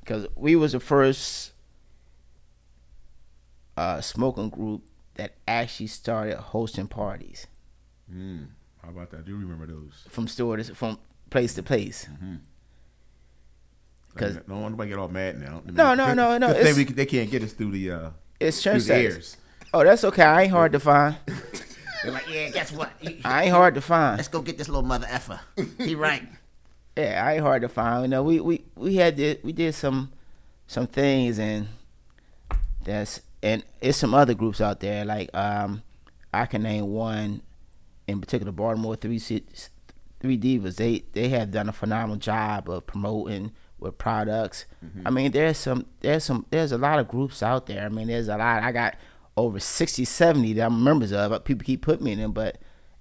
Because 0.00 0.26
we 0.36 0.54
was 0.54 0.72
the 0.72 0.80
first 0.80 1.52
uh, 3.76 4.00
smoking 4.00 4.50
group 4.50 4.82
that 5.14 5.32
actually 5.48 5.86
started 5.86 6.36
hosting 6.36 6.88
parties 6.88 7.46
Mm, 8.12 8.48
how 8.82 8.90
about 8.90 9.10
that? 9.12 9.20
I 9.20 9.22
do 9.22 9.34
remember 9.34 9.66
those. 9.66 10.04
from 10.10 10.28
store 10.28 10.58
to 10.58 10.74
from 10.74 10.98
place 11.34 11.52
to 11.54 11.62
place. 11.64 12.06
Mm-hmm. 12.12 12.34
'Cause- 14.14 14.38
no 14.46 14.58
one 14.60 14.70
nobody 14.72 14.90
get 14.90 14.98
all 15.00 15.08
mad 15.08 15.40
now. 15.40 15.60
I 15.62 15.66
mean, 15.66 15.74
No, 15.74 15.94
no, 15.94 16.14
no, 16.14 16.38
no, 16.38 16.52
thing 16.62 16.76
we, 16.76 16.84
they 16.84 17.06
can't 17.06 17.28
get 17.30 17.42
us 17.42 17.52
through 17.52 17.72
the 17.72 17.90
uh, 17.90 18.10
It's 18.38 18.62
through 18.62 18.80
the 18.80 18.96
ears. 19.00 19.36
Oh, 19.72 19.82
that's 19.82 20.04
okay. 20.04 20.22
I 20.22 20.42
ain't 20.42 20.52
hard 20.52 20.70
to 20.72 20.78
find. 20.80 21.16
They're 22.04 22.12
like, 22.12 22.30
yeah, 22.30 22.50
guess 22.50 22.70
what? 22.70 22.92
I 23.24 23.44
ain't 23.44 23.52
hard 23.52 23.74
to 23.74 23.80
find. 23.80 24.16
Let's 24.18 24.28
go 24.28 24.40
get 24.42 24.56
this 24.56 24.68
little 24.68 24.84
mother 24.84 25.06
effer. 25.10 25.40
He 25.78 25.94
right. 26.08 26.22
Yeah, 26.96 27.24
I 27.26 27.32
ain't 27.34 27.42
hard 27.42 27.62
to 27.62 27.68
find. 27.68 28.02
You 28.04 28.08
know, 28.08 28.22
we 28.22 28.38
we 28.38 28.64
we 28.76 28.94
had 28.96 29.16
did 29.16 29.42
we 29.42 29.52
did 29.52 29.74
some 29.74 30.12
some 30.68 30.86
things 30.86 31.40
and 31.40 31.66
that's 32.84 33.20
and 33.42 33.64
it's 33.80 33.98
some 33.98 34.14
other 34.14 34.34
groups 34.34 34.60
out 34.60 34.78
there 34.78 35.04
like 35.04 35.28
um 35.34 35.82
I 36.32 36.46
can 36.46 36.62
name 36.62 36.86
one 36.92 37.40
in 38.06 38.20
particular 38.20 38.52
Baltimore 38.52 38.94
three 38.96 39.18
Ci- 39.18 39.44
three 40.24 40.38
divas 40.38 40.76
they 40.76 41.04
they 41.12 41.28
have 41.28 41.50
done 41.50 41.68
a 41.68 41.72
phenomenal 41.72 42.16
job 42.16 42.68
of 42.70 42.86
promoting 42.86 43.52
with 43.78 43.98
products. 43.98 44.64
Mm-hmm. 44.84 45.06
I 45.06 45.10
mean 45.10 45.30
there's 45.32 45.58
some 45.58 45.84
there's 46.00 46.24
some 46.24 46.46
there's 46.50 46.72
a 46.72 46.78
lot 46.78 46.98
of 46.98 47.08
groups 47.08 47.42
out 47.42 47.66
there. 47.66 47.84
I 47.84 47.88
mean 47.90 48.06
there's 48.08 48.28
a 48.28 48.36
lot 48.38 48.62
I 48.62 48.72
got 48.72 48.94
over 49.36 49.58
60 49.60 50.04
70 50.04 50.52
that 50.54 50.66
I'm 50.66 50.82
members 50.82 51.12
of. 51.12 51.30
but 51.30 51.44
People 51.44 51.64
keep 51.64 51.82
putting 51.82 52.04
me 52.04 52.12
in 52.12 52.20
them 52.20 52.32
but 52.32 52.56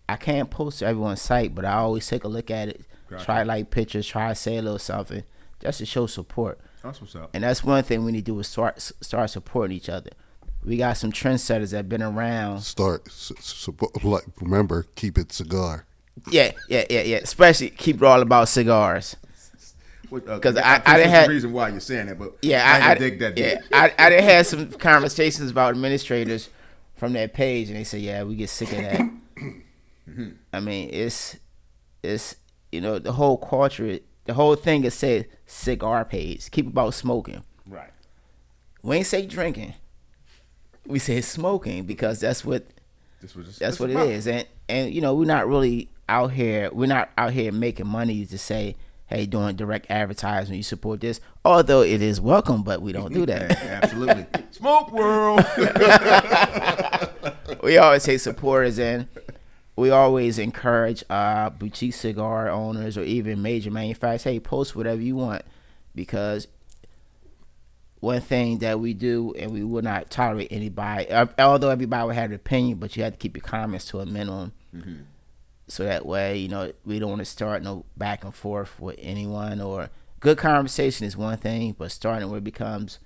I 0.09 0.17
can't 0.17 0.49
post 0.49 0.79
to 0.79 0.85
everyone's 0.85 1.21
site, 1.21 1.55
but 1.55 1.63
I 1.63 1.73
always 1.75 2.05
take 2.07 2.25
a 2.25 2.27
look 2.27 2.51
at 2.51 2.67
it, 2.67 2.81
Gotcha. 3.09 3.23
try 3.25 3.43
like 3.43 3.71
pictures, 3.71 4.05
try 4.05 4.27
to 4.29 4.35
say 4.35 4.57
a 4.57 4.61
little 4.61 4.77
something, 4.79 5.23
just 5.61 5.77
to 5.79 5.85
show 5.85 6.07
support. 6.07 6.59
That's 6.83 6.99
what's 6.99 7.15
up. 7.15 7.29
And 7.33 7.43
that's 7.45 7.63
one 7.63 7.83
thing 7.83 8.03
we 8.03 8.11
need 8.11 8.25
to 8.25 8.31
do 8.33 8.39
is 8.41 8.47
start 8.47 8.81
start 8.81 9.29
supporting 9.29 9.77
each 9.77 9.87
other. 9.87 10.09
We 10.65 10.75
got 10.77 10.97
some 10.97 11.11
trendsetters 11.13 11.71
that 11.71 11.77
have 11.77 11.89
been 11.89 12.03
around. 12.03 12.61
Start, 12.61 13.03
s- 13.07 13.31
s- 13.37 13.69
like, 14.03 14.23
remember, 14.41 14.85
keep 14.95 15.17
it 15.17 15.31
cigar. 15.31 15.85
Yeah, 16.29 16.51
yeah, 16.69 16.85
yeah, 16.89 17.01
yeah. 17.01 17.17
Especially 17.17 17.69
keep 17.69 17.97
it 17.97 18.03
all 18.03 18.21
about 18.21 18.47
cigars. 18.49 19.15
Because 20.09 20.27
uh, 20.29 20.39
'Cause 20.39 20.57
I- 20.57 20.75
I, 20.75 20.81
I 20.85 20.97
didn't 20.97 21.09
have- 21.11 21.27
reason 21.27 21.53
why 21.53 21.69
you're 21.69 21.79
saying 21.79 22.05
that, 22.07 22.19
but 22.19 22.37
Yeah, 22.43 22.63
I, 22.63 22.89
I, 22.89 22.91
I, 22.91 22.95
dig 22.95 23.19
that 23.19 23.37
yeah. 23.37 23.59
I, 23.73 23.91
I 23.97 24.09
didn't 24.09 24.25
have 24.25 24.45
some 24.47 24.71
conversations 24.73 25.49
about 25.49 25.71
administrators 25.71 26.49
from 26.95 27.13
that 27.13 27.33
page, 27.33 27.69
and 27.69 27.77
they 27.77 27.83
said, 27.83 28.01
"Yeah, 28.01 28.21
we 28.23 28.35
get 28.35 28.49
sick 28.49 28.71
of 28.73 28.77
that." 28.77 29.01
I 30.53 30.59
mean, 30.59 30.89
it's 30.93 31.37
it's 32.03 32.35
you 32.71 32.79
know 32.79 32.99
the 32.99 33.13
whole 33.13 33.37
culture, 33.37 33.99
the 34.25 34.35
whole 34.35 34.55
thing 34.55 34.83
is 34.83 34.93
said 34.93 35.27
cigar 35.47 36.05
page. 36.05 36.51
Keep 36.51 36.67
about 36.67 36.93
smoking. 36.93 37.43
Right. 37.67 37.89
We 38.83 38.97
ain't 38.97 39.07
say 39.07 39.25
drinking. 39.25 39.73
We 40.85 40.99
say 40.99 41.21
smoking 41.21 41.85
because 41.85 42.19
that's 42.19 42.45
what 42.45 42.67
This 43.21 43.35
was 43.35 43.47
just, 43.47 43.59
that's 43.59 43.79
what 43.79 43.89
it 43.89 43.93
about- 43.93 44.09
is, 44.09 44.27
and 44.27 44.45
and 44.69 44.93
you 44.93 45.01
know 45.01 45.15
we're 45.15 45.25
not 45.25 45.47
really 45.47 45.89
out 46.09 46.31
here. 46.31 46.69
We're 46.73 46.87
not 46.87 47.09
out 47.17 47.33
here 47.33 47.51
making 47.51 47.87
money 47.87 48.25
to 48.25 48.37
say, 48.37 48.75
"Hey, 49.07 49.25
doing 49.25 49.55
direct 49.55 49.89
advertisement, 49.89 50.57
you 50.57 50.63
support 50.63 51.01
this." 51.01 51.19
Although 51.45 51.81
it 51.81 52.01
is 52.01 52.19
welcome, 52.21 52.63
but 52.63 52.81
we 52.81 52.91
don't 52.91 53.13
do 53.13 53.25
that. 53.25 53.51
absolutely. 53.83 54.25
Smoke 54.51 54.91
world. 54.91 55.45
we 57.63 57.77
always 57.77 58.03
say 58.03 58.17
supporters, 58.17 58.79
and 58.79 59.07
we 59.75 59.89
always 59.89 60.39
encourage 60.39 61.03
uh, 61.09 61.49
boutique 61.49 61.93
cigar 61.93 62.49
owners 62.49 62.97
or 62.97 63.03
even 63.03 63.41
major 63.41 63.71
manufacturers. 63.71 64.23
Hey, 64.23 64.39
post 64.39 64.75
whatever 64.75 65.01
you 65.01 65.15
want, 65.15 65.43
because 65.95 66.47
one 67.99 68.21
thing 68.21 68.57
that 68.59 68.79
we 68.81 68.93
do, 68.93 69.33
and 69.39 69.51
we 69.51 69.63
will 69.63 69.81
not 69.81 70.09
tolerate 70.09 70.49
anybody. 70.51 71.09
uh, 71.09 71.25
Although 71.39 71.69
everybody 71.69 72.03
will 72.05 72.13
have 72.13 72.31
an 72.31 72.35
opinion, 72.35 72.77
but 72.77 72.97
you 72.97 73.03
have 73.03 73.13
to 73.13 73.17
keep 73.17 73.37
your 73.37 73.43
comments 73.43 73.85
to 73.85 73.99
a 74.01 74.05
minimum. 74.05 74.51
So 75.67 75.83
that 75.85 76.05
way, 76.05 76.37
you 76.37 76.49
know, 76.49 76.73
we 76.85 76.99
don't 76.99 77.09
want 77.09 77.21
to 77.21 77.25
start 77.25 77.63
no 77.63 77.85
back 77.95 78.23
and 78.23 78.33
forth 78.35 78.79
with 78.79 78.95
anyone. 78.99 79.61
Or 79.61 79.89
good 80.19 80.37
conversation 80.37 81.05
is 81.07 81.15
one 81.15 81.37
thing, 81.37 81.75
but 81.77 81.91
starting 81.91 82.29
where 82.29 82.39
it 82.39 82.43
becomes 82.43 82.99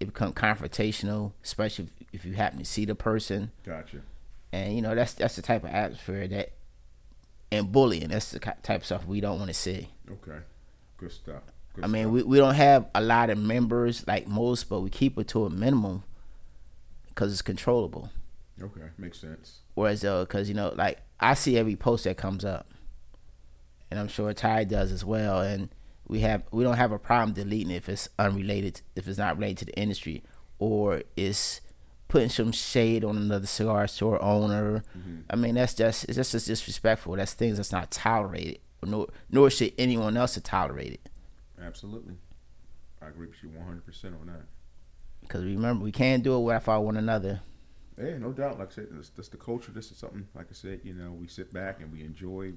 it 0.00 0.06
become 0.06 0.32
confrontational, 0.32 1.32
especially 1.44 1.86
if, 2.00 2.06
if 2.12 2.24
you 2.24 2.34
happen 2.34 2.58
to 2.60 2.64
see 2.64 2.84
the 2.84 2.94
person 2.94 3.50
gotcha. 3.64 3.98
and 4.52 4.74
you 4.76 4.80
know 4.82 4.94
that's 4.94 5.14
that's 5.14 5.34
the 5.36 5.42
type 5.42 5.64
of 5.64 5.70
atmosphere 5.70 6.28
that 6.28 6.52
and 7.50 7.72
bullying 7.72 8.08
that's 8.08 8.30
the 8.30 8.38
type 8.38 8.68
of 8.82 8.84
stuff 8.86 9.04
we 9.06 9.20
don't 9.20 9.38
want 9.38 9.48
to 9.48 9.54
see 9.54 9.88
Okay. 10.08 10.38
Good 10.98 11.10
stuff. 11.12 11.42
Good 11.74 11.84
i 11.84 11.88
mean 11.88 12.04
stuff. 12.04 12.12
we, 12.12 12.22
we 12.22 12.36
don't 12.38 12.54
have 12.54 12.86
a 12.94 13.00
lot 13.00 13.28
of 13.30 13.38
members 13.38 14.06
like 14.06 14.28
most 14.28 14.68
but 14.68 14.80
we 14.80 14.90
keep 14.90 15.18
it 15.18 15.26
to 15.28 15.44
a 15.46 15.50
minimum 15.50 16.04
because 17.08 17.32
it's 17.32 17.42
controllable 17.42 18.10
Okay, 18.62 18.88
makes 18.98 19.18
sense. 19.20 19.58
whereas 19.74 20.02
though 20.02 20.24
because 20.24 20.48
you 20.48 20.54
know 20.54 20.72
like 20.76 21.00
i 21.20 21.34
see 21.34 21.56
every 21.58 21.76
post 21.76 22.04
that 22.04 22.16
comes 22.16 22.44
up. 22.44 22.66
And 23.90 23.98
i'm 23.98 24.08
sure 24.08 24.32
ty 24.34 24.64
does 24.64 24.92
as 24.92 25.04
well. 25.04 25.40
And 25.40 25.68
we 26.06 26.20
have 26.20 26.42
we 26.50 26.64
don't 26.64 26.76
have 26.76 26.92
a 26.92 26.98
problem 26.98 27.34
deleting 27.34 27.70
it 27.70 27.76
if 27.76 27.88
it's 27.88 28.08
unrelated 28.18 28.80
if 28.96 29.06
it's 29.06 29.18
not 29.18 29.36
related 29.36 29.58
to 29.58 29.64
the 29.66 29.78
industry 29.78 30.22
or 30.58 31.02
it's 31.16 31.60
putting 32.08 32.30
some 32.30 32.52
shade 32.52 33.04
on 33.04 33.16
another 33.16 33.46
cigar 33.46 33.86
store 33.86 34.20
owner. 34.22 34.82
Mm-hmm. 34.96 35.20
I 35.30 35.36
mean 35.36 35.54
that's 35.54 35.74
just 35.74 36.04
it's 36.04 36.16
just, 36.16 36.32
just 36.32 36.46
disrespectful. 36.46 37.16
That's 37.16 37.34
things 37.34 37.56
that's 37.58 37.72
not 37.72 37.90
tolerated 37.90 38.60
nor 38.84 39.08
nor 39.30 39.50
should 39.50 39.72
anyone 39.78 40.16
else 40.16 40.38
tolerate 40.42 40.92
it. 40.94 41.08
Absolutely. 41.60 42.14
I 43.02 43.08
agree 43.08 43.28
with 43.28 43.42
you 43.42 43.50
100% 43.50 44.20
on 44.20 44.26
that. 44.26 44.42
because 45.20 45.44
remember 45.44 45.84
we 45.84 45.92
can't 45.92 46.22
do 46.22 46.36
it 46.36 46.40
without 46.40 46.80
one 46.82 46.96
another 46.96 47.40
Yeah, 47.98 48.18
no 48.18 48.32
doubt. 48.32 48.58
Like 48.58 48.70
I 48.72 48.74
said, 48.74 48.88
this, 48.90 49.10
this 49.10 49.28
the 49.28 49.36
culture. 49.36 49.72
This 49.72 49.90
is 49.90 49.96
something, 49.96 50.28
like 50.34 50.46
I 50.50 50.54
said, 50.54 50.80
you 50.84 50.94
know, 50.94 51.10
we 51.12 51.26
sit 51.26 51.52
back 51.52 51.80
and 51.80 51.92
we 51.92 52.02
enjoy. 52.02 52.52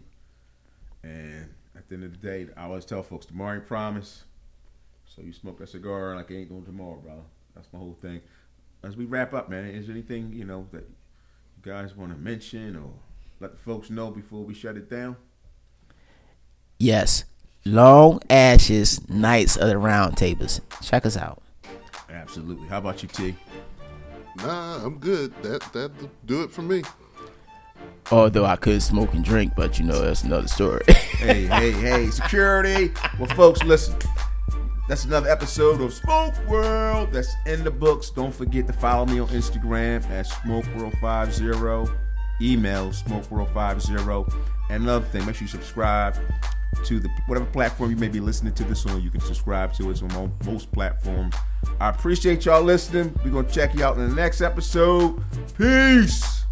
And 1.04 1.50
at 1.76 1.89
the 1.89 1.96
end 1.96 2.04
of 2.04 2.12
the 2.12 2.18
day, 2.18 2.48
I 2.56 2.66
always 2.66 2.86
tell 2.86 3.02
folks, 3.02 3.26
tomorrow 3.26 3.56
ain't 3.56 3.66
promise. 3.66 4.24
So 5.06 5.22
you 5.24 5.34
smoke 5.34 5.60
that 5.60 5.70
cigar 5.70 6.16
like 6.16 6.30
it 6.30 6.38
ain't 6.38 6.50
going 6.50 6.66
tomorrow, 6.66 6.98
brother. 6.98 7.22
That's 7.56 7.68
my 7.74 7.80
whole 7.80 7.98
thing. 8.00 8.22
As 8.84 8.96
we 8.96 9.06
wrap 9.06 9.34
up, 9.34 9.50
man, 9.50 9.66
is 9.66 9.88
there 9.88 9.96
anything, 9.96 10.32
you 10.34 10.46
know, 10.46 10.68
that 10.72 10.88
you 10.88 11.72
guys 11.72 11.96
want 11.96 12.12
to 12.12 12.18
mention 12.18 12.76
or 12.76 12.92
let 13.39 13.52
the 13.52 13.58
folks 13.58 13.89
know 13.89 14.12
before 14.12 14.44
we 14.44 14.54
shut 14.54 14.78
it 14.78 14.89
down? 14.89 15.16
yes 16.82 17.26
long 17.64 18.20
ashes 18.28 19.08
Knights 19.08 19.56
of 19.56 19.70
the 19.70 19.78
round 19.78 20.18
tables 20.18 20.62
check 20.82 21.06
us 21.06 21.16
out 21.16 21.44
Absolutely. 22.12 22.68
How 22.68 22.80
about 22.80 23.02
you, 23.02 23.10
T? 23.10 23.36
Nah, 24.38 24.86
I'm 24.86 24.97
good. 24.97 25.34
That 25.43 25.61
that 25.73 25.91
do 26.25 26.43
it 26.43 26.51
for 26.51 26.61
me. 26.61 26.84
Although 28.11 28.45
I 28.45 28.55
could 28.55 28.82
smoke 28.82 29.13
and 29.13 29.23
drink, 29.23 29.53
but 29.55 29.79
you 29.79 29.86
know 29.86 30.01
that's 30.01 30.23
another 30.23 30.47
story. 30.47 30.82
hey, 30.88 31.45
hey, 31.45 31.71
hey, 31.71 32.07
security. 32.09 32.91
Well, 33.19 33.29
folks, 33.36 33.63
listen. 33.63 33.95
That's 34.89 35.05
another 35.05 35.29
episode 35.29 35.79
of 35.79 35.93
Smoke 35.93 36.34
World. 36.49 37.13
That's 37.13 37.34
in 37.45 37.63
the 37.63 37.71
books. 37.71 38.09
Don't 38.09 38.34
forget 38.34 38.67
to 38.67 38.73
follow 38.73 39.05
me 39.05 39.19
on 39.19 39.27
Instagram 39.29 40.03
at 40.09 40.27
SmokeWorld50. 40.27 41.95
Email 42.41 42.89
SmokeWorld50. 42.89 44.36
And 44.72 44.84
another 44.84 45.05
thing, 45.05 45.26
make 45.26 45.36
sure 45.36 45.43
you 45.43 45.49
subscribe 45.49 46.15
to 46.86 46.99
the 47.01 47.09
whatever 47.28 47.45
platform 47.47 47.91
you 47.91 47.97
may 47.97 48.07
be 48.07 48.22
listening 48.22 48.53
to 48.53 48.63
this 48.63 48.86
on. 48.86 49.01
You 49.01 49.11
can 49.11 49.19
subscribe 49.19 49.74
to 49.74 49.91
it 49.91 50.01
on 50.01 50.32
most 50.45 50.72
platforms. 50.72 51.36
I 51.82 51.89
appreciate 51.89 52.45
y'all 52.45 52.63
listening. 52.63 53.13
We're 53.24 53.32
gonna 53.32 53.49
check 53.49 53.76
you 53.76 53.84
out 53.84 53.97
in 53.97 54.07
the 54.07 54.15
next 54.15 54.39
episode. 54.39 55.22
Peace. 55.57 56.45